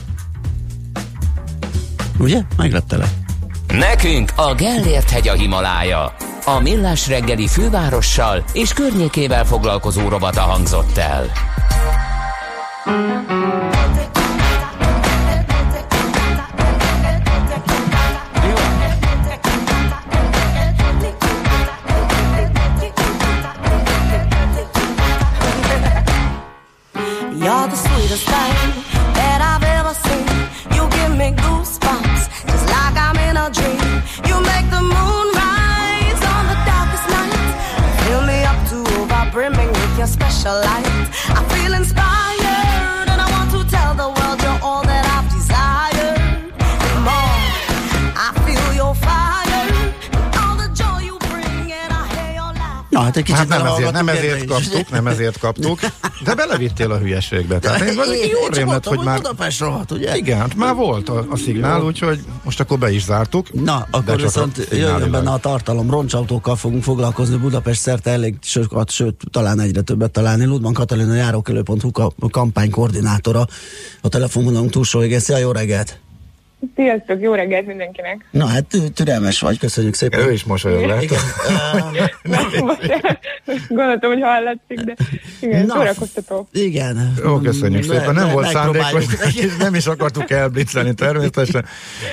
Ugye? 2.19 2.41
Megleptelek. 2.57 3.09
Nekünk 3.67 4.31
a 4.35 4.53
Gellért 4.53 5.09
hegy 5.09 5.27
a 5.27 5.33
Himalája. 5.33 6.13
A 6.45 6.59
Millás 6.59 7.07
reggeli 7.07 7.47
fővárossal 7.47 8.43
és 8.53 8.73
környékével 8.73 9.45
foglalkozó 9.45 10.07
rovata 10.07 10.41
hangzott 10.41 10.97
el. 10.97 11.31
Special 40.41 40.59
light. 40.61 40.87
I 41.29 41.43
feel 41.53 41.73
inspired, 41.75 42.10
hát 53.11 53.17
egy 53.17 53.23
kicsit 53.23 53.37
Hát 53.37 53.63
nem 53.63 53.73
ezért, 53.73 53.91
nem 53.91 54.07
ezért 54.09 54.45
kaptuk, 54.45 54.89
nem 54.89 55.07
ezért 55.07 55.39
kaptuk, 55.39 55.79
de 56.23 56.35
belevittél 56.35 56.91
a 56.91 56.97
hülyeségbe. 56.97 57.59
Tehát 57.59 57.81
én 57.81 57.95
valami 57.95 58.17
jól 58.17 58.43
Csak 58.43 58.55
rém 58.55 58.67
lett, 58.67 58.85
hogy 58.85 58.99
már... 58.99 59.17
Budapest 59.17 59.59
rohadt, 59.59 59.91
ugye? 59.91 60.17
Igen, 60.17 60.39
hát 60.39 60.55
már 60.55 60.75
volt 60.75 61.09
a, 61.09 61.25
a 61.29 61.37
szignál, 61.37 61.81
úgyhogy 61.81 62.19
most 62.43 62.59
akkor 62.59 62.77
be 62.79 62.91
is 62.91 63.03
zártuk. 63.03 63.53
Na, 63.53 63.87
akkor 63.91 64.13
a 64.13 64.15
viszont 64.15 64.67
jöjjön 64.71 65.11
benne 65.11 65.31
a 65.31 65.37
tartalom. 65.37 65.89
Roncsautókkal 65.89 66.55
fogunk 66.55 66.83
foglalkozni 66.83 67.35
Budapest 67.37 67.81
szerte 67.81 68.11
elég 68.11 68.35
sokat, 68.41 68.89
sőt, 68.89 69.23
talán 69.31 69.59
egyre 69.59 69.81
többet 69.81 70.11
találni. 70.11 70.45
Ludman 70.45 70.73
Katalina 70.73 71.13
járókelő.hu 71.13 71.91
ka- 71.91 72.15
kampánykoordinátora 72.31 73.47
a 74.01 74.07
telefonvonalunk 74.07 74.71
túlsó 74.71 74.99
végén. 74.99 75.19
Szia, 75.19 75.37
jó 75.37 75.51
reggelt! 75.51 75.99
Sziasztok, 76.75 77.21
jó 77.21 77.33
reggelt 77.33 77.65
mindenkinek! 77.65 78.25
Na 78.31 78.45
hát 78.45 78.65
tü- 78.65 78.93
türelmes 78.93 79.39
vagy, 79.39 79.59
köszönjük 79.59 79.93
szépen. 79.93 80.19
Ő 80.19 80.31
is 80.31 80.43
mosolyog 80.43 80.83
le. 80.85 81.01
Igen. 81.01 81.19
Gondoltam, 83.69 84.11
hogy 84.11 84.21
hallatszik, 84.21 84.79
de 84.79 84.95
igen, 85.39 85.65
Na. 85.65 85.73
szórakoztató. 85.73 86.47
Igen. 86.51 87.13
Jó, 87.23 87.37
köszönjük 87.39 87.85
Le- 87.85 87.97
szépen. 87.97 88.13
Nem 88.13 88.31
volt 88.31 88.47
szándékos, 88.47 89.05
nem 89.59 89.75
is 89.75 89.85
akartuk 89.87 90.31
elblitzelni 90.31 90.93
természetesen. 90.93 91.65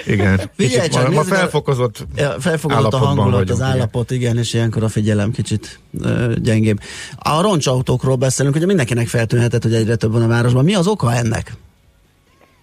Igen, 0.06 0.40
Figyelj 0.56 0.88
kicsit 0.88 0.92
csak, 0.92 1.08
ma, 1.08 1.14
ma 1.14 1.22
felfokozott 1.22 2.06
Ja, 2.16 2.34
felfogadott 2.40 2.92
a 2.92 2.96
hangulat, 2.98 3.32
vagyunk, 3.32 3.60
az 3.60 3.66
állapot, 3.66 4.10
igen, 4.10 4.38
és 4.38 4.54
ilyenkor 4.54 4.82
a 4.82 4.88
figyelem 4.88 5.30
kicsit 5.30 5.78
ö, 6.02 6.32
gyengébb. 6.42 6.80
A 7.18 7.40
roncsautókról 7.40 8.16
beszélünk, 8.16 8.54
ugye 8.54 8.66
mindenkinek 8.66 9.06
feltűnhetett, 9.06 9.62
hogy 9.62 9.74
egyre 9.74 9.96
több 9.96 10.12
van 10.12 10.22
a 10.22 10.28
városban. 10.28 10.64
Mi 10.64 10.74
az 10.74 10.86
oka 10.86 11.14
ennek? 11.14 11.52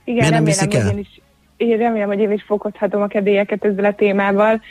Igen, 0.03 0.19
Miért 0.19 0.29
nem 0.29 0.31
remélem, 0.31 0.43
viszik 0.43 0.73
el? 0.73 0.89
én 0.89 0.97
is, 0.97 1.21
én 1.57 1.77
remélem, 1.77 2.07
hogy 2.07 2.19
én 2.19 2.31
is 2.31 2.43
fokozhatom 2.43 3.01
a 3.01 3.07
kedélyeket 3.07 3.65
ezzel 3.65 3.85
a 3.85 3.95
témával. 3.95 4.61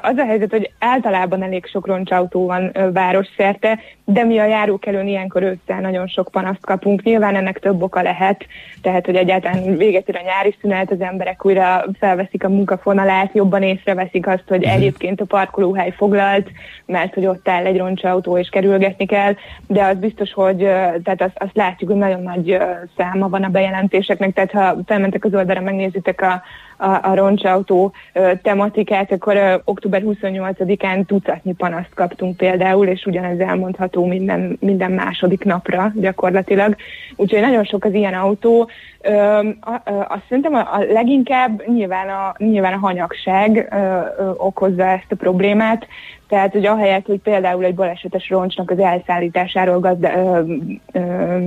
Az 0.00 0.16
a 0.16 0.24
helyzet, 0.24 0.50
hogy 0.50 0.70
általában 0.78 1.42
elég 1.42 1.66
sok 1.66 1.86
roncsautó 1.86 2.46
van 2.46 2.72
városszerte, 2.92 3.78
de 4.04 4.24
mi 4.24 4.38
a 4.38 4.46
járókelőn 4.46 5.06
ilyenkor 5.06 5.42
ősszel 5.42 5.80
nagyon 5.80 6.06
sok 6.06 6.28
panaszt 6.30 6.66
kapunk. 6.66 7.02
Nyilván 7.02 7.36
ennek 7.36 7.58
több 7.58 7.82
oka 7.82 8.02
lehet, 8.02 8.46
tehát 8.82 9.06
hogy 9.06 9.16
egyáltalán 9.16 9.76
véget 9.76 10.08
ér 10.08 10.16
a 10.16 10.24
nyári 10.24 10.56
szünet, 10.60 10.90
az 10.90 11.00
emberek 11.00 11.44
újra 11.44 11.84
felveszik 11.98 12.44
a 12.44 12.48
munkafonalát, 12.48 13.34
jobban 13.34 13.62
észreveszik 13.62 14.26
azt, 14.26 14.44
hogy 14.48 14.64
egyébként 14.64 15.20
a 15.20 15.24
parkolóhely 15.24 15.90
foglalt, 15.90 16.50
mert 16.86 17.14
hogy 17.14 17.26
ott 17.26 17.48
áll 17.48 17.64
egy 17.64 17.78
roncsautó 17.78 18.38
és 18.38 18.48
kerülgetni 18.48 19.06
kell, 19.06 19.34
de 19.66 19.84
az 19.84 19.96
biztos, 19.96 20.32
hogy 20.32 20.56
tehát 21.02 21.22
azt, 21.22 21.36
azt 21.38 21.56
látjuk, 21.56 21.90
hogy 21.90 21.98
nagyon 21.98 22.22
nagy 22.22 22.58
száma 22.96 23.28
van 23.28 23.42
a 23.42 23.48
bejelentéseknek, 23.48 24.32
tehát 24.32 24.52
ha 24.52 24.82
felmentek 24.86 25.24
az 25.24 25.34
oldalra, 25.34 25.60
megnézitek 25.60 26.20
a, 26.20 26.42
a, 26.80 26.98
a 27.02 27.14
roncsautó 27.14 27.92
ö, 28.12 28.32
tematikát, 28.42 29.12
akkor 29.12 29.36
ö, 29.36 29.54
október 29.64 30.02
28-án 30.04 31.06
tucatnyi 31.06 31.52
panaszt 31.52 31.94
kaptunk 31.94 32.36
például, 32.36 32.86
és 32.86 33.04
ugyanez 33.04 33.38
elmondható 33.38 34.06
minden, 34.06 34.56
minden 34.60 34.92
második 34.92 35.44
napra 35.44 35.92
gyakorlatilag. 35.94 36.76
Úgyhogy 37.16 37.40
nagyon 37.40 37.64
sok 37.64 37.84
az 37.84 37.94
ilyen 37.94 38.14
autó. 38.14 38.70
Ö, 39.00 39.12
a, 39.60 39.82
azt 40.08 40.24
szerintem 40.28 40.54
a, 40.54 40.58
a 40.58 40.84
leginkább 40.92 41.62
nyilván 41.66 42.08
a, 42.08 42.34
nyilván 42.38 42.72
a 42.72 42.78
hanyagság 42.78 43.68
ö, 43.70 43.76
ö, 44.22 44.30
okozza 44.36 44.86
ezt 44.86 45.12
a 45.12 45.16
problémát, 45.16 45.86
tehát, 46.30 46.52
hogy 46.52 46.66
ahelyett, 46.66 47.06
hogy 47.06 47.20
például 47.20 47.64
egy 47.64 47.74
balesetes 47.74 48.28
roncsnak 48.28 48.70
az 48.70 48.78
elszállításáról 48.78 49.80
gazda, 49.80 50.14
ö, 50.14 50.54
ö, 50.92 51.38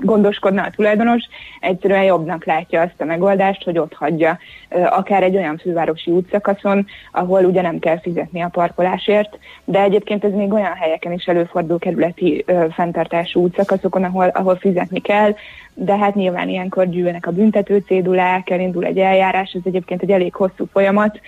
gondoskodna 0.00 0.62
a 0.62 0.70
tulajdonos, 0.70 1.22
egyszerűen 1.60 2.02
jobbnak 2.02 2.44
látja 2.44 2.80
azt 2.80 3.00
a 3.00 3.04
megoldást, 3.04 3.64
hogy 3.64 3.78
ott 3.78 3.94
hagyja 3.94 4.38
ö, 4.68 4.82
akár 4.82 5.22
egy 5.22 5.36
olyan 5.36 5.58
fővárosi 5.58 6.10
útszakaszon, 6.10 6.86
ahol 7.12 7.44
ugye 7.44 7.62
nem 7.62 7.78
kell 7.78 8.00
fizetni 8.00 8.40
a 8.40 8.48
parkolásért, 8.48 9.38
de 9.64 9.80
egyébként 9.80 10.24
ez 10.24 10.32
még 10.32 10.52
olyan 10.52 10.74
helyeken 10.74 11.12
is 11.12 11.24
előfordul 11.24 11.78
kerületi 11.78 12.44
ö, 12.46 12.66
fenntartású 12.70 13.40
útszakaszokon, 13.40 14.04
ahol, 14.04 14.28
ahol 14.28 14.56
fizetni 14.56 15.00
kell, 15.00 15.34
de 15.74 15.96
hát 15.96 16.14
nyilván 16.14 16.48
ilyenkor 16.48 16.88
gyűlnek 16.88 17.26
a 17.26 17.30
büntető 17.30 17.82
cédulák, 17.86 18.50
elindul 18.50 18.84
egy 18.84 18.98
eljárás, 18.98 19.52
ez 19.52 19.60
egyébként 19.64 20.02
egy 20.02 20.10
elég 20.10 20.34
hosszú 20.34 20.66
folyamat, 20.72 21.20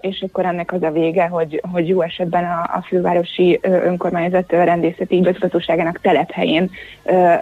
és 0.00 0.24
akkor 0.28 0.44
ennek 0.44 0.72
az 0.72 0.82
a 0.82 0.90
vége, 0.90 1.26
hogy, 1.26 1.62
hogy 1.72 1.88
jó 1.88 2.00
esetben 2.00 2.44
a, 2.44 2.60
a 2.60 2.82
fővárosi 2.86 3.58
önkormányzat 3.62 4.52
rendészeti 4.52 5.16
igazgatóságának 5.16 6.00
telephelyén 6.00 6.70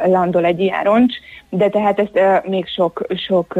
landol 0.07 0.45
egy 0.45 0.61
ilyen 0.61 0.83
roncs, 0.83 1.15
de 1.49 1.69
tehát 1.69 1.99
ezt 1.99 2.47
még 2.47 2.67
sok, 2.67 3.07
sok 3.27 3.59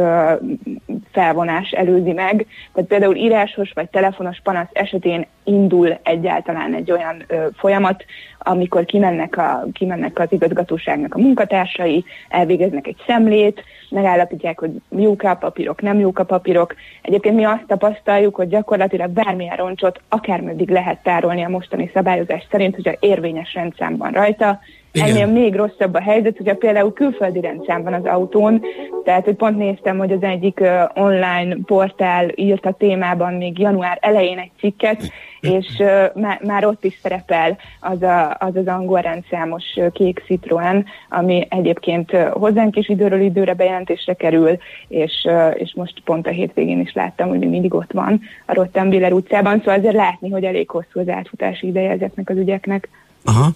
felvonás 1.11 1.71
előzi 1.71 2.11
meg. 2.11 2.45
Tehát 2.73 2.89
például 2.89 3.15
írásos 3.15 3.71
vagy 3.73 3.89
telefonos 3.89 4.39
panasz 4.43 4.69
esetén 4.71 5.25
indul 5.43 5.97
egyáltalán 6.03 6.73
egy 6.73 6.91
olyan 6.91 7.25
folyamat, 7.57 8.05
amikor 8.39 8.85
kimennek, 8.85 9.37
a, 9.37 9.65
kimennek 9.73 10.19
az 10.19 10.27
igazgatóságnak 10.29 11.15
a 11.15 11.19
munkatársai, 11.19 12.05
elvégeznek 12.29 12.87
egy 12.87 12.97
szemlét, 13.07 13.63
megállapítják, 13.89 14.59
hogy 14.59 14.71
jók 14.89 15.23
a 15.23 15.35
papírok, 15.35 15.81
nem 15.81 15.99
jók 15.99 16.19
a 16.19 16.23
papírok. 16.23 16.75
Egyébként 17.01 17.35
mi 17.35 17.43
azt 17.43 17.65
tapasztaljuk, 17.67 18.24
hogy 18.33 18.47
gyakorlatilag 18.47 19.09
bármilyen 19.09 19.55
roncsot 19.55 20.01
akármeddig 20.09 20.69
lehet 20.69 21.03
tárolni 21.03 21.43
a 21.43 21.49
mostani 21.49 21.91
szabályozás 21.93 22.47
szerint, 22.51 22.75
hogyha 22.75 22.93
érvényes 22.99 23.53
rendszám 23.53 23.97
van 23.97 24.11
rajta, 24.11 24.59
Igen. 24.95 25.09
Ennél 25.09 25.27
még 25.27 25.55
rosszabb 25.55 25.93
a 25.93 26.01
helyzet, 26.01 26.37
hogyha 26.37 26.55
például 26.55 26.93
külföldi 26.93 27.41
rendszám 27.41 27.83
van 27.83 27.93
az 27.93 28.05
autón, 28.05 28.61
tehát 29.03 29.25
hogy 29.25 29.35
pont 29.35 29.57
néztem, 29.57 29.97
hogy 29.97 30.11
az 30.11 30.21
egyik 30.21 30.63
online 30.93 31.55
portál 31.65 32.27
írt 32.35 32.65
a 32.65 32.71
témában 32.71 33.33
még 33.33 33.59
január 33.59 33.97
elején 34.01 34.37
egy 34.37 34.51
cikket, 34.59 35.11
és 35.45 35.79
ö, 35.79 36.05
má, 36.15 36.39
már 36.43 36.65
ott 36.65 36.83
is 36.83 36.99
szerepel 37.01 37.57
az 37.79 38.01
a, 38.01 38.37
az, 38.39 38.55
az 38.55 38.67
angol 38.67 39.01
rendszámos 39.01 39.63
kék 39.93 40.23
Citroen, 40.25 40.85
ami 41.09 41.47
egyébként 41.49 42.11
hozzánk 42.11 42.75
is 42.75 42.89
időről 42.89 43.21
időre 43.21 43.53
bejelentésre 43.53 44.13
kerül, 44.13 44.57
és, 44.87 45.27
és 45.53 45.73
most 45.75 46.01
pont 46.05 46.27
a 46.27 46.29
hétvégén 46.29 46.79
is 46.79 46.93
láttam, 46.93 47.29
hogy 47.29 47.39
még 47.39 47.49
mindig 47.49 47.73
ott 47.73 47.91
van 47.91 48.21
a 48.45 48.53
Rottenbiller 48.53 49.13
utcában, 49.13 49.57
szóval 49.57 49.77
azért 49.77 49.95
látni, 49.95 50.29
hogy 50.29 50.43
elég 50.43 50.69
hosszú 50.69 50.99
az 50.99 51.09
átfutási 51.09 51.67
ideje 51.67 51.89
ezeknek 51.89 52.29
az 52.29 52.37
ügyeknek. 52.37 52.89
Aha. 53.23 53.49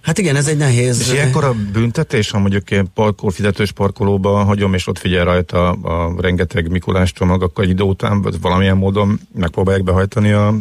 Hát 0.00 0.18
igen, 0.18 0.36
ez 0.36 0.46
egy 0.46 0.56
nehéz. 0.56 1.00
És 1.00 1.12
ilyenkor 1.12 1.44
a 1.44 1.54
büntetés, 1.72 2.30
ha 2.30 2.38
mondjuk 2.38 2.70
ilyen 2.70 2.88
parkol, 2.94 3.30
fizetős 3.30 3.72
parkolóba 3.72 4.30
hagyom, 4.30 4.74
és 4.74 4.86
ott 4.86 4.98
figyel 4.98 5.24
rajta 5.24 5.70
a 5.70 6.14
rengeteg 6.20 6.70
Mikulás 6.70 7.12
csomag, 7.12 7.42
akkor 7.42 7.64
egy 7.64 7.70
idő 7.70 7.82
után 7.82 8.22
vagy 8.22 8.40
valamilyen 8.40 8.76
módon 8.76 9.20
megpróbálják 9.34 9.84
behajtani 9.84 10.30
a 10.30 10.54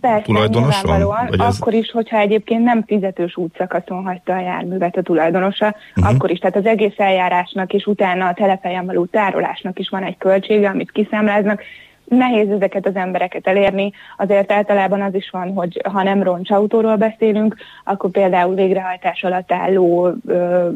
Persze, 0.00 0.24
tulajdonoson? 0.24 1.06
Vagy 1.28 1.40
ez- 1.40 1.60
Akkor 1.60 1.72
is, 1.72 1.90
hogyha 1.90 2.18
egyébként 2.18 2.64
nem 2.64 2.82
fizetős 2.86 3.36
útszakaszon 3.36 4.04
hagyta 4.04 4.34
a 4.34 4.40
járművet 4.40 4.96
a 4.96 5.02
tulajdonosa, 5.02 5.74
uh-huh. 5.96 6.14
akkor 6.14 6.30
is. 6.30 6.38
Tehát 6.38 6.56
az 6.56 6.66
egész 6.66 6.98
eljárásnak 6.98 7.72
és 7.72 7.86
utána 7.86 8.26
a 8.26 8.34
telephelyen 8.34 8.86
való 8.86 9.04
tárolásnak 9.04 9.78
is 9.78 9.88
van 9.88 10.02
egy 10.02 10.16
költsége, 10.16 10.68
amit 10.68 10.90
kiszámláznak. 10.92 11.62
Nehéz 12.04 12.50
ezeket 12.50 12.86
az 12.86 12.94
embereket 12.96 13.46
elérni, 13.46 13.92
azért 14.16 14.52
általában 14.52 15.02
az 15.02 15.14
is 15.14 15.30
van, 15.30 15.52
hogy 15.52 15.80
ha 15.92 16.02
nem 16.02 16.22
roncsautóról 16.22 16.96
beszélünk, 16.96 17.56
akkor 17.84 18.10
például 18.10 18.54
végrehajtás 18.54 19.22
alatt 19.22 19.52
álló 19.52 20.14
ö, 20.26 20.68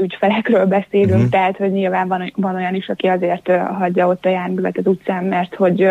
ügyfelekről 0.00 0.66
beszélünk, 0.66 1.14
uh-huh. 1.14 1.30
tehát 1.30 1.56
hogy 1.56 1.72
nyilván 1.72 2.08
van, 2.08 2.32
van 2.36 2.54
olyan 2.54 2.74
is, 2.74 2.88
aki 2.88 3.06
azért 3.06 3.50
hagyja 3.78 4.08
ott 4.08 4.24
a 4.24 4.28
járművet 4.28 4.78
az 4.78 4.86
utcán, 4.86 5.24
mert 5.24 5.54
hogy 5.54 5.90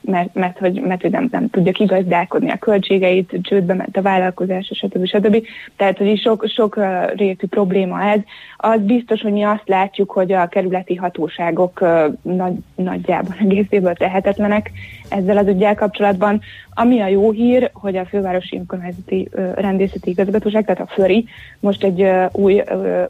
mert, 0.00 0.34
mert, 0.34 0.58
hogy, 0.58 0.80
mert 0.80 1.02
hogy 1.02 1.10
nem, 1.10 1.28
nem 1.30 1.50
tudja 1.50 1.72
kigazdálkodni 1.72 2.50
a 2.50 2.58
költségeit, 2.58 3.38
csődbe 3.42 3.74
ment 3.74 3.96
a 3.96 4.02
vállalkozás, 4.02 4.70
stb. 4.74 5.06
stb. 5.06 5.46
Tehát, 5.76 5.98
hogy 5.98 6.20
sok, 6.20 6.44
sok 6.48 6.78
rétű 7.14 7.46
probléma 7.46 8.02
ez. 8.02 8.20
Az 8.56 8.80
biztos, 8.80 9.20
hogy 9.20 9.32
mi 9.32 9.42
azt 9.42 9.68
látjuk, 9.68 10.10
hogy 10.10 10.32
a 10.32 10.46
kerületi 10.46 10.94
hatóságok 10.94 11.80
nagy, 12.22 12.54
nagyjából 12.74 13.34
egészéből 13.40 13.94
tehetetlenek 13.94 14.70
ezzel 15.08 15.36
az 15.36 15.46
ügyel 15.46 15.74
kapcsolatban. 15.74 16.40
Ami 16.74 17.00
a 17.00 17.06
jó 17.06 17.30
hír, 17.30 17.70
hogy 17.72 17.96
a 17.96 18.04
fővárosi 18.04 18.56
önkormányzati 18.56 19.28
rendészeti 19.54 20.10
igazgatóság, 20.10 20.64
tehát 20.64 20.80
a 20.80 20.92
FÖRI 20.94 21.26
most 21.60 21.84
egy 21.84 22.06
új, 22.32 22.62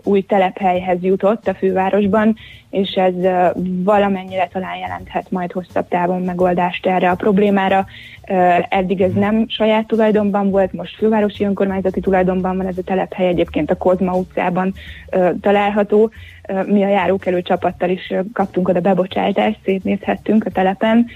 új 0.04 0.22
telephelyhez 0.22 1.02
jutott 1.02 1.48
a 1.48 1.54
fővárosban, 1.54 2.36
és 2.70 2.90
ez 2.90 3.14
valamennyire 3.84 4.48
talán 4.52 4.76
jelenthet 4.76 5.30
majd 5.30 5.52
hosszabb 5.52 5.88
távon 5.88 6.22
megoldást 6.22 6.86
erre 6.86 7.10
a 7.10 7.14
problémára. 7.14 7.86
Eddig 8.68 9.00
ez 9.00 9.12
nem 9.12 9.44
saját 9.48 9.86
tulajdonban 9.86 10.50
volt, 10.50 10.72
most 10.72 10.96
fővárosi 10.96 11.44
önkormányzati 11.44 12.00
tulajdonban 12.00 12.56
van 12.56 12.66
ez 12.66 12.78
a 12.78 12.82
telephely, 12.82 13.26
egyébként 13.26 13.70
a 13.70 13.76
Kozma 13.76 14.16
utcában 14.16 14.74
található. 15.40 16.10
Mi 16.66 16.84
a 16.84 16.88
járókelő 16.88 17.42
csapattal 17.42 17.88
is 17.88 18.14
kaptunk 18.32 18.68
oda 18.68 18.80
bebocsátást, 18.80 19.58
szétnézhettünk 19.64 20.44
a 20.44 20.50
telepen. 20.50 21.06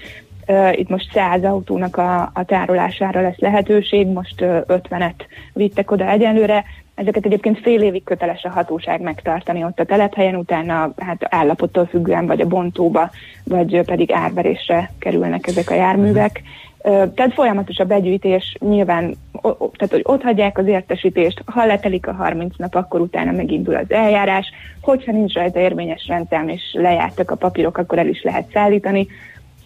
Itt 0.71 0.89
most 0.89 1.11
100 1.13 1.43
autónak 1.43 1.97
a, 1.97 2.31
a 2.33 2.43
tárolására 2.45 3.21
lesz 3.21 3.39
lehetőség, 3.39 4.07
most 4.07 4.41
uh, 4.41 4.61
50-et 4.67 5.25
vittek 5.53 5.91
oda 5.91 6.09
egyenlőre. 6.09 6.63
Ezeket 6.95 7.25
egyébként 7.25 7.59
fél 7.59 7.81
évig 7.81 8.03
köteles 8.03 8.43
a 8.43 8.49
hatóság 8.49 9.01
megtartani 9.01 9.63
ott 9.63 9.79
a 9.79 9.85
telephelyen, 9.85 10.35
utána 10.35 10.93
hát 10.97 11.27
állapottól 11.29 11.85
függően 11.85 12.25
vagy 12.25 12.41
a 12.41 12.47
bontóba, 12.47 13.09
vagy 13.43 13.81
pedig 13.85 14.11
árverésre 14.11 14.91
kerülnek 14.99 15.47
ezek 15.47 15.69
a 15.69 15.73
járművek. 15.75 16.41
Tehát 16.85 17.33
folyamatos 17.33 17.77
a 17.77 17.85
begyűjtés, 17.85 18.57
nyilván 18.59 19.15
tehát, 19.51 19.91
hogy 19.91 20.01
ott 20.03 20.21
hagyják 20.21 20.57
az 20.57 20.67
értesítést, 20.67 21.41
ha 21.45 21.65
letelik 21.65 22.07
a 22.07 22.13
30 22.13 22.57
nap, 22.57 22.75
akkor 22.75 23.01
utána 23.01 23.31
megindul 23.31 23.75
az 23.75 23.91
eljárás. 23.91 24.49
Hogyha 24.81 25.11
nincs 25.11 25.33
rajta 25.33 25.59
érvényes 25.59 26.07
rendszám 26.07 26.49
és 26.49 26.61
lejártak 26.73 27.31
a 27.31 27.35
papírok, 27.35 27.77
akkor 27.77 27.97
el 27.97 28.07
is 28.07 28.23
lehet 28.23 28.49
szállítani. 28.53 29.07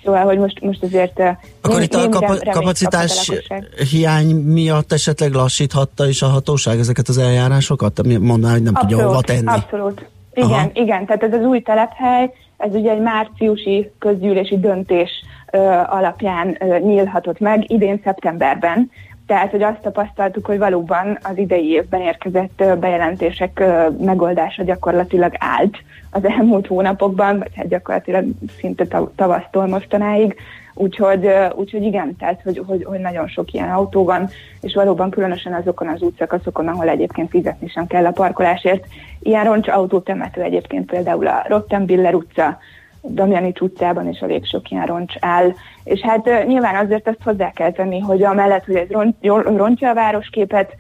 Szóval, 0.09 0.25
hogy 0.25 0.37
most, 0.37 0.61
most 0.61 0.83
azért... 0.83 1.19
Akkor 1.61 1.81
itt 1.81 1.93
a 1.93 2.19
reményt 2.19 2.49
kapacitás 2.49 3.29
a 3.29 3.83
hiány 3.91 4.35
miatt 4.35 4.91
esetleg 4.91 5.33
lassíthatta 5.33 6.07
is 6.07 6.21
a 6.21 6.27
hatóság 6.27 6.79
ezeket 6.79 7.07
az 7.07 7.17
eljárásokat? 7.17 8.01
Mondaná, 8.19 8.53
hogy 8.53 8.63
nem 8.63 8.73
tudja 8.73 9.05
hova 9.05 9.21
tenni. 9.21 9.47
Abszolút. 9.47 10.05
Igen, 10.33 10.49
Aha. 10.49 10.69
igen, 10.73 11.05
tehát 11.05 11.23
ez 11.23 11.33
az 11.33 11.45
új 11.45 11.61
telephely, 11.61 12.31
ez 12.57 12.73
ugye 12.73 12.91
egy 12.91 13.01
márciusi 13.01 13.91
közgyűlési 13.99 14.59
döntés 14.59 15.09
ö, 15.51 15.57
alapján 15.87 16.57
ö, 16.59 16.77
nyílhatott 16.79 17.39
meg 17.39 17.71
idén 17.71 18.01
szeptemberben. 18.03 18.91
Tehát, 19.29 19.51
hogy 19.51 19.63
azt 19.63 19.81
tapasztaltuk, 19.81 20.45
hogy 20.45 20.57
valóban 20.57 21.17
az 21.23 21.37
idei 21.37 21.69
évben 21.69 22.01
érkezett 22.01 22.63
bejelentések 22.79 23.63
megoldása 23.99 24.63
gyakorlatilag 24.63 25.33
állt 25.37 25.77
az 26.11 26.25
elmúlt 26.25 26.67
hónapokban, 26.67 27.37
vagy 27.37 27.51
hát 27.55 27.67
gyakorlatilag 27.67 28.25
szinte 28.59 28.85
tav- 28.85 29.15
tavasztól 29.15 29.67
mostanáig. 29.67 30.35
Úgyhogy, 30.73 31.29
úgyhogy 31.55 31.83
igen, 31.83 32.15
tehát 32.15 32.41
hogy, 32.43 32.63
hogy, 32.67 32.83
hogy 32.83 32.99
nagyon 32.99 33.27
sok 33.27 33.51
ilyen 33.51 33.69
autó 33.69 34.03
van, 34.03 34.29
és 34.61 34.73
valóban 34.73 35.09
különösen 35.09 35.53
azokon 35.53 35.87
az 35.87 36.01
útszakaszokon, 36.01 36.67
ahol 36.67 36.89
egyébként 36.89 37.29
fizetni 37.29 37.67
sem 37.67 37.87
kell 37.87 38.05
a 38.05 38.11
parkolásért. 38.11 38.85
Ilyen 39.19 39.45
roncs 39.45 39.67
autótemető 39.67 40.41
egyébként 40.41 40.89
például 40.89 41.27
a 41.27 41.45
Rottenbiller 41.47 42.13
utca, 42.13 42.57
Damjanics 43.01 43.59
utcában 43.59 44.07
elég 44.19 44.45
sok 44.45 44.71
ilyen 44.71 44.85
roncs 44.85 45.13
áll. 45.19 45.53
És 45.83 45.99
hát 45.99 46.45
nyilván 46.47 46.85
azért 46.85 47.07
azt 47.07 47.23
hozzá 47.23 47.51
kell 47.51 47.71
tenni, 47.71 47.99
hogy 47.99 48.23
amellett, 48.23 48.65
hogy 48.65 48.75
ez 48.75 48.87
rontja 49.43 49.89
a 49.89 49.93
városképet, 49.93 50.75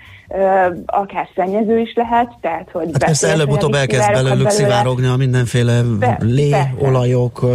akár 0.85 1.27
szennyező 1.35 1.79
is 1.79 1.93
lehet, 1.95 2.31
tehát 2.41 2.69
hogy... 2.71 2.89
Hát 2.91 3.03
persze 3.05 3.27
előbb-utóbb 3.27 3.73
elkezd 3.73 4.11
belőlük 4.11 4.49
szivárogni 4.49 5.07
a 5.07 5.15
mindenféle 5.15 5.81
Be- 5.99 6.17
lé, 6.21 6.49
persze. 6.49 6.71
olajok, 6.81 7.45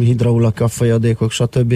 hidraulaka 0.00 0.68
folyadékok, 0.68 1.30
stb. 1.30 1.74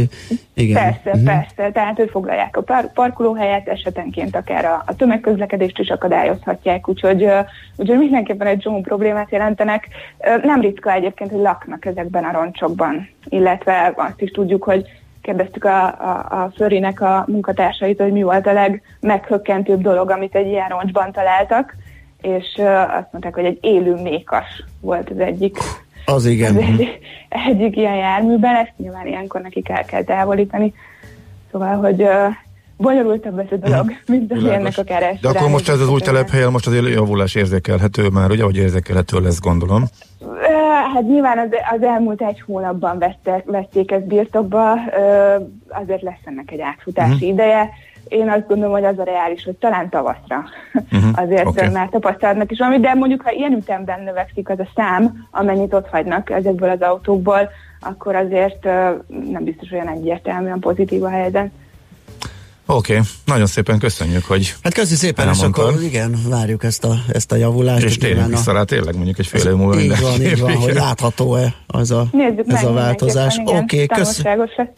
Igen. 0.54 0.82
Persze, 0.82 1.16
Mhm. 1.18 1.24
persze, 1.24 1.72
tehát 1.72 1.96
hogy 1.96 2.10
foglalják 2.10 2.56
a 2.56 2.62
par- 2.62 2.92
parkolóhelyet, 2.92 3.68
esetenként 3.68 4.36
akár 4.36 4.64
a, 4.64 4.82
a 4.86 4.96
tömegközlekedést 4.96 5.78
is 5.78 5.88
akadályozhatják, 5.88 6.88
úgyhogy, 6.88 7.26
úgyhogy 7.76 7.98
mindenképpen 7.98 8.46
egy 8.46 8.58
csomó 8.58 8.80
problémát 8.80 9.30
jelentenek. 9.30 9.88
Nem 10.42 10.60
ritka 10.60 10.92
egyébként, 10.92 11.30
hogy 11.30 11.40
laknak 11.40 11.84
ezekben 11.84 12.24
a 12.24 12.32
roncsokban, 12.32 13.08
illetve 13.28 13.92
azt 13.96 14.20
is 14.20 14.30
tudjuk, 14.30 14.62
hogy 14.64 14.84
kérdeztük 15.24 15.64
a, 15.64 15.84
a, 15.86 16.26
a 16.42 16.50
Förinek 16.56 17.00
a 17.00 17.24
munkatársait, 17.28 18.00
hogy 18.00 18.12
mi 18.12 18.22
volt 18.22 18.46
a 18.46 18.52
legmeghökkentőbb 18.52 19.80
dolog, 19.80 20.10
amit 20.10 20.34
egy 20.34 20.46
ilyen 20.46 20.68
roncsban 20.68 21.12
találtak, 21.12 21.76
és 22.20 22.46
azt 22.98 23.08
mondták, 23.12 23.34
hogy 23.34 23.44
egy 23.44 23.58
élő 23.60 23.94
mékas 23.94 24.64
volt 24.80 25.10
az 25.10 25.18
egyik 25.18 25.58
Az 26.06 26.26
igen. 26.26 26.56
az 26.56 26.62
egyik, 26.62 26.98
egyik 27.48 27.76
ilyen 27.76 27.94
járműben, 27.94 28.54
ezt 28.54 28.72
nyilván 28.76 29.06
ilyenkor 29.06 29.40
nekik 29.40 29.68
el 29.68 29.84
kell 29.84 30.02
távolítani. 30.02 30.74
Szóval, 31.50 31.76
hogy 31.76 32.02
uh, 32.02 32.10
bonyolultabb 32.76 33.38
ez 33.38 33.46
a 33.50 33.56
dolog, 33.56 33.92
mint 34.06 34.32
ami 34.32 34.50
ennek 34.50 34.78
akár 34.78 35.02
első 35.02 35.18
De 35.20 35.28
akkor 35.28 35.48
most 35.48 35.68
ez 35.68 35.80
az 35.80 35.88
új 35.88 36.00
telephelyen 36.00 36.50
most 36.50 36.66
azért 36.66 36.88
javulás 36.88 37.34
érzékelhető 37.34 38.08
már, 38.08 38.30
ugye, 38.30 38.42
hogy 38.42 38.56
érzékelhető 38.56 39.20
lesz, 39.20 39.40
gondolom. 39.40 39.84
Ö, 40.20 40.63
Hát 40.92 41.02
nyilván 41.02 41.38
az, 41.38 41.48
az 41.74 41.82
elmúlt 41.82 42.22
egy 42.22 42.40
hónapban 42.40 42.98
vettek, 42.98 43.44
vették 43.44 43.90
ezt 43.90 44.06
birtokba, 44.06 44.72
azért 45.68 46.02
lesz 46.02 46.20
ennek 46.24 46.50
egy 46.50 46.60
átfutási 46.60 47.12
Mhm. 47.24 47.32
ideje. 47.34 47.68
Én 48.08 48.28
azt 48.28 48.46
gondolom, 48.46 48.72
hogy 48.72 48.84
az 48.84 48.98
a 48.98 49.04
reális, 49.04 49.44
hogy 49.44 49.56
talán 49.56 49.88
tavaszra 49.88 50.44
Mhm, 50.90 51.08
azért 51.24 51.46
okay. 51.46 51.68
már 51.68 51.88
tapasztalatnak 51.88 52.50
is 52.50 52.58
valami, 52.58 52.80
de 52.80 52.94
mondjuk 52.94 53.22
ha 53.22 53.30
ilyen 53.30 53.52
ütemben 53.52 54.02
növekszik 54.02 54.48
az 54.48 54.58
a 54.58 54.68
szám, 54.74 55.26
amennyit 55.30 55.74
ott 55.74 55.88
hagynak 55.88 56.30
ezekből 56.30 56.70
az 56.70 56.80
autókból, 56.80 57.48
akkor 57.80 58.14
azért 58.14 58.64
nem 59.30 59.44
biztos 59.44 59.70
olyan 59.70 59.88
egyértelműen 59.88 60.58
pozitív 60.58 61.02
a 61.04 61.08
helyzet. 61.08 61.50
Oké, 62.66 62.92
okay. 62.92 63.06
nagyon 63.24 63.46
szépen 63.46 63.78
köszönjük, 63.78 64.24
hogy 64.24 64.54
Hát 64.62 64.74
köszi 64.74 64.94
szépen, 64.94 65.28
és 65.28 65.36
Elmondtad. 65.36 65.68
akkor 65.68 65.82
igen, 65.82 66.18
várjuk 66.28 66.64
ezt 66.64 66.84
a, 66.84 66.96
ezt 67.08 67.32
a 67.32 67.36
javulást. 67.36 67.84
és 67.84 67.96
térjünk 67.96 68.26
a- 68.26 68.28
vissza 68.28 68.52
rá 68.52 68.62
tényleg 68.62 68.94
mondjuk 68.94 69.18
egy 69.18 69.26
fél 69.26 69.46
év 69.46 69.54
múlva 69.54 69.80
Így 69.80 70.00
van, 70.00 70.22
így 70.22 70.40
van, 70.40 70.54
hogy 70.56 70.74
látható-e 70.74 71.54
az 71.66 71.90
a, 71.90 72.06
Nézzük 72.12 72.44
ez 72.46 72.64
a 72.64 72.72
változás. 72.72 73.36
Oké, 73.44 73.82
okay, 73.82 73.86
kösz, 73.86 74.22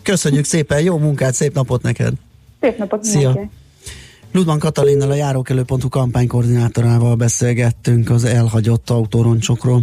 köszönjük 0.02 0.44
szépen, 0.44 0.80
jó 0.80 0.98
munkát, 0.98 1.34
szép 1.34 1.54
napot 1.54 1.82
neked! 1.82 2.12
Szép 2.60 2.78
napot 2.78 3.04
Szia. 3.04 3.50
Ludman 4.32 4.58
Katalinnal 4.58 5.10
a 5.10 5.14
járókelő.hu 5.14 5.88
kampánykoordinátorával 5.88 7.14
beszélgettünk 7.14 8.10
az 8.10 8.24
elhagyott 8.24 8.90
autóroncsokról. 8.90 9.82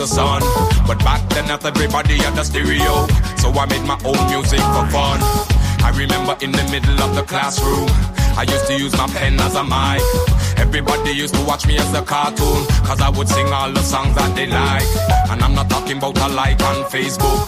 The 0.00 0.06
sun. 0.06 0.40
But 0.86 0.98
back 1.00 1.20
then, 1.28 1.46
not 1.48 1.62
everybody 1.64 2.16
had 2.16 2.38
a 2.38 2.44
stereo, 2.44 3.06
so 3.36 3.52
I 3.52 3.66
made 3.68 3.84
my 3.84 4.00
own 4.08 4.20
music 4.32 4.64
for 4.72 4.86
fun. 4.88 5.20
I 5.84 5.92
remember 5.94 6.36
in 6.40 6.52
the 6.52 6.64
middle 6.72 6.98
of 7.04 7.14
the 7.14 7.22
classroom, 7.22 7.86
I 8.32 8.48
used 8.48 8.66
to 8.68 8.78
use 8.78 8.96
my 8.96 9.06
pen 9.08 9.38
as 9.38 9.54
a 9.54 9.62
mic. 9.62 10.00
Everybody 10.56 11.10
used 11.12 11.34
to 11.34 11.44
watch 11.44 11.66
me 11.66 11.76
as 11.76 11.92
a 11.92 12.00
cartoon, 12.00 12.64
cause 12.88 13.00
I 13.02 13.10
would 13.10 13.28
sing 13.28 13.52
all 13.52 13.70
the 13.70 13.82
songs 13.82 14.16
that 14.16 14.34
they 14.34 14.46
like. 14.46 14.88
And 15.28 15.42
I'm 15.42 15.54
not 15.54 15.68
talking 15.68 15.98
about 15.98 16.16
a 16.16 16.28
like 16.28 16.62
on 16.62 16.76
Facebook. 16.88 17.44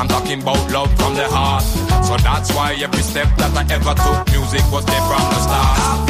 I'm 0.00 0.08
talking 0.08 0.40
about 0.40 0.60
love 0.72 0.88
from 0.96 1.14
the 1.14 1.28
heart. 1.28 1.64
So 2.06 2.16
that's 2.16 2.50
why 2.54 2.80
every 2.80 3.02
step 3.02 3.28
that 3.36 3.52
I 3.52 3.62
ever 3.76 3.92
took, 3.92 4.32
music 4.32 4.64
was 4.72 4.86
there 4.86 5.04
from 5.04 5.20
the 5.20 5.40
start. 5.44 6.09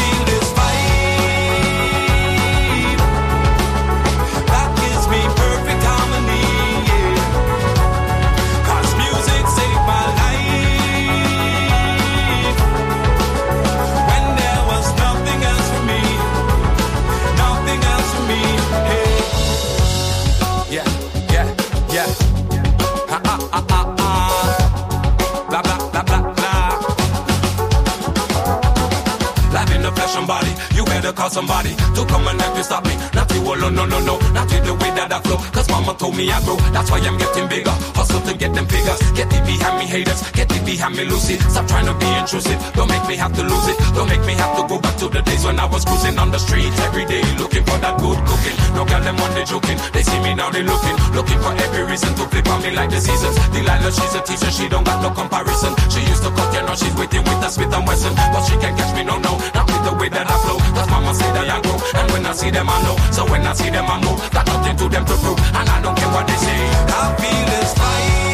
Call 31.21 31.29
somebody 31.29 31.77
to 31.95 32.07
come 32.07 32.27
and 32.29 32.41
help 32.41 32.57
you 32.57 32.63
stop 32.63 32.83
me. 32.87 32.97
Not 33.31 33.39
you 33.39 33.55
alone, 33.55 33.75
no, 33.75 33.87
no, 33.87 33.99
no. 34.01 34.19
Not 34.35 34.51
with 34.51 34.65
the 34.67 34.75
way 34.75 34.91
that 34.99 35.13
I 35.13 35.21
flow. 35.23 35.39
Cause 35.55 35.69
mama 35.71 35.95
told 35.95 36.17
me 36.17 36.31
I 36.31 36.43
grow. 36.43 36.57
That's 36.75 36.91
why 36.91 36.99
I'm 36.99 37.17
getting 37.17 37.47
bigger. 37.47 37.71
Hustle 37.95 38.21
to 38.27 38.35
get 38.35 38.53
them 38.55 38.67
figures. 38.67 38.99
Get 39.15 39.31
it 39.31 39.45
behind 39.47 39.79
me 39.79 39.87
haters. 39.87 40.21
Get 40.33 40.51
it 40.51 40.65
behind 40.67 40.97
me 40.97 41.05
Lucy. 41.05 41.39
Stop 41.47 41.67
trying 41.69 41.87
to 41.87 41.95
be 41.95 42.09
intrusive. 42.19 42.59
Don't 42.75 42.91
make 42.91 43.07
me 43.07 43.15
have 43.17 43.33
to 43.35 43.43
lose 43.43 43.69
it. 43.71 43.79
Don't 43.95 44.09
make 44.09 44.25
me 44.27 44.35
have 44.35 44.57
to 44.59 44.67
go 44.67 44.81
back 44.81 44.97
to 44.99 45.07
the 45.09 45.23
days 45.23 45.45
when 45.45 45.59
I 45.61 45.67
was 45.67 45.85
cruising 45.85 46.19
on 46.19 46.31
the 46.31 46.39
streets 46.39 46.79
every 46.91 47.07
day. 47.07 47.23
Looking 47.39 47.63
for 47.63 47.79
that 47.79 47.95
good 48.03 48.19
cooking. 48.27 48.57
No 48.75 48.83
girl 48.85 49.03
them 49.03 49.19
on 49.23 49.31
they 49.35 49.47
joking. 49.47 49.79
They 49.95 50.03
see 50.03 50.21
me 50.27 50.35
now 50.35 50.51
they 50.51 50.67
looking. 50.67 50.97
Looking 51.15 51.39
for 51.39 51.55
every 51.55 51.87
reason 51.87 52.11
to 52.19 52.25
flip 52.27 52.51
on 52.51 52.63
me 52.63 52.75
like 52.75 52.91
the 52.91 52.99
seasons. 52.99 53.39
Delilah, 53.55 53.95
she's 53.95 54.15
a 54.19 54.23
teacher. 54.27 54.51
She 54.51 54.67
don't 54.67 54.83
got 54.83 54.99
no 55.07 55.15
comparison. 55.15 55.71
She 55.87 56.03
used 56.03 56.27
to 56.27 56.35
cut, 56.35 56.51
you 56.51 56.67
know 56.67 56.75
she's 56.75 56.95
waiting 56.99 57.23
with 57.23 57.47
a 57.47 57.49
Smith 57.51 57.71
and 57.71 57.87
Wesson. 57.87 58.15
But 58.35 58.43
she 58.43 58.59
can't 58.59 58.75
catch 58.75 58.91
me, 58.99 59.07
no, 59.07 59.23
no. 59.23 59.39
Not 59.55 59.71
with 59.71 59.83
the 59.87 59.95
way 59.95 60.11
that 60.11 60.27
I 60.27 60.37
flow. 60.43 60.59
Cause 60.75 60.91
mama 60.91 61.15
say 61.15 61.31
that 61.31 61.47
I 61.47 61.59
grow. 61.63 61.79
And 61.95 62.07
when 62.11 62.27
I 62.27 62.33
see 62.35 62.51
them, 62.51 62.67
I 62.67 62.77
know. 62.83 62.97
So 63.13 63.20
when 63.27 63.47
I 63.47 63.53
see 63.53 63.71
them, 63.71 63.87
I 63.87 64.01
move. 64.01 64.19
Got 64.31 64.47
nothing 64.47 64.77
to 64.77 64.89
them 64.89 65.05
to 65.05 65.15
prove. 65.17 65.39
And 65.55 65.69
I 65.69 65.81
don't 65.83 65.97
care 65.97 66.11
what 66.11 66.27
they 66.27 66.37
say. 66.37 66.61
I 66.89 67.15
feel 67.19 67.45
this 67.51 67.75
vibe. 67.75 68.30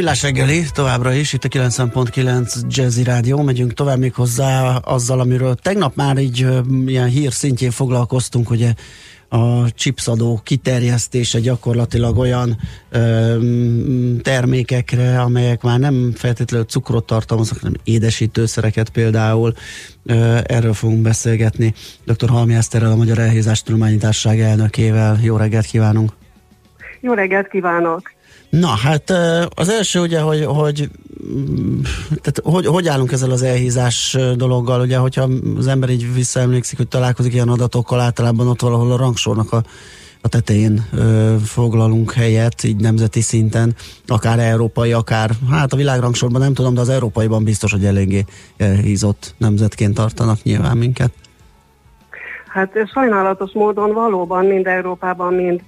Millás 0.00 0.22
reggeli, 0.22 0.64
továbbra 0.72 1.12
is, 1.12 1.32
itt 1.32 1.44
a 1.44 1.48
90.9 1.48 2.60
Jazzy 2.68 3.02
Rádió, 3.02 3.42
megyünk 3.42 3.72
tovább 3.72 3.98
még 3.98 4.14
hozzá 4.14 4.76
azzal, 4.76 5.20
amiről 5.20 5.54
tegnap 5.54 5.96
már 5.96 6.18
így 6.18 6.46
ilyen 6.86 7.08
hír 7.08 7.32
szintjén 7.32 7.70
foglalkoztunk, 7.70 8.50
ugye 8.50 8.72
a 9.28 9.70
chipsadó 9.74 10.40
kiterjesztése 10.44 11.40
gyakorlatilag 11.40 12.18
olyan 12.18 12.56
ö, 12.90 14.18
termékekre, 14.22 15.20
amelyek 15.20 15.62
már 15.62 15.78
nem 15.78 16.12
feltétlenül 16.14 16.66
cukrot 16.66 17.06
tartalmaznak, 17.06 17.58
hanem 17.58 17.76
édesítőszereket 17.84 18.90
például. 18.90 19.54
Ö, 20.04 20.38
erről 20.44 20.74
fogunk 20.74 21.02
beszélgetni 21.02 21.74
dr. 22.04 22.28
Halmi 22.28 22.54
Eszterrel, 22.54 22.90
a 22.90 22.96
Magyar 22.96 23.18
Elhézás 23.18 23.62
Tudományi 23.62 23.96
Társaság 23.96 24.40
elnökével. 24.40 25.18
Jó 25.22 25.36
reggelt 25.36 25.66
kívánunk! 25.66 26.12
Jó 27.00 27.12
reggelt 27.12 27.48
kívánok! 27.48 28.18
Na, 28.50 28.68
hát 28.68 29.10
az 29.54 29.68
első 29.68 30.00
ugye, 30.00 30.20
hogy, 30.20 30.44
hogy, 30.44 30.90
mm, 31.24 31.80
tehát, 32.08 32.40
hogy, 32.42 32.66
hogy 32.66 32.88
állunk 32.88 33.12
ezzel 33.12 33.30
az 33.30 33.42
elhízás 33.42 34.16
dologgal, 34.36 34.80
ugye, 34.80 34.96
hogyha 34.96 35.28
az 35.56 35.66
ember 35.66 35.90
így 35.90 36.14
visszaemlékszik, 36.14 36.76
hogy 36.76 36.88
találkozik 36.88 37.32
ilyen 37.32 37.48
adatokkal, 37.48 38.00
általában 38.00 38.48
ott 38.48 38.60
valahol 38.60 38.92
a 38.92 38.96
rangsornak 38.96 39.52
a, 39.52 39.62
a 40.20 40.28
tetején 40.28 40.86
ö, 40.92 41.34
foglalunk 41.44 42.12
helyet, 42.12 42.64
így 42.64 42.76
nemzeti 42.76 43.20
szinten, 43.20 43.74
akár 44.06 44.38
európai, 44.38 44.92
akár, 44.92 45.30
hát 45.50 45.72
a 45.72 45.76
világrangsorban 45.76 46.40
nem 46.40 46.54
tudom, 46.54 46.74
de 46.74 46.80
az 46.80 46.88
európaiban 46.88 47.44
biztos, 47.44 47.70
hogy 47.72 47.84
eléggé 47.84 48.24
elhízott 48.56 49.34
nemzetként 49.38 49.94
tartanak 49.94 50.42
nyilván 50.42 50.76
minket. 50.76 51.12
Hát 52.48 52.72
sajnálatos 52.92 53.52
módon 53.52 53.92
valóban 53.92 54.44
mind 54.44 54.66
Európában, 54.66 55.34
mind 55.34 55.60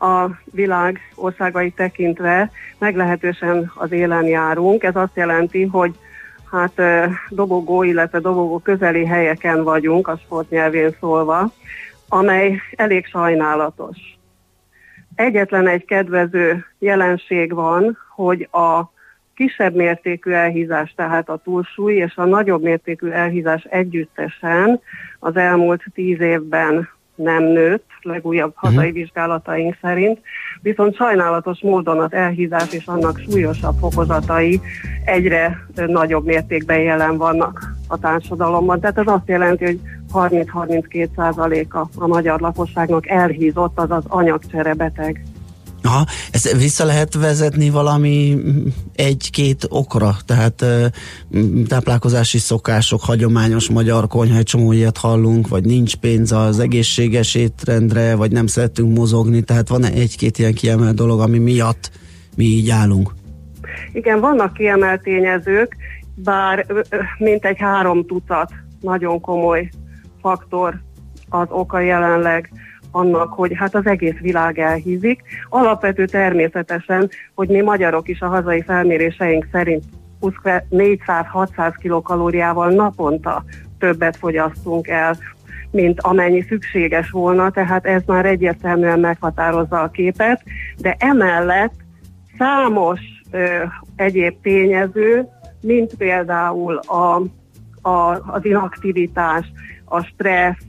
a 0.00 0.30
világ 0.44 1.00
országai 1.14 1.70
tekintve 1.70 2.50
meglehetősen 2.78 3.72
az 3.74 3.92
élen 3.92 4.24
járunk. 4.24 4.82
Ez 4.82 4.96
azt 4.96 5.16
jelenti, 5.16 5.64
hogy 5.64 5.94
hát 6.50 6.80
dobogó, 7.28 7.82
illetve 7.82 8.18
dobogó 8.18 8.58
közeli 8.58 9.06
helyeken 9.06 9.64
vagyunk, 9.64 10.08
a 10.08 10.16
sportnyelvén 10.16 10.96
szólva, 11.00 11.52
amely 12.08 12.60
elég 12.76 13.06
sajnálatos. 13.06 13.96
Egyetlen 15.14 15.66
egy 15.66 15.84
kedvező 15.84 16.64
jelenség 16.78 17.54
van, 17.54 17.98
hogy 18.14 18.48
a 18.52 18.92
kisebb 19.34 19.74
mértékű 19.74 20.30
elhízás, 20.30 20.94
tehát 20.96 21.28
a 21.28 21.40
túlsúly 21.44 21.94
és 21.94 22.16
a 22.16 22.24
nagyobb 22.24 22.62
mértékű 22.62 23.08
elhízás 23.08 23.62
együttesen 23.64 24.80
az 25.18 25.36
elmúlt 25.36 25.84
tíz 25.94 26.20
évben 26.20 26.88
nem 27.18 27.42
nőtt, 27.42 27.86
legújabb 28.02 28.52
hazai 28.54 28.90
vizsgálataink 28.92 29.76
szerint, 29.80 30.20
viszont 30.62 30.96
sajnálatos 30.96 31.60
módon 31.60 31.98
az 31.98 32.12
elhízás 32.12 32.72
és 32.72 32.86
annak 32.86 33.18
súlyosabb 33.18 33.78
fokozatai 33.78 34.60
egyre 35.04 35.66
nagyobb 35.74 36.24
mértékben 36.24 36.78
jelen 36.78 37.16
vannak 37.16 37.72
a 37.88 37.98
társadalomban. 37.98 38.80
Tehát 38.80 38.98
ez 38.98 39.06
azt 39.06 39.28
jelenti, 39.28 39.64
hogy 39.64 39.80
30-32 40.12 41.08
százaléka 41.16 41.88
a 41.96 42.06
magyar 42.06 42.40
lakosságnak 42.40 43.08
elhízott, 43.08 43.78
azaz 43.78 44.04
anyagcsere 44.08 44.74
beteg. 44.74 45.22
Aha, 45.88 46.04
ezt 46.30 46.56
vissza 46.56 46.84
lehet 46.84 47.14
vezetni 47.14 47.70
valami 47.70 48.36
egy-két 48.94 49.66
okra, 49.68 50.16
tehát 50.26 50.64
táplálkozási 51.68 52.38
szokások, 52.38 53.02
hagyományos 53.02 53.70
magyar 53.70 54.06
konyha, 54.06 54.36
egy 54.36 54.44
csomó 54.44 54.72
ilyet 54.72 54.98
hallunk, 54.98 55.48
vagy 55.48 55.64
nincs 55.64 55.96
pénz 55.96 56.32
az 56.32 56.58
egészséges 56.58 57.34
étrendre, 57.34 58.14
vagy 58.14 58.32
nem 58.32 58.46
szeretünk 58.46 58.96
mozogni, 58.96 59.42
tehát 59.42 59.68
van 59.68 59.84
egy-két 59.84 60.38
ilyen 60.38 60.54
kiemelt 60.54 60.94
dolog, 60.94 61.20
ami 61.20 61.38
miatt 61.38 61.90
mi 62.36 62.44
így 62.44 62.70
állunk? 62.70 63.14
Igen, 63.92 64.20
vannak 64.20 64.52
kiemelt 64.52 65.02
tényezők, 65.02 65.76
bár 66.14 66.66
mintegy 67.18 67.58
három 67.58 68.06
tucat 68.06 68.52
nagyon 68.80 69.20
komoly 69.20 69.70
faktor 70.20 70.80
az 71.28 71.46
oka 71.50 71.80
jelenleg 71.80 72.50
annak, 72.90 73.32
hogy 73.32 73.52
hát 73.54 73.74
az 73.74 73.86
egész 73.86 74.18
világ 74.20 74.58
elhízik. 74.58 75.22
Alapvető 75.48 76.04
természetesen, 76.04 77.10
hogy 77.34 77.48
mi 77.48 77.60
magyarok 77.60 78.08
is 78.08 78.20
a 78.20 78.28
hazai 78.28 78.62
felméréseink 78.62 79.46
szerint 79.52 79.84
400-600 80.20 81.74
kilokalóriával 81.80 82.70
naponta 82.70 83.44
többet 83.78 84.16
fogyasztunk 84.16 84.88
el, 84.88 85.16
mint 85.70 86.00
amennyi 86.00 86.42
szükséges 86.42 87.10
volna, 87.10 87.50
tehát 87.50 87.86
ez 87.86 88.02
már 88.06 88.26
egyértelműen 88.26 89.00
meghatározza 89.00 89.80
a 89.80 89.90
képet, 89.90 90.42
de 90.76 90.96
emellett 90.98 91.74
számos 92.38 93.00
ö, 93.30 93.64
egyéb 93.96 94.34
tényező, 94.42 95.28
mint 95.60 95.94
például 95.94 96.76
a, 96.76 97.22
a, 97.88 98.22
az 98.26 98.44
inaktivitás, 98.44 99.52
a 99.84 100.02
stressz, 100.02 100.67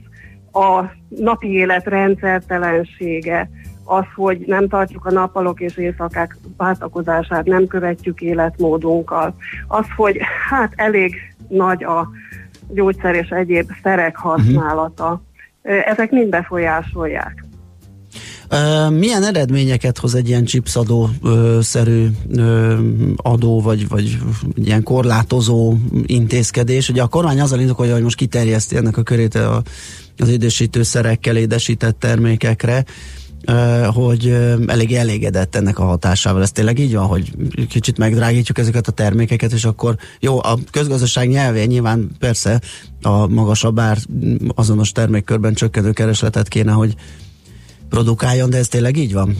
a 0.52 0.84
napi 1.08 1.48
élet 1.48 1.84
rendszertelensége, 1.86 3.50
az, 3.84 4.04
hogy 4.14 4.42
nem 4.46 4.68
tartjuk 4.68 5.04
a 5.04 5.10
nappalok 5.10 5.60
és 5.60 5.76
éjszakák 5.76 6.36
váltakozását, 6.56 7.44
nem 7.44 7.66
követjük 7.66 8.20
életmódunkkal, 8.20 9.34
az, 9.68 9.84
hogy 9.96 10.18
hát 10.48 10.72
elég 10.76 11.14
nagy 11.48 11.84
a 11.84 12.08
gyógyszer 12.68 13.14
és 13.14 13.28
egyéb 13.28 13.70
szerek 13.82 14.16
használata. 14.16 15.22
Ö, 15.62 15.78
Ezek 15.84 16.10
mind 16.10 16.28
befolyásolják. 16.28 17.44
Ö, 18.48 18.90
Milyen 18.90 19.22
eredményeket 19.22 19.98
hoz 19.98 20.14
egy 20.14 20.28
ilyen 20.28 20.44
chipsadó-szerű 20.44 22.06
adó, 23.16 23.60
vagy, 23.60 23.88
vagy 23.88 24.18
ilyen 24.54 24.82
korlátozó 24.82 25.74
intézkedés? 26.06 26.88
Ugye 26.88 27.02
a 27.02 27.08
kormány 27.08 27.40
azzal 27.40 27.60
indokolja, 27.60 27.92
hogy 27.92 28.02
most 28.02 28.16
kiterjeszti 28.16 28.76
ennek 28.76 28.96
a 28.96 29.02
körét 29.02 29.34
a, 29.34 29.62
az 30.20 30.28
édesítőszerekkel 30.28 31.36
édesített 31.36 31.98
termékekre, 31.98 32.84
hogy 33.94 34.36
elég 34.66 34.94
elégedett 34.94 35.56
ennek 35.56 35.78
a 35.78 35.84
hatásával. 35.84 36.42
Ez 36.42 36.52
tényleg 36.52 36.78
így 36.78 36.94
van, 36.94 37.06
hogy 37.06 37.32
kicsit 37.68 37.98
megdrágítjuk 37.98 38.58
ezeket 38.58 38.86
a 38.88 38.92
termékeket, 38.92 39.52
és 39.52 39.64
akkor 39.64 39.94
jó, 40.20 40.38
a 40.38 40.58
közgazdaság 40.70 41.28
nyelvén 41.28 41.66
nyilván 41.66 42.10
persze 42.18 42.60
a 43.02 43.26
magasabb 43.26 43.78
ár 43.78 43.96
azonos 44.54 44.92
termékkörben 44.92 45.54
csökkenő 45.54 45.92
keresletet 45.92 46.48
kéne, 46.48 46.72
hogy 46.72 46.94
produkáljon, 47.88 48.50
de 48.50 48.56
ez 48.58 48.68
tényleg 48.68 48.96
így 48.96 49.12
van? 49.12 49.36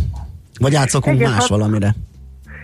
Vagy 0.60 0.74
átszokunk 0.74 1.16
Igen, 1.16 1.30
más 1.30 1.38
hát- 1.40 1.48
valamire? 1.48 1.94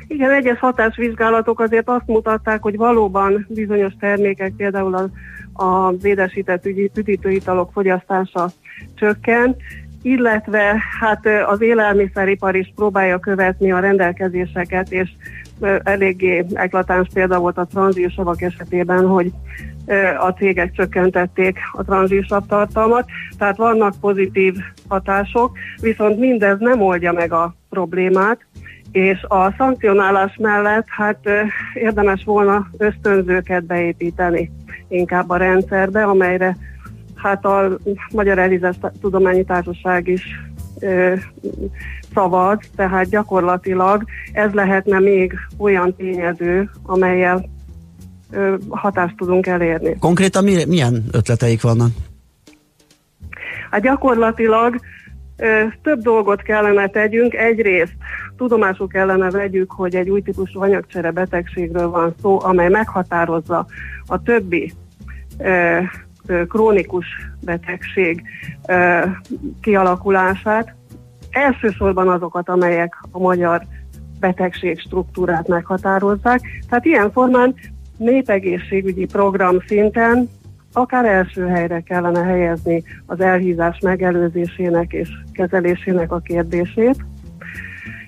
Igen, 0.09 0.33
egyes 0.33 0.59
hatásvizsgálatok 0.59 1.61
azért 1.61 1.89
azt 1.89 2.07
mutatták, 2.07 2.63
hogy 2.63 2.77
valóban 2.77 3.47
bizonyos 3.49 3.93
termékek, 4.01 4.53
például 4.57 4.95
az, 4.95 5.09
az 5.57 6.05
édesített 6.05 6.67
üdítőitalok 6.67 7.73
fogyasztása 7.73 8.51
csökkent, 8.95 9.57
illetve 10.03 10.77
hát 11.01 11.27
az 11.47 11.61
élelmiszeripar 11.61 12.57
is 12.57 12.73
próbálja 12.75 13.19
követni 13.19 13.73
a 13.73 13.79
rendelkezéseket, 13.79 14.93
és 14.93 15.11
eléggé 15.83 16.45
eklatáns 16.55 17.09
példa 17.15 17.39
volt 17.39 17.59
a 17.59 17.65
tranzírsavak 17.65 18.43
esetében, 18.43 19.07
hogy 19.07 19.31
a 20.19 20.29
cégek 20.29 20.73
csökkentették 20.73 21.59
a 21.73 21.85
tranzsírsav 21.85 22.47
tartalmat, 22.47 23.09
tehát 23.39 23.57
vannak 23.57 23.95
pozitív 24.01 24.55
hatások, 24.89 25.59
viszont 25.81 26.19
mindez 26.19 26.59
nem 26.59 26.81
oldja 26.81 27.13
meg 27.13 27.33
a 27.33 27.55
problémát, 27.71 28.47
és 28.97 29.23
a 29.23 29.55
szankcionálás 29.59 30.37
mellett 30.39 30.87
hát 30.89 31.19
érdemes 31.75 32.25
volna 32.25 32.67
ösztönzőket 32.79 33.65
beépíteni 33.65 34.51
inkább 34.89 35.31
a 35.31 35.37
rendszerbe, 35.37 36.05
amelyre 36.05 36.57
hát 37.15 37.45
a 37.45 37.79
Magyar 38.11 38.39
Elhízás 38.39 38.77
Tudományi 39.01 39.45
Társaság 39.45 40.09
is 40.09 40.23
ö, 40.81 41.15
szavaz, 42.15 42.59
tehát 42.77 43.09
gyakorlatilag 43.09 44.05
ez 44.33 44.53
lehetne 44.53 44.99
még 44.99 45.35
olyan 45.59 45.95
tényező, 45.97 46.71
amelyel 46.83 47.49
ö, 48.31 48.55
hatást 48.69 49.17
tudunk 49.17 49.47
elérni. 49.47 49.97
Konkrétan 49.99 50.45
mi, 50.45 50.65
milyen 50.65 51.05
ötleteik 51.13 51.63
vannak? 51.63 51.91
Hát 53.71 53.83
gyakorlatilag 53.83 54.81
több 55.83 56.01
dolgot 56.01 56.43
kellene 56.43 56.89
tegyünk. 56.89 57.35
Egyrészt 57.35 57.97
tudomásul 58.37 58.87
kellene 58.89 59.31
vegyük, 59.31 59.73
hogy 59.73 59.95
egy 59.95 60.11
új 60.11 60.23
típusú 60.23 60.61
anyagcsere 60.61 61.11
betegségről 61.11 61.91
van 61.91 62.15
szó, 62.21 62.41
amely 62.43 62.69
meghatározza 62.69 63.67
a 64.07 64.23
többi 64.23 64.73
krónikus 66.49 67.07
betegség 67.41 68.23
kialakulását. 69.61 70.75
Elsősorban 71.31 72.09
azokat, 72.09 72.49
amelyek 72.49 72.95
a 73.11 73.19
magyar 73.19 73.63
betegség 74.21 74.81
struktúrát 74.81 75.49
meghatározzák. 75.49 76.41
Tehát 76.69 76.85
ilyen 76.85 77.13
formán 77.13 77.55
népegészségügyi 77.97 79.07
program 79.07 79.57
szinten 79.67 80.29
akár 80.77 81.05
első 81.05 81.47
helyre 81.47 81.81
kellene 81.81 82.23
helyezni 82.23 82.83
az 83.07 83.21
elhízás 83.21 83.79
megelőzésének 83.79 84.93
és 84.93 85.09
kezelésének 85.33 86.13
a 86.13 86.19
kérdését. 86.19 87.05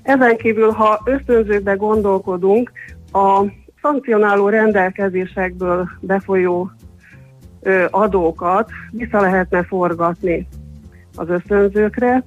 Ezen 0.03 0.37
kívül, 0.37 0.71
ha 0.71 1.03
ösztönzőkbe 1.05 1.75
gondolkodunk, 1.75 2.73
a 3.13 3.45
szankcionáló 3.83 4.49
rendelkezésekből 4.49 5.89
befolyó 6.01 6.71
adókat 7.91 8.71
vissza 8.91 9.21
lehetne 9.21 9.63
forgatni 9.65 10.49
az 11.17 11.29
ösztönzőkre. 11.29 12.25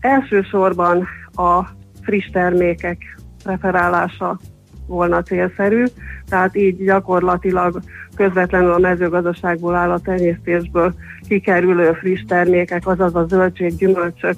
Elsősorban 0.00 1.06
a 1.34 1.64
friss 2.02 2.30
termékek 2.32 3.18
preferálása 3.44 4.38
volna 4.86 5.22
célszerű, 5.22 5.84
tehát 6.28 6.56
így 6.56 6.84
gyakorlatilag 6.84 7.80
közvetlenül 8.16 8.72
a 8.72 8.78
mezőgazdaságból, 8.78 9.74
állattenyésztésből 9.74 10.94
kikerülő 11.28 11.92
friss 11.92 12.22
termékek, 12.28 12.86
azaz 12.86 13.14
a 13.14 13.26
zöldség, 13.28 13.76
gyümölcsök 13.76 14.36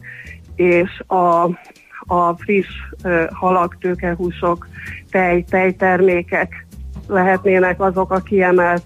és 0.55 1.03
a, 1.07 1.45
a 2.14 2.34
friss 2.36 2.68
halak, 3.30 3.76
tőkehúsok, 3.80 4.68
tej, 5.11 5.45
tejtermékek 5.51 6.66
lehetnének 7.07 7.80
azok 7.80 8.12
a 8.12 8.20
kiemelt 8.20 8.82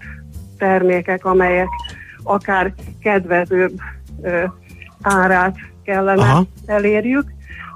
termékek, 0.57 1.25
amelyek 1.25 1.67
akár 2.23 2.73
kedvezőbb 3.01 3.79
árát 5.01 5.55
kellene 5.83 6.21
Aha. 6.21 6.45
elérjük. 6.65 7.25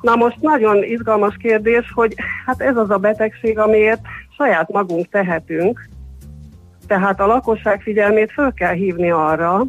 Na 0.01 0.15
most 0.15 0.38
nagyon 0.41 0.84
izgalmas 0.84 1.36
kérdés, 1.39 1.91
hogy 1.93 2.13
hát 2.45 2.61
ez 2.61 2.78
az 2.78 2.89
a 2.89 2.97
betegség, 2.97 3.59
amiért 3.59 4.01
saját 4.38 4.72
magunk 4.72 5.10
tehetünk, 5.10 5.90
tehát 6.88 7.20
a 7.20 7.26
lakosság 7.26 7.82
figyelmét 7.82 8.32
föl 8.32 8.54
kell 8.54 8.74
hívni 8.74 9.12
arra, 9.12 9.66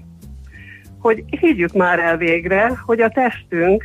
hogy 0.99 1.25
higgyük 1.27 1.73
már 1.73 1.99
el 1.99 2.17
végre, 2.17 2.73
hogy 2.87 3.01
a 3.01 3.09
testünk 3.09 3.85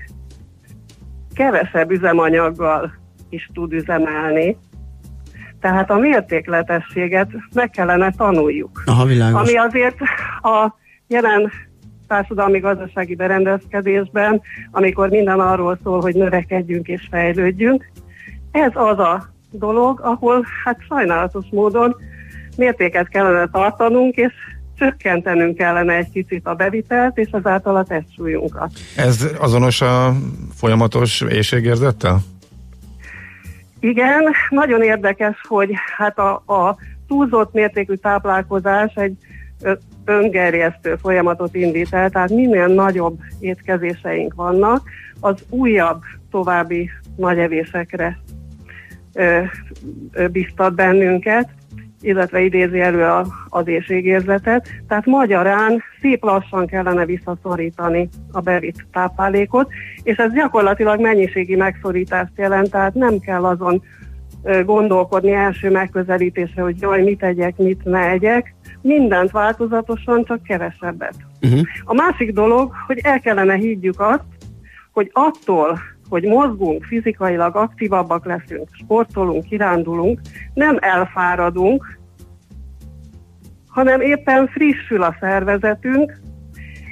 kevesebb 1.34 1.92
üzemanyaggal 1.92 2.94
is 3.30 3.50
tud 3.54 3.74
üzemelni, 3.74 4.58
tehát 5.60 5.90
a 5.90 5.98
mértékletességet 5.98 7.30
meg 7.54 7.70
kellene 7.70 8.12
tanuljuk. 8.18 8.84
Aha, 8.86 9.06
világos. 9.06 9.42
Ami 9.42 9.58
azért 9.58 9.98
a 10.42 10.74
jelen 11.08 11.52
társadalmi-gazdasági 12.08 13.16
berendezkedésben, 13.16 14.42
amikor 14.72 15.10
minden 15.10 15.40
arról 15.40 15.80
szól, 15.84 16.02
hogy 16.02 16.16
növekedjünk 16.16 16.88
és 16.88 17.08
fejlődjünk, 17.12 17.92
ez 18.52 18.72
az 18.74 19.00
a 19.00 19.33
dolog, 19.54 19.99
ahol 20.04 20.45
hát 20.64 20.78
sajnálatos 20.88 21.45
módon 21.51 21.95
mértéket 22.58 23.08
kellene 23.08 23.47
tartanunk, 23.51 24.16
és 24.16 24.34
csökkentenünk 24.78 25.58
kellene 25.58 25.93
egy 25.93 26.10
kicsit 26.10 26.47
a 26.47 26.54
bevitelt, 26.54 27.18
és 27.18 27.30
ezáltal 27.32 27.76
a 27.76 27.84
testsúlyunkat. 27.84 28.72
Ez 28.95 29.28
azonos 29.39 29.82
a 29.82 30.14
folyamatos 30.56 31.22
éjségérzettel? 31.22 32.20
Igen, 33.80 34.24
nagyon 34.49 34.82
érdekes, 34.82 35.36
hogy 35.47 35.70
hát 35.97 36.18
a, 36.18 36.34
a 36.34 36.78
túlzott 37.08 37.54
mértékű 37.54 37.93
táplálkozás 37.93 38.93
egy 38.95 39.18
öngerjesztő 40.06 40.95
folyamatot 40.95 41.56
indít 41.56 41.93
el, 41.93 42.10
tehát 42.10 42.30
minél 42.30 42.68
nagyobb 42.68 43.20
étkezéseink 43.39 44.34
vannak, 44.34 44.89
az 45.20 45.36
újabb 45.49 46.01
további 46.32 46.89
nagy 47.16 47.38
evésekre 47.38 48.20
biztat 50.32 50.76
bennünket, 50.76 51.49
illetve 52.01 52.41
idézi 52.41 52.80
elő 52.80 53.07
az 53.49 53.68
éjségérzetet. 53.68 54.70
Tehát 54.88 55.05
magyarán 55.05 55.82
szép 56.01 56.24
lassan 56.24 56.68
kellene 56.68 57.05
visszaszorítani 57.05 58.09
a 58.32 58.39
bevitt 58.39 58.86
táplálékot, 58.91 59.72
és 60.03 60.18
ez 60.18 60.34
gyakorlatilag 60.34 60.99
mennyiségi 60.99 61.55
megszorítást 61.55 62.32
jelent, 62.36 62.72
tehát 62.72 62.93
nem 62.93 63.20
kell 63.20 63.45
azon 63.45 63.82
gondolkodni 64.66 65.32
első 65.32 65.72
megközelítésre, 65.72 66.61
hogy 66.61 66.82
jaj, 66.82 67.03
mit 67.03 67.18
tegyek, 67.18 67.57
mit 67.57 67.84
ne 67.84 68.09
egyek, 68.09 68.55
mindent 68.82 69.32
változatosan, 69.32 70.24
csak 70.24 70.43
kevesebbet. 70.43 71.16
Uh-huh. 71.41 71.61
A 71.84 71.93
másik 71.93 72.32
dolog, 72.32 72.74
hogy 72.88 72.99
el 73.03 73.20
kellene 73.20 73.55
higgyük 73.55 73.99
azt, 73.99 74.24
hogy 74.91 75.09
attól, 75.14 75.80
hogy 76.14 76.24
mozgunk, 76.24 76.84
fizikailag 76.84 77.55
aktívabbak 77.55 78.26
leszünk, 78.26 78.70
sportolunk, 78.72 79.43
kirándulunk, 79.43 80.20
nem 80.53 80.78
elfáradunk, 80.80 81.99
hanem 83.68 84.01
éppen 84.01 84.47
frissül 84.47 85.03
a 85.03 85.16
szervezetünk, 85.20 86.20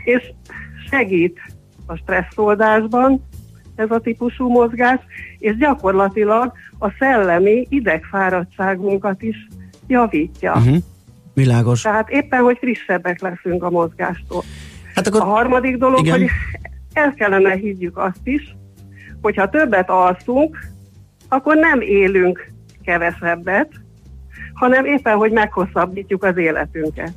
és 0.03 0.33
segít 0.89 1.39
a 1.85 1.95
stresszoldásban 1.95 3.23
ez 3.75 3.91
a 3.91 3.99
típusú 3.99 4.47
mozgás, 4.47 4.99
és 5.37 5.57
gyakorlatilag 5.57 6.53
a 6.79 6.91
szellemi 6.99 7.65
idegfáradtságunkat 7.69 9.21
is 9.21 9.47
javítja. 9.87 10.53
Uh-huh. 10.53 10.77
Világos. 11.33 11.81
Tehát 11.81 12.09
éppen, 12.09 12.41
hogy 12.41 12.57
frissebbek 12.57 13.21
leszünk 13.21 13.63
a 13.63 13.69
mozgástól. 13.69 14.43
Hát 14.95 15.07
akkor, 15.07 15.21
a 15.21 15.25
harmadik 15.25 15.77
dolog, 15.77 15.99
igen. 15.99 16.19
hogy 16.19 16.29
el 16.93 17.13
kellene 17.13 17.53
higgyük 17.53 17.97
azt 17.97 18.21
is, 18.23 18.55
hogyha 19.21 19.49
többet 19.49 19.89
alszunk, 19.89 20.57
akkor 21.27 21.55
nem 21.55 21.81
élünk 21.81 22.51
kevesebbet, 22.83 23.69
hanem 24.53 24.85
éppen, 24.85 25.15
hogy 25.15 25.31
meghosszabbítjuk 25.31 26.23
az 26.23 26.37
életünket. 26.37 27.13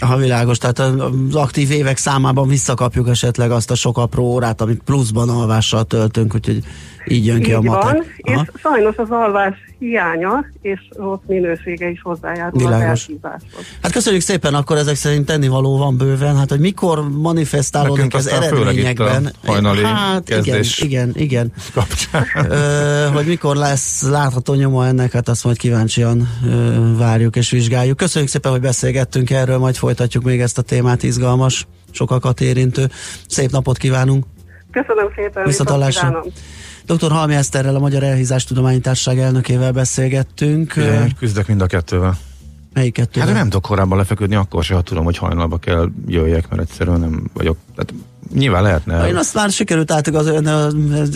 Ha 0.00 0.16
világos, 0.16 0.58
tehát 0.58 0.78
az 0.78 1.34
aktív 1.34 1.70
évek 1.70 1.96
számában 1.96 2.48
visszakapjuk 2.48 3.08
esetleg 3.08 3.50
azt 3.50 3.70
a 3.70 3.74
sok 3.74 3.98
apró 3.98 4.24
órát, 4.24 4.60
amit 4.60 4.82
pluszban 4.84 5.28
alvással 5.28 5.84
töltünk, 5.84 6.34
úgyhogy 6.34 6.64
így 7.08 7.26
jön 7.26 7.40
ki 7.42 7.48
Így 7.48 7.54
a 7.56 7.60
matek. 7.60 7.82
van, 7.82 8.04
és 8.16 8.40
sajnos 8.54 8.96
az 8.96 9.10
alvás 9.10 9.54
hiánya 9.78 10.44
és 10.62 10.80
rossz 10.96 11.20
minősége 11.26 11.88
is 11.88 12.00
hozzájárul 12.02 12.58
Világos. 12.58 12.80
az 12.82 13.06
elhízáshoz. 13.08 13.64
Hát 13.82 13.92
köszönjük 13.92 14.22
szépen, 14.22 14.54
akkor 14.54 14.76
ezek 14.76 14.94
szerint 14.94 15.26
tennivaló 15.26 15.76
van 15.78 15.96
bőven. 15.96 16.36
Hát, 16.36 16.50
hogy 16.50 16.60
mikor 16.60 17.08
manifestálódik 17.10 17.96
Nekünk 18.04 18.14
ez 18.14 18.26
aztán 18.26 18.42
főleg 18.42 18.76
itt 18.76 18.98
a 18.98 19.04
eredményekben. 19.04 19.32
hajnali 19.46 19.82
hát 19.84 20.28
igen, 20.28 20.64
igen, 20.78 21.10
igen. 21.14 21.52
kapcsán. 21.74 22.26
Ö, 22.50 23.06
hogy 23.12 23.26
mikor 23.26 23.56
lesz 23.56 24.02
látható 24.02 24.54
nyoma 24.54 24.86
ennek, 24.86 25.12
hát 25.12 25.28
azt 25.28 25.44
majd 25.44 25.56
kíváncsian 25.56 26.28
ö, 26.46 26.96
várjuk 26.96 27.36
és 27.36 27.50
vizsgáljuk. 27.50 27.96
Köszönjük 27.96 28.30
szépen, 28.30 28.50
hogy 28.52 28.60
beszélgettünk 28.60 29.30
erről, 29.30 29.58
majd 29.58 29.76
folytatjuk 29.76 30.24
még 30.24 30.40
ezt 30.40 30.58
a 30.58 30.62
témát, 30.62 31.02
izgalmas, 31.02 31.66
sokakat 31.90 32.40
érintő. 32.40 32.88
Szép 33.28 33.50
napot 33.50 33.76
kívánunk! 33.76 34.24
Köszönöm 34.70 35.08
szépen, 35.16 35.44
Viszont 35.44 35.68
hallásra. 35.68 36.24
Dr. 36.86 37.10
Halmi 37.10 37.34
Eszterrel, 37.34 37.74
a 37.74 37.78
Magyar 37.78 38.02
Elhízás 38.02 38.44
Tudományi 38.44 38.78
Társaság 38.78 39.18
elnökével 39.18 39.72
beszélgettünk. 39.72 40.72
Igen, 40.76 41.14
küzdök 41.18 41.46
mind 41.46 41.60
a 41.60 41.66
kettővel. 41.66 42.18
Melyik 42.72 42.92
kettővel? 42.92 43.28
Hát 43.28 43.36
nem 43.36 43.48
tudok 43.48 43.62
korábban 43.62 43.98
lefeküdni, 43.98 44.34
akkor 44.34 44.64
se, 44.64 44.74
ha 44.74 44.82
tudom, 44.82 45.04
hogy 45.04 45.16
hajnalba 45.16 45.58
kell 45.58 45.88
jöjjek, 46.06 46.48
mert 46.48 46.62
egyszerűen 46.62 47.00
nem 47.00 47.30
vagyok. 47.32 47.56
Tehát 47.74 47.94
nyilván 48.34 48.62
lehetne. 48.62 49.08
Én 49.08 49.16
azt 49.16 49.34
már 49.34 49.50
sikerült 49.50 49.90
átigazolni, 49.90 50.46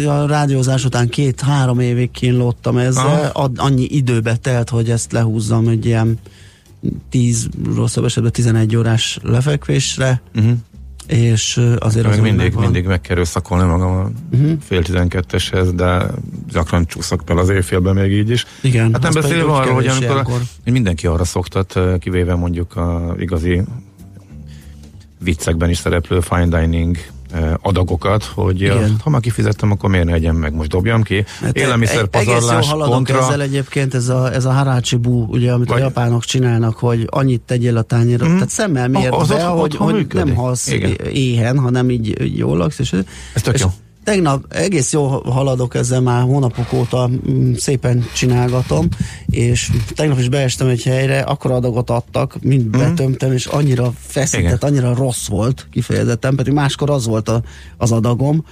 a, 0.04 0.22
a 0.22 0.26
rádiózás 0.26 0.84
után 0.84 1.08
két-három 1.08 1.80
évig 1.80 2.10
kínlódtam 2.10 2.76
ezzel, 2.76 3.30
ad, 3.32 3.52
annyi 3.56 3.84
időbe 3.84 4.36
telt, 4.36 4.68
hogy 4.68 4.90
ezt 4.90 5.12
lehúzzam 5.12 5.68
egy 5.68 5.86
ilyen 5.86 6.18
10, 7.10 7.48
rosszabb 7.74 8.04
esetben 8.04 8.32
11 8.32 8.76
órás 8.76 9.18
lefekvésre, 9.22 10.22
Uh-huh. 10.34 10.52
És 11.10 11.60
azért 11.78 12.06
az 12.06 12.18
mindig, 12.18 12.54
mindig 12.54 12.84
meg 12.86 13.00
kell 13.00 13.24
szakolni 13.24 13.68
magam 13.68 13.90
a 13.90 14.10
Uh-huh. 14.32 14.52
fél 14.60 14.82
tizenketteshez, 14.82 15.72
de 15.72 16.06
gyakran 16.52 16.86
csúszok 16.86 17.22
fel 17.26 17.38
az 17.38 17.48
éjfélben 17.48 17.94
még 17.94 18.12
így 18.12 18.30
is. 18.30 18.46
Igen, 18.62 18.92
Hát 18.92 19.02
nem 19.02 19.12
beszélve 19.12 19.52
arról, 19.52 19.74
hogy 19.74 19.86
amikor 19.86 20.10
ilyenkor. 20.10 20.40
mindenki 20.64 21.06
arra 21.06 21.24
szoktat, 21.24 21.78
kivéve 21.98 22.34
mondjuk 22.34 22.76
a 22.76 23.14
igazi 23.18 23.62
viccekben 25.18 25.70
is 25.70 25.78
szereplő 25.78 26.20
fine 26.20 26.60
dining 26.60 26.96
adagokat, 27.62 28.24
hogy 28.24 28.60
Igen. 28.60 28.96
ha 29.04 29.10
már 29.10 29.20
kifizettem, 29.20 29.70
akkor 29.70 29.90
miért 29.90 30.04
ne 30.06 30.12
egyem 30.12 30.36
meg, 30.36 30.54
most 30.54 30.68
dobjam 30.68 31.02
ki. 31.02 31.24
Hát 31.40 31.56
Élelmiszer 31.56 32.08
e- 32.10 32.18
egész 32.18 32.26
jól 32.28 32.38
pazarlás 32.40 32.88
kontra. 32.88 33.18
ezzel 33.18 33.40
egyébként, 33.42 33.94
ez 33.94 34.08
a, 34.08 34.32
ez 34.32 34.44
a 34.44 34.52
harácsi 34.52 34.96
bú, 34.96 35.26
ugye, 35.28 35.52
amit 35.52 35.68
Vagy- 35.68 35.80
a 35.80 35.84
japánok 35.84 36.24
csinálnak, 36.24 36.76
hogy 36.76 37.06
annyit 37.10 37.40
tegyél 37.40 37.76
a 37.76 37.82
tányérra, 37.82 38.24
Mhm. 38.24 38.34
tehát 38.34 38.48
szemmel 38.50 38.84
Az 38.84 39.28
mérve, 39.28 39.44
hogy, 39.44 39.76
hogy 39.76 39.94
működik. 39.94 40.24
nem 40.26 40.34
halsz 40.34 40.70
Igen. 40.70 40.90
éhen, 41.12 41.58
hanem 41.58 41.90
így, 41.90 42.22
így 42.22 42.36
jól 42.38 42.56
laksz. 42.56 42.78
És, 42.78 42.92
Ez 43.34 43.42
tök 43.42 43.54
és 43.54 43.60
jó. 43.60 43.68
Tegnap 44.04 44.44
egész 44.48 44.92
jól 44.92 45.22
haladok 45.22 45.74
ezzel 45.74 46.00
már 46.00 46.22
hónapok 46.22 46.72
óta, 46.72 47.08
mm, 47.30 47.52
szépen 47.54 48.04
csinálgatom, 48.14 48.88
és 49.26 49.70
tegnap 49.94 50.18
is 50.18 50.28
beestem 50.28 50.68
egy 50.68 50.82
helyre, 50.82 51.20
akkor 51.20 51.50
adagot 51.50 51.90
adtak, 51.90 52.36
mind 52.42 52.66
Mhm. 52.66 52.78
betömtem, 52.78 53.32
és 53.32 53.46
annyira 53.46 53.92
feszített, 53.98 54.44
Igen. 54.44 54.58
annyira 54.70 54.94
rossz 54.94 55.26
volt 55.26 55.66
kifejezetten, 55.70 56.34
pedig 56.36 56.52
máskor 56.52 56.90
az 56.90 57.06
volt 57.06 57.28
a, 57.28 57.42
az 57.76 57.92
adagom, 57.92 58.44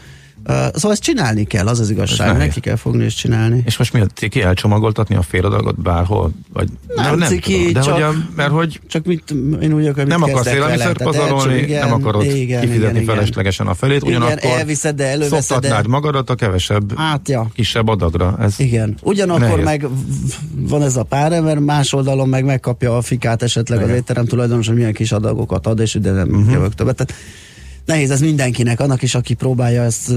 Uh, 0.46 0.54
szóval 0.54 0.92
ezt 0.92 1.02
csinálni 1.02 1.44
kell, 1.44 1.66
az 1.66 1.80
az 1.80 1.90
igazság, 1.90 2.36
neki 2.36 2.60
kell 2.60 2.76
fogni 2.76 3.04
és 3.04 3.14
csinálni. 3.14 3.62
És 3.64 3.76
most 3.76 3.92
mi 3.92 4.00
a 4.00 4.06
ciki 4.14 4.42
elcsomagoltatni 4.42 5.14
a 5.14 5.22
féladagot 5.22 5.80
bárhol? 5.80 6.30
Vagy, 6.52 6.68
Nem 6.94 7.20
ciki, 7.20 7.52
tudom, 7.52 7.72
de 7.72 7.80
csak- 7.80 7.92
hogy 7.92 8.02
a, 8.02 8.12
mert 8.36 8.50
hogy 8.50 8.80
Csak 8.86 9.04
mit, 9.04 9.30
én 9.60 9.72
úgy 9.72 9.86
akarok, 9.86 10.08
nem 10.08 10.22
akarsz 10.22 10.46
élelmiszert 10.46 11.02
pazarolni, 11.02 11.66
nem 11.66 11.92
akarod 11.92 12.24
igen, 12.24 12.60
kifizetni 12.60 13.00
igen, 13.00 13.14
feleslegesen 13.14 13.66
a 13.66 13.74
felét, 13.74 14.02
Igen, 14.02 14.22
ugyanakkor 14.22 14.50
elviszed, 14.50 14.96
de 14.96 15.06
előveszed, 15.06 15.60
de- 15.60 15.82
magadat 15.88 16.30
a 16.30 16.34
kevesebb, 16.34 16.96
Hát, 16.96 17.28
ja. 17.28 17.50
kisebb 17.54 17.88
adagra. 17.88 18.36
Ez 18.40 18.54
Igen. 18.60 18.96
Ugyanakkor 19.02 19.48
nehéz. 19.48 19.64
meg 19.64 19.86
van 20.54 20.82
ez 20.82 20.96
a 20.96 21.02
pár 21.02 21.42
mert 21.42 21.60
más 21.60 21.92
oldalon 21.92 22.28
meg 22.28 22.44
megkapja 22.44 22.96
a 22.96 23.00
fikát 23.00 23.42
esetleg 23.42 23.78
az 23.78 23.84
Igen. 23.84 23.96
étterem 23.96 24.26
tulajdonos, 24.26 24.66
hogy 24.66 24.76
milyen 24.76 24.92
kis 24.92 25.12
adagokat 25.12 25.66
ad, 25.66 25.78
és 25.80 25.94
ide 25.94 26.10
nem 26.10 26.28
uh-huh. 26.28 26.52
jövök 26.52 26.74
többet. 26.74 26.96
Tehát 26.96 27.14
nehéz 27.88 28.10
ez 28.10 28.20
mindenkinek, 28.20 28.80
annak 28.80 29.02
is, 29.02 29.14
aki 29.14 29.34
próbálja 29.34 29.82
ezt 29.82 30.12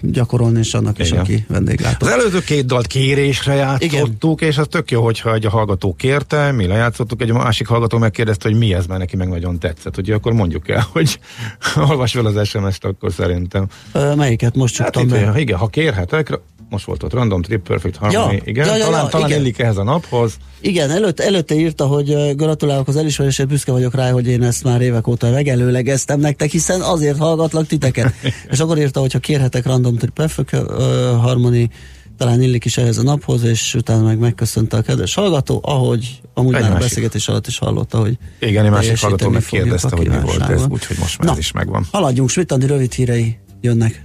gyakorolni, 0.00 0.58
és 0.58 0.74
annak 0.74 0.98
is, 0.98 1.08
Igen. 1.08 1.20
aki 1.20 1.44
vendéglátó. 1.48 2.06
Az 2.06 2.12
előző 2.12 2.40
két 2.40 2.66
dalt 2.66 2.86
kérésre 2.86 3.54
játszottuk, 3.54 4.40
Igen. 4.40 4.50
és 4.50 4.58
az 4.58 4.66
tök 4.70 4.90
jó, 4.90 5.04
hogyha 5.04 5.34
egy 5.34 5.44
hallgató 5.44 5.94
kérte, 5.94 6.52
mi 6.52 6.66
lejátszottuk, 6.66 7.22
egy 7.22 7.32
másik 7.32 7.66
hallgató 7.66 7.98
megkérdezte, 7.98 8.48
hogy 8.48 8.58
mi 8.58 8.74
ez, 8.74 8.86
mert 8.86 9.00
neki 9.00 9.16
meg 9.16 9.28
nagyon 9.28 9.58
tetszett. 9.58 9.96
Ugye 9.96 10.14
akkor 10.14 10.32
mondjuk 10.32 10.68
el, 10.68 10.86
hogy 10.92 11.18
olvas 11.88 12.12
fel 12.12 12.26
az 12.26 12.48
SMS-t, 12.48 12.84
akkor 12.84 13.12
szerintem. 13.12 13.66
Ö, 13.92 14.14
Melyiket 14.14 14.54
most 14.56 14.76
Hát 14.76 14.92
csuktam 14.92 15.18
itt, 15.18 15.32
be? 15.32 15.40
igen, 15.40 15.58
ha 15.58 15.66
kérhetek, 15.66 16.38
most 16.68 16.84
volt 16.84 17.02
ott 17.02 17.12
Random 17.12 17.42
Trip 17.42 17.66
Perfect 17.66 17.96
Harmony, 17.96 18.34
Ja, 18.34 18.40
igen, 18.44 18.66
ja, 18.66 18.76
ja, 18.76 18.84
talán, 18.84 19.02
ja, 19.04 19.08
talán 19.08 19.26
igen. 19.28 19.40
illik 19.40 19.58
ehhez 19.58 19.76
a 19.76 19.82
naphoz. 19.82 20.36
Igen, 20.60 20.90
előtt, 20.90 21.20
előtte 21.20 21.54
írta, 21.54 21.86
hogy 21.86 22.36
gratulálok 22.36 22.88
az 22.88 22.96
elismerésért, 22.96 23.48
büszke 23.48 23.72
vagyok 23.72 23.94
rá, 23.94 24.10
hogy 24.10 24.26
én 24.26 24.42
ezt 24.42 24.64
már 24.64 24.80
évek 24.80 25.06
óta 25.06 25.30
megelőlegeztem 25.30 26.20
nektek, 26.20 26.50
hiszen 26.50 26.80
azért 26.80 27.18
hallgatlak 27.18 27.66
titeket. 27.66 28.12
és 28.50 28.60
akkor 28.60 28.78
írta, 28.78 29.00
hogy 29.00 29.12
ha 29.12 29.18
kérhetek 29.18 29.66
Random 29.66 29.96
Trip 29.96 30.12
Perfect 30.12 30.52
ö, 30.52 31.16
Harmony, 31.20 31.68
talán 32.16 32.42
illik 32.42 32.64
is 32.64 32.76
ehhez 32.76 32.98
a 32.98 33.02
naphoz, 33.02 33.42
és 33.44 33.74
utána 33.74 34.02
meg 34.02 34.18
megköszönte 34.18 34.76
a 34.76 34.82
kedves 34.82 35.14
hallgató, 35.14 35.60
ahogy 35.64 36.20
amúgy 36.34 36.54
Egy 36.54 36.60
már 36.60 36.70
a 36.70 36.72
másik. 36.72 36.88
beszélgetés 36.88 37.28
alatt 37.28 37.46
is 37.46 37.58
hallotta, 37.58 37.98
hogy 37.98 38.18
Igen, 38.40 38.64
egy 38.64 38.70
másik 38.70 39.00
hallgató 39.00 39.28
meg 39.28 39.42
fogjuk 39.42 39.62
kérdezte, 39.62 39.88
a 39.92 39.96
hogy 39.96 40.08
mi 40.08 40.16
volt 40.22 40.48
ez, 40.50 40.64
úgyhogy 40.68 40.96
most 40.98 41.18
már 41.18 41.26
Na. 41.26 41.32
ez 41.32 41.38
is 41.38 41.52
megvan. 41.52 41.86
Haladjunk, 41.92 42.28
Smitandi 42.28 42.66
rövid 42.66 42.92
hírei 42.92 43.38
jönnek. 43.60 44.04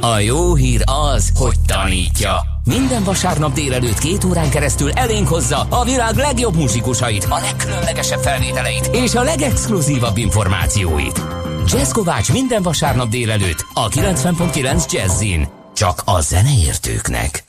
a 0.00 0.18
jó 0.18 0.54
hír 0.54 0.82
az, 1.14 1.30
hogy 1.34 1.60
tanítja. 1.66 2.42
Minden 2.64 3.04
vasárnap 3.04 3.52
délelőtt 3.52 3.98
két 3.98 4.24
órán 4.24 4.50
keresztül 4.50 4.90
elénk 4.90 5.28
hozza 5.28 5.66
a 5.70 5.84
világ 5.84 6.16
legjobb 6.16 6.54
muzsikusait, 6.54 7.26
a 7.28 7.38
legkülönlegesebb 7.38 8.20
felvételeit 8.20 8.90
és 8.92 9.14
a 9.14 9.22
legexkluzívabb 9.22 10.16
információit. 10.16 11.22
Jazz 11.66 11.90
Kovács 11.90 12.32
minden 12.32 12.62
vasárnap 12.62 13.08
délelőtt 13.08 13.66
a 13.72 13.88
90.9 13.88 14.92
Jazzin. 14.92 15.48
Csak 15.74 16.02
a 16.04 16.20
zeneértőknek. 16.20 17.44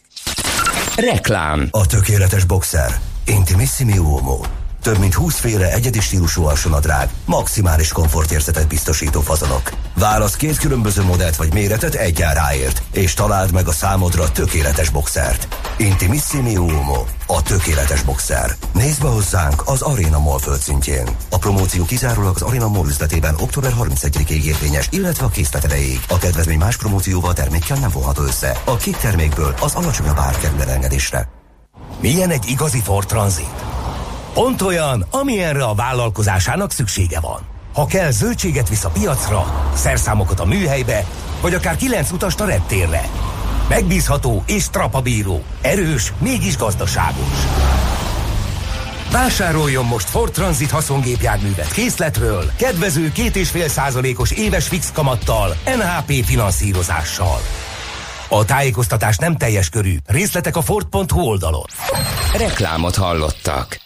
Reklám. 0.95 1.67
A 1.71 1.85
tökéletes 1.85 2.45
boxer. 2.45 2.99
Intimissimi 3.25 3.97
Uomo. 3.97 4.39
Több 4.87 4.99
mint 4.99 5.13
20 5.13 5.39
féle 5.39 5.71
egyedi 5.71 5.99
stílusú 5.99 6.45
alsónadrág, 6.45 7.09
maximális 7.25 7.91
komfortérzetet 7.91 8.67
biztosító 8.67 9.21
fazonok. 9.21 9.71
Válasz 9.95 10.35
két 10.35 10.57
különböző 10.57 11.03
modellt 11.03 11.35
vagy 11.35 11.53
méretet 11.53 11.95
egy 11.95 12.21
áráért, 12.21 12.83
és 12.91 13.13
találd 13.13 13.51
meg 13.51 13.67
a 13.67 13.71
számodra 13.71 14.31
tökéletes 14.31 14.89
boxert. 14.89 15.47
Intimissimi 15.77 16.57
Uomo. 16.57 17.05
A 17.25 17.41
tökéletes 17.41 18.01
boxer. 18.01 18.55
Nézd 18.73 19.01
be 19.01 19.07
hozzánk 19.07 19.61
az 19.65 19.81
Arena 19.81 20.19
Mall 20.19 20.39
földszintjén. 20.39 21.07
A 21.29 21.37
promóció 21.37 21.85
kizárólag 21.85 22.35
az 22.35 22.41
Arena 22.41 22.67
Mall 22.67 22.87
üzletében 22.87 23.35
október 23.39 23.73
31-ig 23.79 24.43
érvényes, 24.43 24.87
illetve 24.91 25.25
a 25.25 25.29
készlet 25.29 25.63
erejéig. 25.63 26.01
A 26.09 26.17
kedvezmény 26.17 26.57
más 26.57 26.77
promócióval 26.77 27.33
termékkel 27.33 27.77
nem 27.77 27.89
vonható 27.89 28.23
össze. 28.23 28.61
A 28.65 28.75
két 28.75 28.97
termékből 28.97 29.55
az 29.61 29.75
alacsonyabb 29.75 30.17
ár 30.17 30.37
kerül 30.37 30.61
elengedésre. 30.61 31.29
Milyen 32.01 32.29
egy 32.29 32.45
igazi 32.49 32.79
Ford 32.79 33.07
Transit? 33.07 33.66
Pont 34.37 34.61
olyan, 34.61 35.05
amilyenre 35.11 35.63
a 35.63 35.73
vállalkozásának 35.73 36.71
szüksége 36.71 37.19
van. 37.19 37.39
Ha 37.73 37.85
kell, 37.85 38.11
zöldséget 38.11 38.69
visz 38.69 38.83
a 38.83 38.89
piacra, 38.89 39.69
szerszámokat 39.73 40.39
a 40.39 40.45
műhelybe, 40.45 41.05
vagy 41.41 41.53
akár 41.53 41.75
kilenc 41.75 42.11
utast 42.11 42.39
a 42.39 42.45
reptérre. 42.45 43.09
Megbízható 43.69 44.43
és 44.47 44.69
trapabíró. 44.69 45.43
Erős, 45.61 46.13
mégis 46.19 46.57
gazdaságos. 46.57 47.37
Vásároljon 49.11 49.85
most 49.85 50.09
Ford 50.09 50.31
Transit 50.31 50.71
haszongépjárművet 50.71 51.71
készletről, 51.71 52.51
kedvező 52.57 53.11
2,5 53.15 53.67
százalékos 53.67 54.31
éves 54.31 54.67
fix 54.67 54.91
kamattal, 54.91 55.55
NHP 55.65 56.25
finanszírozással. 56.25 57.39
A 58.29 58.45
tájékoztatás 58.45 59.17
nem 59.17 59.37
teljes 59.37 59.69
körű. 59.69 59.97
Részletek 60.05 60.55
a 60.55 60.61
Ford.hu 60.61 61.21
oldalon. 61.21 61.65
Reklámot 62.33 62.95
hallottak. 62.95 63.85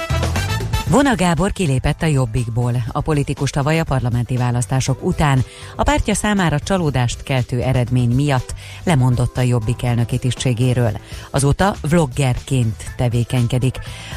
Vona 0.91 1.15
Gábor 1.15 1.51
kilépett 1.51 2.01
a 2.01 2.05
Jobbikból. 2.05 2.83
A 2.91 3.01
politikus 3.01 3.49
tavaly 3.49 3.79
a 3.79 3.83
parlamenti 3.83 4.37
választások 4.37 5.03
után 5.03 5.43
a 5.75 5.83
pártja 5.83 6.13
számára 6.13 6.59
csalódást 6.59 7.23
keltő 7.23 7.61
eredmény 7.61 8.09
miatt 8.09 8.53
lemondott 8.83 9.37
a 9.37 9.41
Jobbik 9.41 9.83
elnöki 9.83 10.17
tisztségéről. 10.17 10.91
Azóta 11.29 11.75
vloggerként 11.81 12.93
tevékenykedik. 12.97 13.75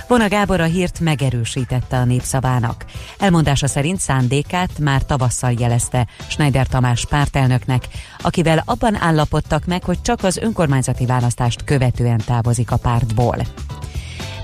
Vona 0.09 0.29
Gábor 0.29 0.61
a 0.61 0.65
hírt 0.65 1.01
megerősítette 1.01 1.97
a 1.97 2.05
népszavának. 2.05 2.85
Elmondása 3.19 3.67
szerint 3.67 4.01
szándékát 4.01 4.79
már 4.79 5.03
tavasszal 5.03 5.55
jelezte 5.59 6.07
Schneider 6.29 6.67
Tamás 6.67 7.07
pártelnöknek, 7.07 7.89
akivel 8.23 8.63
abban 8.65 8.97
állapodtak 9.01 9.65
meg, 9.65 9.85
hogy 9.85 10.03
csak 10.03 10.25
az 10.25 10.37
önkormányzati 10.37 11.07
választást 11.07 11.65
követően 11.65 12.21
távozik 12.27 12.71
a 12.71 12.77
pártból. 12.77 13.37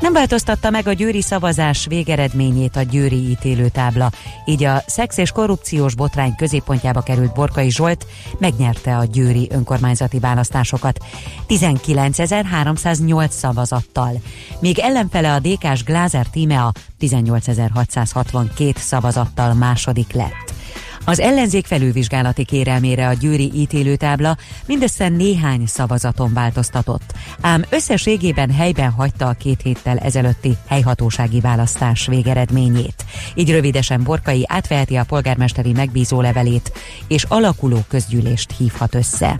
Nem 0.00 0.12
változtatta 0.12 0.70
meg 0.70 0.86
a 0.86 0.92
győri 0.92 1.22
szavazás 1.22 1.86
végeredményét 1.86 2.76
a 2.76 2.82
győri 2.82 3.30
ítélőtábla, 3.30 4.10
így 4.44 4.64
a 4.64 4.82
szex 4.86 5.16
és 5.16 5.30
korrupciós 5.30 5.94
botrány 5.94 6.34
középpontjába 6.36 7.00
került 7.00 7.34
Borkai 7.34 7.70
Zsolt 7.70 8.06
megnyerte 8.38 8.96
a 8.96 9.04
győri 9.04 9.48
önkormányzati 9.50 10.18
választásokat. 10.18 11.04
19.308 11.48 13.28
szavazattal, 13.28 14.20
míg 14.60 14.78
ellenfele 14.78 15.32
a 15.32 15.38
DK-s 15.38 15.84
Glázer 15.84 16.26
Tímea 16.26 16.72
18.662 17.00 18.76
szavazattal 18.76 19.54
második 19.54 20.12
lett. 20.12 20.59
Az 21.04 21.20
ellenzék 21.20 21.66
felülvizsgálati 21.66 22.44
kérelmére 22.44 23.08
a 23.08 23.12
győri 23.12 23.50
ítélőtábla 23.54 24.36
mindössze 24.66 25.08
néhány 25.08 25.66
szavazaton 25.66 26.32
változtatott, 26.32 27.12
ám 27.40 27.64
összességében 27.68 28.50
helyben 28.50 28.90
hagyta 28.90 29.28
a 29.28 29.32
két 29.32 29.60
héttel 29.62 29.98
ezelőtti 29.98 30.56
helyhatósági 30.66 31.40
választás 31.40 32.06
végeredményét. 32.06 33.04
Így 33.34 33.50
rövidesen 33.50 34.02
Borkai 34.02 34.44
átveheti 34.48 34.96
a 34.96 35.04
polgármesteri 35.04 35.72
megbízó 35.72 36.20
levelét, 36.20 36.72
és 37.08 37.24
alakuló 37.28 37.78
közgyűlést 37.88 38.54
hívhat 38.56 38.94
össze. 38.94 39.38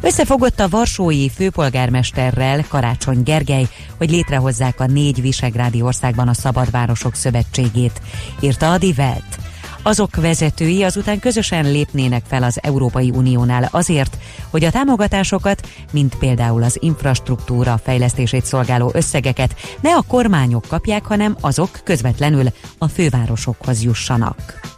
Összefogott 0.00 0.60
a 0.60 0.68
Varsói 0.68 1.28
főpolgármesterrel 1.28 2.64
Karácsony 2.68 3.22
Gergely, 3.22 3.68
hogy 3.96 4.10
létrehozzák 4.10 4.80
a 4.80 4.86
négy 4.86 5.20
visegrádi 5.20 5.82
országban 5.82 6.28
a 6.28 6.34
Szabadvárosok 6.34 7.14
Szövetségét, 7.14 8.00
írta 8.40 8.72
a 8.72 8.78
Die 8.78 8.94
Welt. 8.96 9.47
Azok 9.82 10.16
vezetői 10.16 10.82
azután 10.82 11.18
közösen 11.18 11.70
lépnének 11.70 12.24
fel 12.26 12.42
az 12.42 12.58
Európai 12.62 13.10
Uniónál 13.10 13.68
azért, 13.70 14.16
hogy 14.50 14.64
a 14.64 14.70
támogatásokat, 14.70 15.68
mint 15.92 16.14
például 16.14 16.62
az 16.62 16.76
infrastruktúra 16.80 17.80
fejlesztését 17.84 18.44
szolgáló 18.44 18.90
összegeket 18.94 19.54
ne 19.80 19.94
a 19.94 20.04
kormányok 20.08 20.64
kapják, 20.68 21.04
hanem 21.06 21.36
azok 21.40 21.80
közvetlenül 21.84 22.46
a 22.78 22.88
fővárosokhoz 22.88 23.82
jussanak. 23.82 24.76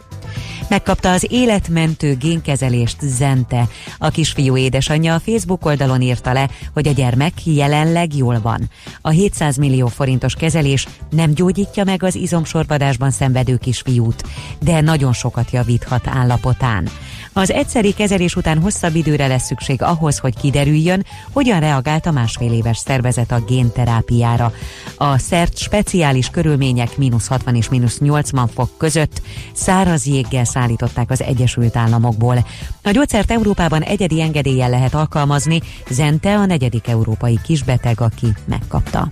Megkapta 0.71 1.11
az 1.11 1.27
életmentő 1.29 2.15
génkezelést 2.15 2.97
Zente. 3.01 3.67
A 3.97 4.09
kisfiú 4.09 4.57
édesanyja 4.57 5.13
a 5.13 5.19
Facebook 5.19 5.65
oldalon 5.65 6.01
írta 6.01 6.33
le, 6.33 6.49
hogy 6.73 6.87
a 6.87 6.91
gyermek 6.91 7.45
jelenleg 7.45 8.15
jól 8.15 8.39
van. 8.41 8.69
A 9.01 9.09
700 9.09 9.57
millió 9.57 9.87
forintos 9.87 10.33
kezelés 10.35 10.87
nem 11.09 11.33
gyógyítja 11.33 11.83
meg 11.83 12.03
az 12.03 12.15
izomsorbadásban 12.15 13.11
szenvedő 13.11 13.57
kisfiút, 13.57 14.23
de 14.59 14.81
nagyon 14.81 15.13
sokat 15.13 15.51
javíthat 15.51 16.07
állapotán. 16.07 16.89
Az 17.33 17.51
egyszeri 17.51 17.93
kezelés 17.93 18.35
után 18.35 18.61
hosszabb 18.61 18.95
időre 18.95 19.27
lesz 19.27 19.45
szükség 19.45 19.81
ahhoz, 19.81 20.17
hogy 20.17 20.35
kiderüljön, 20.35 21.05
hogyan 21.31 21.59
reagált 21.59 22.05
a 22.05 22.11
másfél 22.11 22.53
éves 22.53 22.77
szervezet 22.77 23.31
a 23.31 23.43
génterápiára. 23.47 24.53
A 24.97 25.17
szert 25.17 25.57
speciális 25.57 26.29
körülmények 26.29 26.97
mínusz 26.97 27.27
60 27.27 27.55
és 27.55 27.69
mínusz 27.69 27.99
80 27.99 28.47
fok 28.47 28.69
között 28.77 29.21
száraz 29.53 30.05
jéggel 30.05 30.45
szállították 30.45 31.11
az 31.11 31.21
Egyesült 31.21 31.75
Államokból. 31.75 32.45
A 32.83 32.91
gyógyszert 32.91 33.31
Európában 33.31 33.81
egyedi 33.81 34.21
engedéllyel 34.21 34.69
lehet 34.69 34.93
alkalmazni, 34.93 35.61
Zente 35.89 36.35
a 36.35 36.45
negyedik 36.45 36.87
európai 36.87 37.39
kisbeteg, 37.43 38.01
aki 38.01 38.27
megkapta. 38.45 39.07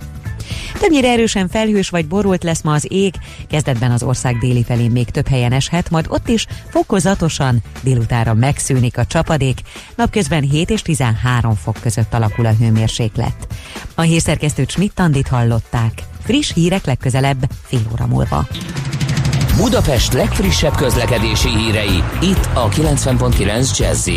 Többnyire 0.78 1.08
erősen 1.08 1.48
felhős 1.48 1.88
vagy 1.88 2.06
borult 2.06 2.42
lesz 2.42 2.62
ma 2.62 2.72
az 2.72 2.86
ég, 2.88 3.14
kezdetben 3.48 3.90
az 3.90 4.02
ország 4.02 4.38
déli 4.38 4.64
felén 4.64 4.90
még 4.90 5.10
több 5.10 5.28
helyen 5.28 5.52
eshet, 5.52 5.90
majd 5.90 6.06
ott 6.08 6.28
is 6.28 6.46
fokozatosan 6.68 7.62
délutára 7.82 8.34
megszűnik 8.34 8.98
a 8.98 9.06
csapadék, 9.06 9.60
napközben 9.96 10.42
7 10.42 10.70
és 10.70 10.82
13 10.82 11.54
fok 11.54 11.76
között 11.80 12.14
alakul 12.14 12.46
a 12.46 12.54
hőmérséklet. 12.58 13.46
A 13.94 14.00
hírszerkesztőt 14.00 14.70
Schmidt-Tandit 14.70 15.28
hallották. 15.28 16.02
Friss 16.22 16.52
hírek 16.54 16.84
legközelebb 16.84 17.50
fél 17.66 17.82
óra 17.92 18.06
múlva. 18.06 18.46
Budapest 19.56 20.12
legfrissebb 20.12 20.74
közlekedési 20.74 21.48
hírei, 21.48 22.02
itt 22.20 22.48
a 22.54 22.68
90.9 22.68 23.78
jazz 23.78 24.08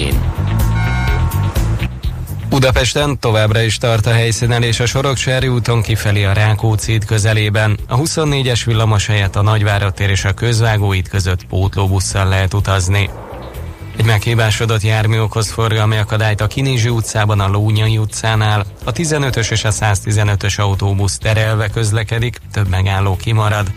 Budapesten 2.53 3.19
továbbra 3.19 3.61
is 3.61 3.77
tart 3.77 4.05
a 4.05 4.11
helyszínelés 4.11 4.79
a 4.79 4.85
Soroksári 4.85 5.47
úton 5.47 5.81
kifelé 5.81 6.23
a 6.23 6.33
Rákóczi 6.33 6.97
közelében. 6.97 7.79
A 7.87 7.97
24-es 7.97 8.61
villamos 8.65 9.05
helyett 9.05 9.35
a 9.35 9.41
Nagyvárad 9.41 9.93
tér 9.93 10.09
és 10.09 10.25
a 10.25 10.33
Közvágóid 10.33 11.07
között 11.07 11.45
pótlóbusszal 11.45 12.27
lehet 12.27 12.53
utazni. 12.53 13.09
Egy 13.97 14.05
meghibásodott 14.05 14.81
jármű 14.81 15.19
okoz 15.19 15.51
forgalmi 15.51 15.97
akadályt 15.97 16.41
a 16.41 16.47
Kinizsi 16.47 16.89
utcában, 16.89 17.39
a 17.39 17.47
Lónyai 17.47 17.97
utcánál. 17.97 18.65
A 18.83 18.91
15-ös 18.91 19.51
és 19.51 19.63
a 19.63 19.71
115-ös 19.71 20.59
autóbusz 20.59 21.17
terelve 21.17 21.67
közlekedik, 21.67 22.37
több 22.51 22.69
megálló 22.69 23.15
kimarad. 23.15 23.67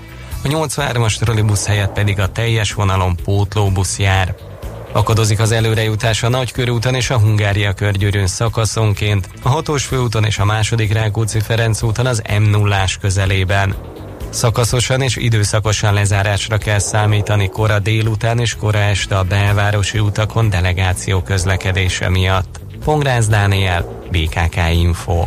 A 0.45 0.49
83-as 0.49 1.19
trollibusz 1.19 1.67
helyett 1.67 1.93
pedig 1.93 2.21
a 2.21 2.33
teljes 2.33 2.73
vonalon 2.73 3.17
pótlóbusz 3.25 3.99
jár. 3.99 4.35
Akadozik 4.93 5.41
az 5.41 5.53
előrejutás 5.53 6.23
a 6.23 6.29
Nagykörúton 6.29 6.95
és 6.95 7.11
a 7.11 7.19
Hungária 7.19 7.73
körgyűrűn 7.73 8.27
szakaszonként, 8.27 9.29
a 9.43 9.49
hatós 9.49 9.85
főúton 9.85 10.25
és 10.25 10.39
a 10.39 10.45
második 10.45 10.93
Rákóczi 10.93 11.41
Ferenc 11.41 11.83
úton 11.83 12.07
az 12.07 12.23
m 12.39 12.43
0 12.43 12.85
közelében. 13.01 13.75
Szakaszosan 14.31 15.01
és 15.01 15.17
időszakosan 15.17 15.95
lezárásra 15.95 16.59
kell 16.59 16.79
számítani 16.79 17.49
kora 17.49 17.79
délután 17.79 18.39
és 18.39 18.55
kora 18.55 18.79
este 18.79 19.19
a 19.19 19.23
belvárosi 19.23 19.99
utakon 19.99 20.51
delegáció 20.51 21.23
közlekedése 21.23 22.09
miatt. 22.09 22.61
Pongrász 22.85 23.27
Dániel, 23.27 24.03
BKK 24.11 24.57
Info. 24.73 25.27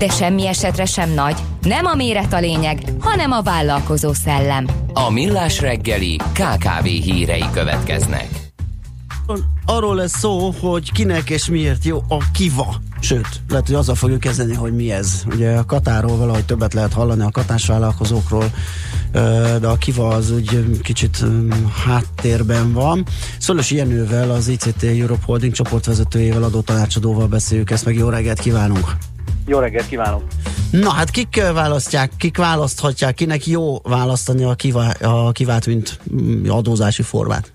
De 0.00 0.08
semmi 0.08 0.46
esetre 0.46 0.84
sem 0.84 1.10
nagy. 1.10 1.36
Nem 1.62 1.84
a 1.84 1.94
méret 1.94 2.32
a 2.32 2.40
lényeg, 2.40 2.82
hanem 3.00 3.32
a 3.32 3.42
vállalkozó 3.42 4.12
szellem. 4.12 4.66
A 4.92 5.10
millás 5.10 5.60
reggeli 5.60 6.16
KKV 6.16 6.84
hírei 6.84 7.44
következnek. 7.52 8.28
Arról 9.64 9.94
lesz 9.94 10.18
szó, 10.18 10.54
hogy 10.60 10.92
kinek 10.92 11.30
és 11.30 11.48
miért 11.48 11.84
jó 11.84 12.02
a 12.08 12.30
kiva. 12.32 12.74
Sőt, 13.00 13.28
lehet, 13.48 13.66
hogy 13.66 13.74
azzal 13.74 13.94
fogjuk 13.94 14.20
kezdeni, 14.20 14.54
hogy 14.54 14.74
mi 14.74 14.92
ez. 14.92 15.22
Ugye 15.26 15.56
a 15.56 15.64
Katáról 15.64 16.16
valahogy 16.16 16.44
többet 16.44 16.74
lehet 16.74 16.92
hallani, 16.92 17.22
a 17.22 17.30
katás 17.30 17.66
vállalkozókról, 17.66 18.52
de 19.60 19.66
a 19.66 19.76
kiva 19.76 20.08
az 20.08 20.30
úgy 20.30 20.80
kicsit 20.82 21.24
háttérben 21.84 22.72
van. 22.72 23.06
Szölös 23.38 23.70
Jenővel, 23.70 24.30
az 24.30 24.48
ICT 24.48 24.82
Europe 24.82 25.22
Holding 25.24 25.52
csoportvezetőjével, 25.52 26.42
adó 26.42 26.60
tanácsadóval 26.60 27.26
beszéljük 27.26 27.70
ezt, 27.70 27.84
meg 27.84 27.94
jó 27.94 28.08
reggelt 28.08 28.40
kívánunk! 28.40 28.96
Jó 29.50 29.58
reggelt 29.58 29.88
kívánok! 29.88 30.22
Na 30.70 30.90
hát 30.90 31.10
kik 31.10 31.42
választják, 31.52 32.10
kik 32.16 32.36
választhatják, 32.36 33.14
kinek 33.14 33.46
jó 33.46 33.78
választani 33.78 34.44
a, 34.44 34.54
kivá, 34.54 34.90
a 35.02 35.32
kivált, 35.32 35.66
mint 35.66 35.98
mm, 36.12 36.50
adózási 36.50 37.02
formát? 37.02 37.52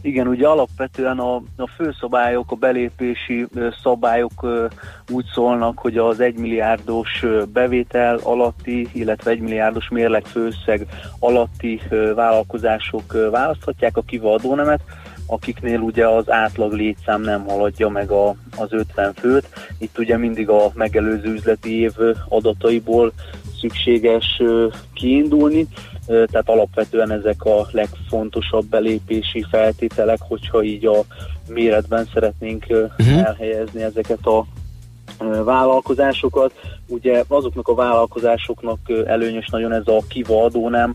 Igen, 0.00 0.26
ugye 0.26 0.46
alapvetően 0.46 1.18
a, 1.18 1.34
a 1.56 1.68
főszabályok, 1.76 2.50
a 2.50 2.54
belépési 2.54 3.46
szabályok 3.82 4.46
úgy 5.10 5.24
szólnak, 5.32 5.78
hogy 5.78 5.96
az 5.96 6.20
1 6.20 6.34
milliárdos 6.34 7.22
ö, 7.22 7.42
bevétel 7.52 8.18
alatti, 8.22 8.88
illetve 8.92 9.30
1 9.30 9.40
milliárdos 9.40 9.88
mérleg 9.88 10.24
főszeg 10.24 10.86
alatti 11.18 11.80
vállalkozások 12.14 13.12
választhatják 13.30 13.96
a 13.96 14.02
kiva 14.02 14.34
adónemet, 14.34 14.80
akiknél 15.26 15.78
ugye 15.78 16.06
az 16.06 16.30
átlag 16.30 16.72
létszám 16.72 17.20
nem 17.20 17.44
haladja 17.44 17.88
meg 17.88 18.10
a, 18.10 18.34
az 18.56 18.72
50 18.72 19.12
főt. 19.14 19.48
Itt 19.78 19.98
ugye 19.98 20.16
mindig 20.16 20.48
a 20.48 20.70
megelőző 20.74 21.32
üzleti 21.32 21.80
év 21.80 21.92
adataiból 22.28 23.12
szükséges 23.60 24.42
kiindulni, 24.92 25.66
tehát 26.06 26.48
alapvetően 26.48 27.10
ezek 27.10 27.44
a 27.44 27.66
legfontosabb 27.70 28.64
belépési 28.64 29.46
feltételek, 29.50 30.18
hogyha 30.20 30.62
így 30.62 30.86
a 30.86 31.04
méretben 31.48 32.08
szeretnénk 32.12 32.64
ö, 32.68 32.84
elhelyezni 33.24 33.82
ezeket 33.82 34.26
a 34.26 34.46
vállalkozásokat. 35.44 36.52
Ugye 36.86 37.24
azoknak 37.28 37.68
a 37.68 37.74
vállalkozásoknak 37.74 38.78
előnyös 39.06 39.48
nagyon 39.48 39.72
ez 39.72 39.86
a 39.86 40.02
kiva 40.08 40.44
adónem, 40.44 40.94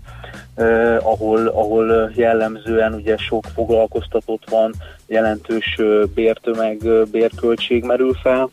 eh, 0.55 1.07
ahol, 1.07 1.47
ahol 1.47 2.11
jellemzően 2.15 2.93
ugye 2.93 3.17
sok 3.17 3.45
foglalkoztatott 3.53 4.49
van, 4.49 4.73
jelentős 5.07 5.79
bértömeg, 6.13 6.77
bérköltség 7.11 7.83
merül 7.83 8.13
fel. 8.13 8.49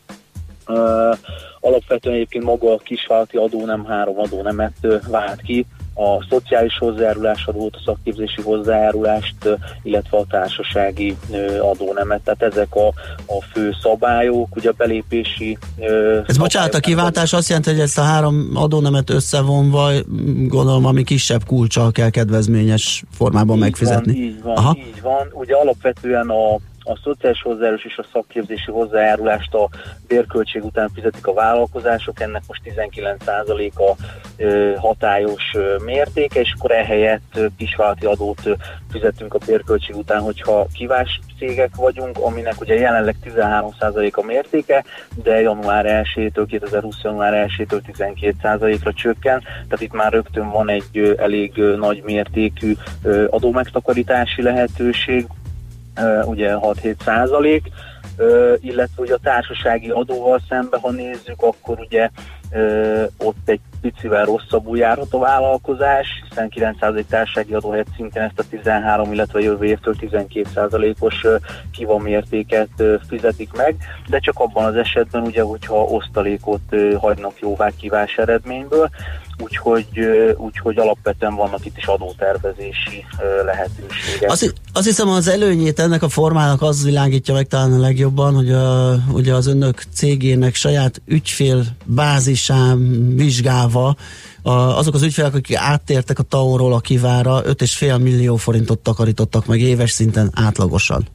Alapvetően 1.59 2.15
egyébként 2.15 2.43
maga 2.43 2.73
a 2.73 2.77
kisvállalati 2.77 3.37
adó 3.37 3.65
nem 3.65 3.85
három 3.85 4.19
adónemet 4.19 4.73
ö, 4.81 4.95
vált 5.09 5.41
ki, 5.41 5.65
a 5.97 6.25
szociális 6.29 6.77
hozzájárulásadót, 6.77 7.75
a 7.75 7.81
szakképzési 7.85 8.41
hozzájárulást, 8.41 9.35
illetve 9.83 10.17
a 10.17 10.25
társasági 10.29 11.17
adónemet. 11.59 12.21
Tehát 12.21 12.41
ezek 12.41 12.75
a, 12.75 12.87
a 13.25 13.43
fő 13.51 13.75
szabályok, 13.81 14.55
ugye 14.55 14.69
a 14.69 14.73
belépési 14.77 15.57
Ez 16.27 16.37
bocsánat, 16.37 16.73
a 16.73 16.79
kiváltás 16.79 17.33
azt 17.33 17.47
jelenti, 17.47 17.69
hogy 17.69 17.79
ezt 17.79 17.97
a 17.97 18.01
három 18.01 18.51
adónemet 18.53 19.09
összevonva, 19.09 19.91
gondolom, 20.47 20.85
ami 20.85 21.03
kisebb 21.03 21.45
kulcsal 21.45 21.91
kell 21.91 22.09
kedvezményes 22.09 23.03
formában 23.11 23.57
megfizetni. 23.57 24.13
Van, 24.13 24.21
így 24.21 24.41
van, 24.41 24.55
Aha. 24.55 24.75
így 24.79 25.01
van. 25.01 25.27
Ugye 25.31 25.55
alapvetően 25.55 26.29
a, 26.29 26.55
a 26.87 26.99
szociális 27.03 27.41
hozzájárulás 27.41 27.85
és 27.85 27.97
a 27.97 28.05
szakképzési 28.11 28.71
hozzájárulást 28.71 29.53
a 29.53 29.69
bérköltség 30.07 30.63
után 30.63 30.89
fizetik 30.93 31.27
a 31.27 31.33
vállalkozások, 31.33 32.19
ennek 32.19 32.41
most 32.47 32.61
19%-a 32.65 33.95
ö, 34.37 34.73
hatályos 34.77 35.43
mértéke, 35.85 36.39
és 36.39 36.53
akkor 36.57 36.71
ehelyett 36.71 37.39
kisvállalati 37.57 38.05
adót 38.05 38.41
fizetünk 38.91 39.33
a 39.33 39.39
bérköltség 39.45 39.95
után, 39.95 40.21
hogyha 40.21 40.67
kivás 40.73 41.19
cégek 41.37 41.75
vagyunk, 41.75 42.17
aminek 42.17 42.61
ugye 42.61 42.75
jelenleg 42.75 43.15
13% 43.23 44.13
a 44.13 44.25
mértéke, 44.25 44.83
de 45.23 45.41
január 45.41 46.05
1-től, 46.15 46.45
2020. 46.47 46.95
január 47.03 47.49
1-től 47.57 47.81
12%-ra 47.97 48.93
csökken, 48.93 49.39
tehát 49.39 49.81
itt 49.81 49.93
már 49.93 50.11
rögtön 50.11 50.49
van 50.49 50.69
egy 50.69 51.15
elég 51.17 51.55
nagy 51.77 52.01
mértékű 52.03 52.73
adómegtakarítási 53.29 54.41
lehetőség, 54.41 55.27
ugye 56.25 56.55
6-7 56.61 57.03
százalék, 57.03 57.69
illetve 58.59 59.01
ugye 59.01 59.13
a 59.13 59.19
társasági 59.23 59.89
adóval 59.89 60.41
szembe, 60.49 60.77
ha 60.81 60.91
nézzük, 60.91 61.41
akkor 61.41 61.79
ugye 61.79 62.09
ott 63.17 63.49
egy 63.49 63.59
picivel 63.81 64.25
rosszabbul 64.25 64.77
járhat 64.77 65.13
a 65.13 65.17
vállalkozás, 65.17 66.07
hiszen 66.29 66.51
9% 66.55 67.03
társasági 67.09 67.53
adó 67.53 67.69
helyett 67.69 67.87
szintén 67.95 68.21
ezt 68.21 68.39
a 68.39 68.43
13, 68.49 69.11
illetve 69.11 69.39
jövő 69.39 69.65
évtől 69.65 69.95
12%-os 69.99 71.23
ö, 71.23 71.35
kiva 71.71 71.97
mértéket 71.97 72.69
ö, 72.77 72.95
fizetik 73.07 73.53
meg, 73.53 73.75
de 74.07 74.19
csak 74.19 74.39
abban 74.39 74.65
az 74.65 74.75
esetben 74.75 75.21
ugye, 75.21 75.41
hogyha 75.41 75.83
osztalékot 75.83 76.75
hagynak 76.97 77.39
jóvá 77.39 77.69
kivás 77.77 78.17
eredményből, 78.17 78.89
úgyhogy, 79.39 79.87
úgyhogy 80.37 80.77
alapvetően 80.77 81.35
vannak 81.35 81.65
itt 81.65 81.77
is 81.77 81.85
adótervezési 81.85 83.05
lehetőségek. 83.45 84.31
Azt, 84.31 84.53
azt 84.73 84.85
hiszem 84.85 85.09
az 85.09 85.27
előnyét 85.27 85.79
ennek 85.79 86.03
a 86.03 86.09
formának 86.09 86.61
az 86.61 86.83
világítja 86.83 87.33
meg 87.33 87.47
talán 87.47 87.73
a 87.73 87.79
legjobban, 87.79 88.33
hogy 88.33 88.51
a, 88.51 88.95
ugye 89.11 89.33
az 89.33 89.47
önök 89.47 89.83
cégének 89.93 90.55
saját 90.55 91.01
ügyfél 91.05 91.63
bázisán 91.85 93.07
vizsgálva 93.15 93.95
a, 94.41 94.51
azok 94.51 94.93
az 94.93 95.01
ügyfelek, 95.01 95.33
akik 95.33 95.55
áttértek 95.55 96.19
a 96.19 96.23
TAO-ról 96.23 96.73
a 96.73 96.79
kivára, 96.79 97.41
5,5 97.43 98.01
millió 98.01 98.35
forintot 98.35 98.79
takarítottak 98.79 99.45
meg 99.45 99.59
éves 99.59 99.91
szinten 99.91 100.31
átlagosan. 100.33 101.07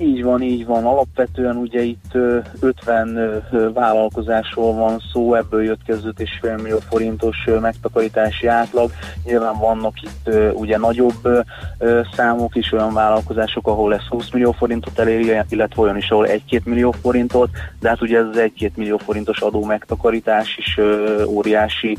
Így 0.00 0.22
van, 0.22 0.42
így 0.42 0.66
van. 0.66 0.84
Alapvetően 0.84 1.56
ugye 1.56 1.82
itt 1.82 2.10
ö, 2.12 2.38
50 2.60 3.16
ö, 3.16 3.36
ö, 3.50 3.72
vállalkozásról 3.72 4.74
van 4.74 5.02
szó, 5.12 5.34
ebből 5.34 5.64
jött 5.64 5.82
ki 5.84 5.92
az 5.92 6.02
5,5 6.04 6.62
millió 6.62 6.78
forintos 6.78 7.36
megtakarítási 7.60 8.46
átlag. 8.46 8.90
Nyilván 9.24 9.58
vannak 9.58 10.02
itt 10.02 10.30
ugye 10.54 10.78
nagyobb 10.78 11.28
számok 12.12 12.56
is, 12.56 12.72
olyan 12.72 12.94
vállalkozások, 12.94 13.66
ahol 13.66 13.94
ez 13.94 14.02
20 14.08 14.30
millió 14.30 14.52
forintot 14.52 14.98
eléri, 14.98 15.40
illetve 15.48 15.82
olyan 15.82 15.96
is, 15.96 16.10
ahol 16.10 16.26
1-2 16.50 16.62
millió 16.64 16.90
forintot, 16.90 17.50
de 17.80 17.88
hát 17.88 18.02
ugye 18.02 18.18
ez 18.18 18.26
az 18.26 18.50
1-2 18.58 18.70
millió 18.74 18.96
forintos 18.96 19.40
adó 19.40 19.64
megtakarítás 19.64 20.56
is 20.56 20.78
óriási 21.26 21.98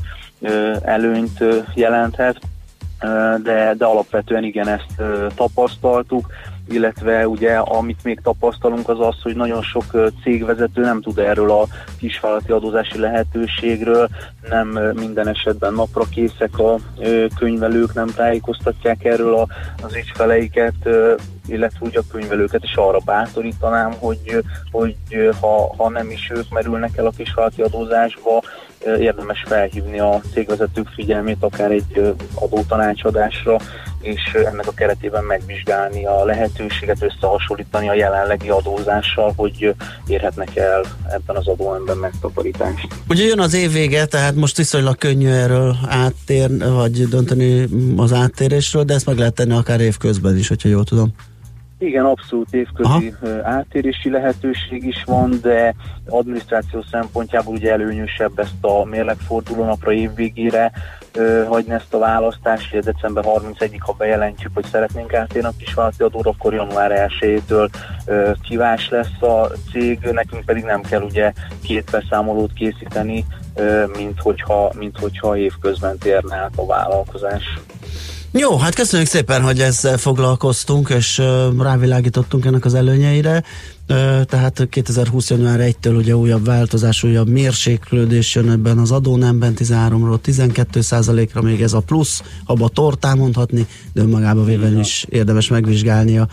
előnyt 0.84 1.44
jelenthet. 1.74 2.40
De, 3.44 3.74
de 3.78 3.86
alapvetően 3.86 4.44
igen, 4.44 4.68
ezt 4.68 5.02
tapasztaltuk, 5.36 6.26
illetve 6.74 7.28
ugye 7.28 7.58
amit 7.58 8.04
még 8.04 8.20
tapasztalunk 8.24 8.90
az 8.90 9.00
az, 9.00 9.22
hogy 9.22 9.36
nagyon 9.36 9.62
sok 9.62 10.12
cégvezető 10.24 10.82
nem 10.82 11.02
tud 11.02 11.18
erről 11.18 11.52
a 11.52 11.68
kisvállalati 12.00 12.52
adózási 12.52 13.00
lehetőségről, 13.00 14.10
nem 14.50 14.68
minden 14.94 15.28
esetben 15.28 15.74
napra 15.74 16.04
készek 16.04 16.60
a 16.60 16.80
könyvelők, 17.38 17.94
nem 17.94 18.08
tájékoztatják 18.08 19.06
erről 19.06 19.48
az 19.84 19.96
ügyfeleiket, 19.96 20.90
illetve 21.48 21.80
úgy 21.80 21.98
a 21.98 22.04
könyvelőket 22.12 22.64
is 22.64 22.76
arra 22.76 23.00
bátorítanám, 23.06 23.94
hogy, 24.00 24.44
hogy 24.72 24.96
ha, 25.42 25.74
ha 25.78 25.90
nem 25.90 26.10
is 26.10 26.32
ők 26.34 26.50
merülnek 26.50 26.98
el 26.98 27.06
a 27.06 27.14
kisvállalati 27.18 27.62
adózásba, 27.62 28.42
érdemes 28.86 29.44
felhívni 29.48 30.00
a 30.00 30.22
cégvezetők 30.34 30.88
figyelmét 30.88 31.44
akár 31.44 31.72
egy 31.72 32.16
adótanácsadásra, 32.34 33.58
és 34.02 34.34
ennek 34.34 34.68
a 34.68 34.72
keretében 34.72 35.24
megvizsgálni 35.24 36.06
a 36.06 36.26
lehetőséget, 36.26 37.02
összehasonlítani 37.02 37.90
a 37.90 37.94
jelenlegi 37.94 38.50
adózással, 38.50 39.34
hogy 39.36 39.76
érhetnek 40.08 40.56
el 40.56 40.86
ebben 41.10 41.36
az 41.36 41.48
adóemben 41.48 41.98
megtakarítást. 41.98 42.88
Ugye 43.10 43.24
jön 43.24 43.40
az 43.40 43.54
év 43.54 43.72
vége, 43.72 44.06
tehát 44.06 44.36
most 44.36 44.58
viszonylag 44.58 44.98
könnyű 44.98 45.30
erről 45.30 45.76
áttér, 45.88 46.50
vagy 46.74 47.08
dönteni 47.08 47.68
az 47.98 48.14
áttérésről, 48.14 48.84
de 48.84 48.94
ezt 48.94 49.06
meg 49.06 49.18
lehet 49.18 49.34
tenni 49.34 49.54
akár 49.54 49.82
évközben 49.82 50.38
is, 50.38 50.48
hogyha 50.48 50.70
jól 50.70 50.84
tudom. 50.84 51.14
Igen, 51.82 52.06
abszolút 52.06 52.54
évközi 52.54 53.14
ö, 53.22 53.40
átérési 53.44 54.10
lehetőség 54.10 54.84
is 54.84 55.04
van, 55.04 55.40
de 55.42 55.76
adminisztráció 56.10 56.82
szempontjából 56.92 57.54
ugye 57.54 57.72
előnyösebb 57.72 58.40
ezt 58.40 58.64
a 58.64 58.86
mérlegforduló 58.86 59.64
napra 59.64 59.94
évvégére 59.94 60.72
ö, 61.14 61.44
hagyni 61.48 61.74
ezt 61.74 61.94
a 61.94 61.98
választást, 61.98 62.74
ugye 62.74 62.92
december 62.92 63.24
31-ig, 63.28 63.80
ha 63.80 63.94
bejelentjük, 63.98 64.52
hogy 64.54 64.66
szeretnénk 64.66 65.14
átérni 65.14 65.48
a 65.48 65.54
kisvállalati 65.58 66.04
adóra, 66.04 66.30
akkor 66.30 66.54
január 66.54 67.10
1-től 67.22 67.70
ö, 68.06 68.32
kivás 68.42 68.90
lesz 68.90 69.22
a 69.22 69.50
cég, 69.72 70.00
nekünk 70.00 70.46
pedig 70.46 70.64
nem 70.64 70.82
kell 70.82 71.02
ugye 71.02 71.34
két 71.64 71.90
beszámolót 71.92 72.54
készíteni, 72.54 73.26
ö, 73.56 73.86
mint, 73.98 74.20
hogyha, 74.20 74.72
mint 74.78 74.98
hogyha 74.98 75.38
évközben 75.38 75.98
térne 75.98 76.36
át 76.36 76.54
a 76.56 76.66
vállalkozás. 76.66 77.44
Jó, 78.34 78.58
hát 78.58 78.76
köszönjük 78.76 79.10
szépen, 79.10 79.42
hogy 79.42 79.60
ezzel 79.60 79.98
foglalkoztunk, 79.98 80.90
és 80.90 81.22
rávilágítottunk 81.60 82.46
ennek 82.46 82.66
az 82.66 82.74
előnyeire. 82.74 83.44
Tehát 84.26 84.68
2020. 84.70 85.30
január 85.30 85.60
1-től 85.62 85.98
ugye 85.98 86.16
újabb 86.16 86.46
változás, 86.46 87.04
újabb 87.04 87.28
mérséklődés 87.28 88.36
jön 88.36 88.50
ebben 88.50 88.78
az 88.78 88.92
adónemben, 88.92 89.54
13-ról 89.58 90.20
12% 90.26 91.30
ra 91.34 91.42
még 91.42 91.62
ez 91.62 91.74
a 91.74 91.80
plusz, 91.80 92.22
abba 92.46 92.70
tortán 92.70 93.18
mondhatni, 93.18 93.68
de 93.94 94.02
önmagába 94.02 94.44
véve 94.44 94.80
is 94.80 95.06
érdemes 95.10 95.48
megvizsgálni 95.48 96.18
a 96.18 96.28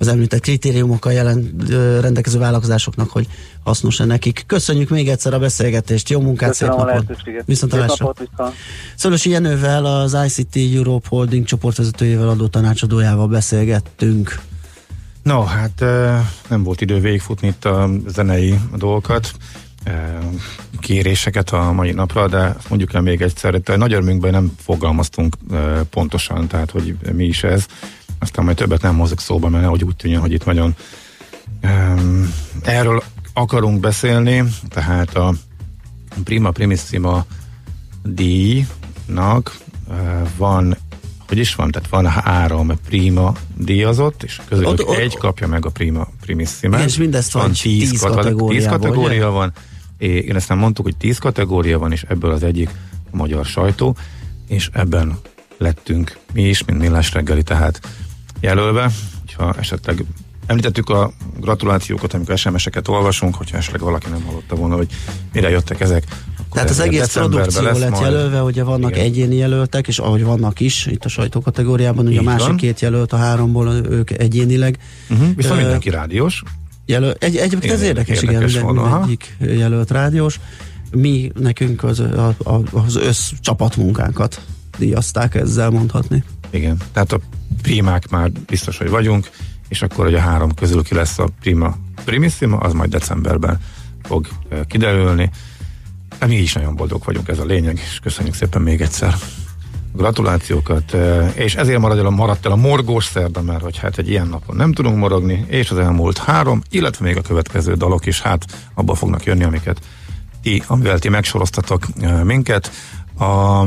az 0.00 0.08
említett 0.08 0.40
kritériumokkal 0.40 1.12
jelen, 1.12 1.54
rendelkező 2.00 2.38
vállalkozásoknak, 2.38 3.10
hogy 3.10 3.26
hasznos-e 3.62 4.04
nekik. 4.04 4.44
Köszönjük 4.46 4.88
még 4.88 5.08
egyszer 5.08 5.34
a 5.34 5.38
beszélgetést, 5.38 6.08
jó 6.08 6.20
munkát, 6.20 6.48
Köszönöm 6.48 6.74
szép 6.74 6.82
a 6.82 6.86
napot! 6.86 7.06
lehetőséget. 7.06 7.46
Viszont 7.46 7.72
Szép 7.72 7.80
hallásra. 7.80 8.06
napot, 8.06 8.28
viszont. 8.30 8.54
Szolosi 8.94 9.30
Jenővel, 9.30 9.84
az 9.84 10.16
ICT 10.26 10.56
Europe 10.76 11.06
Holding 11.08 11.44
csoportvezetőjével, 11.44 12.28
adó 12.28 12.46
tanácsadójával 12.46 13.28
beszélgettünk. 13.28 14.40
No, 15.22 15.42
hát 15.42 15.80
nem 16.48 16.62
volt 16.62 16.80
idő 16.80 17.00
végigfutni 17.00 17.48
itt 17.48 17.64
a 17.64 17.90
zenei 18.06 18.58
dolgokat. 18.76 19.32
e, 19.84 20.18
kéréseket 20.80 21.50
a 21.50 21.72
mai 21.72 21.92
napra, 21.92 22.28
de 22.28 22.56
mondjuk 22.68 22.94
el 22.94 23.00
még 23.00 23.22
egyszer, 23.22 23.60
de 23.60 23.76
nagy 23.76 23.92
örömünkben 23.92 24.30
nem 24.30 24.52
fogalmaztunk 24.58 25.36
e, 25.52 25.56
pontosan, 25.90 26.46
tehát 26.48 26.70
hogy 26.70 26.96
mi 27.12 27.24
is 27.24 27.42
ez. 27.44 27.66
Aztán 28.20 28.44
majd 28.44 28.56
többet 28.56 28.82
nem 28.82 28.98
hozok 28.98 29.20
szóba, 29.20 29.48
mert 29.48 29.62
nehogy 29.62 29.84
úgy 29.84 29.96
tűnjön, 29.96 30.20
hogy 30.20 30.32
itt 30.32 30.44
nagyon 30.44 30.74
e, 31.60 31.94
erről 32.62 33.02
akarunk 33.32 33.80
beszélni, 33.80 34.44
tehát 34.68 35.16
a 35.16 35.34
Prima 36.24 36.50
Primissima 36.50 37.24
díjnak 38.02 39.56
e, 39.90 40.22
van 40.36 40.76
hogy 41.30 41.38
is 41.38 41.54
van, 41.54 41.70
tehát 41.70 41.88
van 41.88 42.06
három 42.06 42.72
prima 42.88 43.32
díjazott, 43.56 44.22
és 44.22 44.40
közülük 44.48 44.70
ott, 44.70 44.86
ott, 44.86 44.96
egy 44.96 45.16
kapja 45.16 45.46
meg 45.46 45.66
a 45.66 45.70
prima 45.70 46.08
primissima. 46.20 46.82
És 46.82 46.96
mindezt 46.96 47.32
van 47.32 47.52
tíz, 47.52 47.90
tíz 47.90 48.00
kategória, 48.00 48.58
tíz 48.58 48.68
kategória 48.68 49.28
ugye? 49.28 49.36
van. 49.36 49.52
Én 49.98 50.36
ezt 50.36 50.48
nem 50.48 50.58
mondtuk, 50.58 50.84
hogy 50.84 50.96
tíz 50.96 51.18
kategória 51.18 51.78
van, 51.78 51.92
és 51.92 52.02
ebből 52.08 52.30
az 52.30 52.42
egyik 52.42 52.70
a 53.10 53.16
magyar 53.16 53.44
sajtó, 53.44 53.96
és 54.48 54.68
ebben 54.72 55.18
lettünk 55.58 56.18
mi 56.32 56.42
is, 56.42 56.64
mint 56.64 56.78
Millás 56.78 57.12
reggeli, 57.12 57.42
tehát 57.42 57.80
jelölve, 58.40 58.90
hogyha 59.20 59.54
esetleg 59.58 60.04
Említettük 60.50 60.88
a 60.88 61.12
gratulációkat, 61.40 62.14
amikor 62.14 62.38
SMS-eket 62.38 62.88
olvasunk, 62.88 63.34
hogyha 63.34 63.56
esetleg 63.56 63.82
valaki 63.82 64.08
nem 64.10 64.22
hallotta 64.22 64.54
volna, 64.54 64.76
hogy 64.76 64.88
mire 65.32 65.50
jöttek 65.50 65.80
ezek. 65.80 66.04
Tehát 66.52 66.70
az 66.70 66.80
egész 66.80 67.12
produkció 67.12 67.62
lett 67.62 67.90
majd. 67.90 68.02
jelölve, 68.02 68.42
ugye 68.42 68.62
vannak 68.62 68.90
Igen. 68.90 69.04
egyéni 69.04 69.36
jelöltek, 69.36 69.88
és 69.88 69.98
ahogy 69.98 70.24
vannak 70.24 70.60
is, 70.60 70.86
itt 70.86 71.04
a 71.04 71.08
sajtókategóriában, 71.08 72.04
ugye 72.04 72.12
Így 72.12 72.18
a 72.18 72.22
másik 72.22 72.46
van. 72.46 72.56
két 72.56 72.80
jelölt 72.80 73.12
a 73.12 73.16
háromból, 73.16 73.72
ők 73.90 74.10
egyénileg. 74.10 74.78
Uh-huh. 75.10 75.34
Viszont 75.36 75.54
uh, 75.54 75.60
mindenki 75.60 75.90
rádiós. 75.90 76.42
Jelöl, 76.86 77.14
egy, 77.18 77.36
egyébként 77.36 77.72
ez 77.72 77.82
érdekes, 77.82 78.22
érdekes 78.22 78.52
igen, 78.52 78.64
minden, 78.64 78.90
mindegyik 78.90 79.36
jelölt 79.38 79.90
rádiós. 79.90 80.40
Mi 80.90 81.32
nekünk 81.34 81.84
az, 81.84 82.00
a, 82.00 82.34
a, 82.44 82.60
az 82.72 82.96
össz 82.96 83.30
csapatmunkánkat 83.40 84.40
díjazták 84.78 85.34
ezzel 85.34 85.70
mondhatni. 85.70 86.24
Igen, 86.50 86.76
tehát 86.92 87.12
a 87.12 87.20
primák 87.62 88.08
már 88.08 88.30
biztos, 88.30 88.78
hogy 88.78 88.90
vagyunk, 88.90 89.30
és 89.68 89.82
akkor, 89.82 90.04
hogy 90.04 90.14
a 90.14 90.20
három 90.20 90.54
közül 90.54 90.82
ki 90.82 90.94
lesz 90.94 91.18
a 91.18 91.28
prima 91.40 91.76
primissima, 92.04 92.56
az 92.56 92.72
majd 92.72 92.90
decemberben 92.90 93.60
fog 94.02 94.28
kiderülni. 94.66 95.30
De 96.18 96.26
mi 96.26 96.36
is 96.36 96.52
nagyon 96.52 96.76
boldog 96.76 97.02
vagyunk, 97.04 97.28
ez 97.28 97.38
a 97.38 97.44
lényeg, 97.44 97.76
és 97.76 97.98
köszönjük 98.02 98.34
szépen 98.34 98.62
még 98.62 98.80
egyszer 98.80 99.14
gratulációkat, 99.92 100.96
és 101.34 101.54
ezért 101.54 101.78
marad 101.78 101.98
el 101.98 102.06
a, 102.06 102.10
maradt 102.10 102.46
el 102.46 102.52
a 102.52 102.56
morgós 102.56 103.04
szerda, 103.04 103.42
mert 103.42 103.62
hogy 103.62 103.78
hát 103.78 103.98
egy 103.98 104.08
ilyen 104.08 104.28
napon 104.28 104.56
nem 104.56 104.72
tudunk 104.72 104.96
morogni, 104.96 105.44
és 105.48 105.70
az 105.70 105.78
elmúlt 105.78 106.18
három, 106.18 106.62
illetve 106.70 107.04
még 107.04 107.16
a 107.16 107.20
következő 107.20 107.74
dalok 107.74 108.06
is 108.06 108.20
hát 108.20 108.44
abba 108.74 108.94
fognak 108.94 109.24
jönni, 109.24 109.44
amiket 109.44 109.80
ti, 110.42 110.62
amivel 110.66 110.98
ti 110.98 111.08
megsoroztatok 111.08 111.86
minket. 112.24 112.70
A 113.18 113.62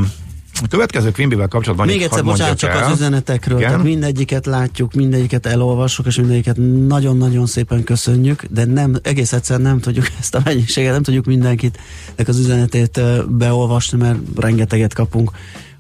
a 0.61 0.67
következő 0.67 1.11
Quimby-vel 1.11 1.47
kapcsolatban 1.47 1.87
Még 1.87 2.01
egyszer, 2.01 2.23
bocsánat, 2.23 2.57
csak 2.57 2.69
el. 2.69 2.83
az 2.83 2.91
üzenetekről, 2.91 3.57
Igen? 3.57 3.69
tehát 3.69 3.85
mindegyiket 3.85 4.45
látjuk, 4.45 4.93
mindegyiket 4.93 5.45
elolvassuk, 5.45 6.05
és 6.05 6.15
mindegyiket 6.15 6.57
nagyon-nagyon 6.87 7.45
szépen 7.45 7.83
köszönjük, 7.83 8.43
de 8.49 8.65
nem, 8.65 8.95
egész 9.01 9.33
egyszer 9.33 9.59
nem 9.59 9.79
tudjuk 9.79 10.07
ezt 10.19 10.35
a 10.35 10.41
mennyiséget, 10.43 10.91
nem 10.91 11.03
tudjuk 11.03 11.25
mindenkit 11.25 11.79
az 12.25 12.39
üzenetét 12.39 13.01
beolvasni, 13.27 13.97
mert 13.97 14.17
rengeteget 14.35 14.93
kapunk, 14.93 15.31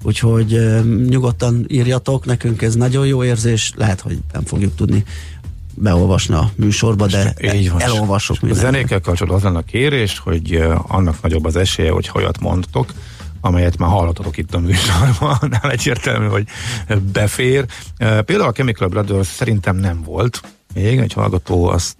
úgyhogy 0.03 0.81
nyugodtan 1.09 1.65
írjatok, 1.67 2.25
nekünk 2.25 2.61
ez 2.61 2.75
nagyon 2.75 3.07
jó 3.07 3.23
érzés, 3.23 3.73
lehet, 3.75 4.01
hogy 4.01 4.17
nem 4.33 4.43
fogjuk 4.45 4.75
tudni 4.75 5.03
beolvasni 5.75 6.35
a 6.35 6.51
műsorba, 6.55 7.07
de 7.07 7.33
Így 7.53 7.71
van. 7.71 7.81
elolvassuk 7.81 8.37
A 8.41 8.53
zenékkel 8.53 8.99
kapcsolatban 8.99 9.37
az 9.37 9.43
lenne 9.43 9.57
a 9.57 9.61
kérés, 9.61 10.19
hogy 10.19 10.63
annak 10.87 11.21
nagyobb 11.21 11.45
az 11.45 11.55
esélye, 11.55 11.91
hogy 11.91 12.07
hajat 12.07 12.39
mondtok, 12.39 12.93
amelyet 13.45 13.77
már 13.77 13.89
hallottatok 13.89 14.37
itt 14.37 14.53
a 14.53 14.59
műsorban, 14.59 15.37
egyértelmű, 15.71 16.27
hogy 16.27 16.47
befér. 17.11 17.65
Például 17.97 18.49
a 18.49 18.51
Chemical 18.51 18.87
Brothers 18.87 19.27
szerintem 19.27 19.75
nem 19.75 20.01
volt 20.01 20.41
még, 20.73 20.99
egy 20.99 21.13
hallgató 21.13 21.65
azt 21.65 21.95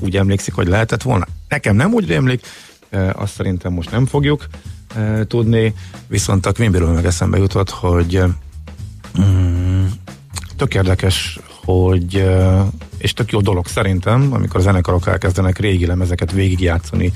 úgy 0.00 0.16
emlékszik, 0.16 0.54
hogy 0.54 0.66
lehetett 0.66 1.02
volna. 1.02 1.26
Nekem 1.48 1.76
nem 1.76 1.92
úgy 1.92 2.10
emlék, 2.10 2.46
azt 3.12 3.34
szerintem 3.34 3.72
most 3.72 3.90
nem 3.90 4.06
fogjuk 4.06 4.46
tudni, 5.26 5.74
viszont 6.06 6.46
a 6.46 6.52
Quimbyről 6.52 6.92
meg 6.92 7.06
eszembe 7.06 7.38
jutott, 7.38 7.70
hogy 7.70 8.22
mm, 9.20 9.84
tök 10.56 10.74
érdekes, 10.74 11.38
hogy 11.64 12.24
és 12.98 13.12
tök 13.12 13.32
jó 13.32 13.40
dolog 13.40 13.66
szerintem, 13.66 14.32
amikor 14.32 14.60
a 14.60 14.62
zenekarok 14.62 15.06
elkezdenek 15.06 15.58
régi 15.58 15.86
lemezeket 15.86 16.32
végigjátszani 16.32 17.12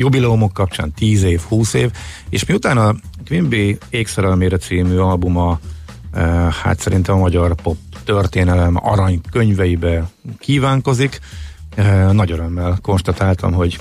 jubileumok 0.00 0.52
kapcsán 0.52 0.92
10 0.92 1.22
év, 1.22 1.40
20 1.40 1.74
év, 1.74 1.90
és 2.28 2.44
miután 2.44 2.78
a 2.78 2.94
Quimby 3.26 3.78
Ékszerelmére 3.90 4.56
című 4.56 4.96
albuma 4.96 5.60
eh, 6.12 6.52
hát 6.52 6.80
szerintem 6.80 7.14
a 7.14 7.18
magyar 7.18 7.54
pop 7.54 7.76
történelem 8.04 8.76
arany 8.82 9.20
könyveibe 9.30 10.10
kívánkozik, 10.38 11.20
eh, 11.74 12.12
nagy 12.12 12.30
örömmel 12.30 12.78
konstatáltam, 12.82 13.52
hogy 13.52 13.78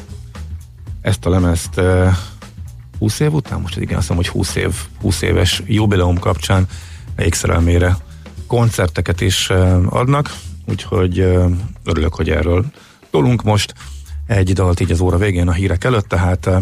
ezt 1.02 1.26
a 1.26 1.30
lemezt 1.30 1.78
eh, 1.78 2.16
20 3.00 3.20
év 3.20 3.34
után, 3.34 3.62
most 3.62 3.78
igen, 3.78 3.98
azt 3.98 4.10
mondom, 4.10 4.26
hogy 4.26 4.36
20 4.36 4.56
év, 4.56 4.76
20 5.02 5.22
éves 5.22 5.62
jubileum 5.66 6.20
kapcsán 6.20 6.68
ékszerelmére 7.18 7.98
koncerteket 8.48 9.22
is 9.22 9.50
eh, 9.50 9.94
adnak, 9.94 10.36
úgyhogy 10.66 11.20
eh, 11.20 11.46
örülök, 11.84 12.14
hogy 12.14 12.30
erről 12.30 12.66
tolunk 13.10 13.44
most 13.44 13.74
egy 14.30 14.54
dalt 14.54 14.80
így 14.80 14.92
az 14.92 15.00
óra 15.00 15.18
végén 15.18 15.48
a 15.48 15.52
hírek 15.52 15.84
előtt, 15.84 16.08
tehát 16.08 16.48
eh, 16.48 16.58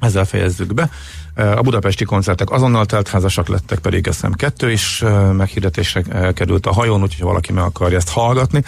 ezzel 0.00 0.24
fejezzük 0.24 0.74
be. 0.74 0.90
Eh, 1.34 1.58
a 1.58 1.62
budapesti 1.62 2.04
koncertek 2.04 2.50
azonnal 2.50 2.86
teltházasak 2.86 3.48
lettek, 3.48 3.78
pedig 3.78 4.06
eszem 4.06 4.32
kettő 4.32 4.70
is 4.70 5.02
eh, 5.02 5.32
meghirdetésre 5.32 6.32
került 6.32 6.66
a 6.66 6.72
hajón, 6.72 7.02
úgyhogy 7.02 7.20
ha 7.20 7.26
valaki 7.26 7.52
meg 7.52 7.64
akarja 7.64 7.96
ezt 7.96 8.08
hallgatni, 8.08 8.62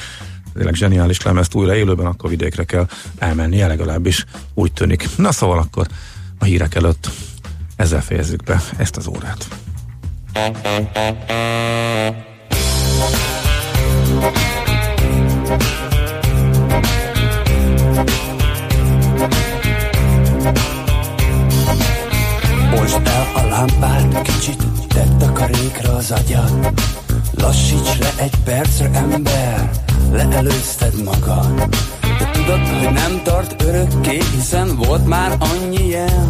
tényleg 0.55 0.75
zseniális 0.75 1.23
lemezt 1.23 1.55
újra 1.55 1.77
élőben, 1.77 2.07
akkor 2.07 2.31
vidékre 2.31 2.65
kell 2.65 2.87
elmennie, 3.19 3.67
legalábbis 3.67 4.25
úgy 4.55 4.73
tűnik. 4.73 5.09
Na 5.17 5.33
szóval 5.33 5.59
akkor 5.59 5.87
a 6.39 6.45
hírek 6.45 6.75
előtt 6.75 7.11
ezzel 7.77 8.03
fejezzük 8.03 8.43
be 8.43 8.63
ezt 8.77 8.97
az 8.97 9.07
órát. 9.07 9.49
Most 22.71 23.01
el 23.05 23.27
a 23.35 23.47
lámpát, 23.49 24.23
kicsit 24.23 24.63
tett 24.89 25.23
a 25.23 25.33
karékra 25.33 25.95
az 25.95 26.11
agyad 26.11 26.73
Lassíts 27.41 27.99
le 27.99 28.13
egy 28.17 28.35
percre, 28.45 28.91
ember, 28.93 29.71
leelőzted 30.13 31.03
magad. 31.05 31.69
De 32.19 32.31
tudod, 32.33 32.67
hogy 32.67 32.93
nem 32.93 33.21
tart 33.25 33.63
örökké, 33.63 34.19
hiszen 34.35 34.77
volt 34.77 35.07
már 35.07 35.37
annyi 35.39 35.89
jel. 35.89 36.29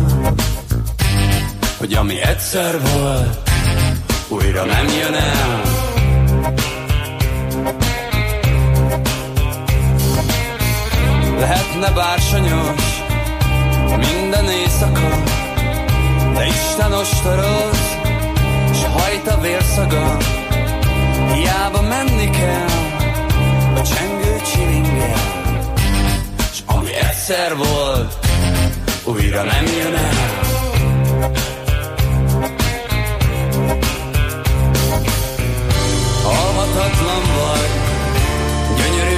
Hogy 1.78 1.92
ami 1.92 2.20
egyszer 2.20 2.80
volt, 2.80 3.50
újra 4.28 4.64
nem 4.64 4.86
jön 4.86 5.14
el 5.14 5.77
Lehetne 11.38 11.90
bársonyos 11.90 13.02
minden 13.96 14.44
éjszaka 14.44 15.36
de 16.38 16.46
Isten 16.46 16.92
ostoroz, 16.92 17.80
s 18.72 18.84
hajt 18.84 19.26
a 19.28 19.40
vérszaga, 19.40 20.16
hiába 21.32 21.82
menni 21.82 22.30
kell, 22.30 22.66
a 23.74 23.82
csengő 23.82 24.40
csilingel. 24.52 25.16
S 26.52 26.58
ami 26.66 26.94
egyszer 26.94 27.56
volt, 27.56 28.26
újra 29.04 29.42
nem 29.42 29.64
jön 29.64 29.94
el. 29.94 30.16
Almatatlan 36.24 37.22
vagy, 37.36 37.70
gyönyörű 38.76 39.17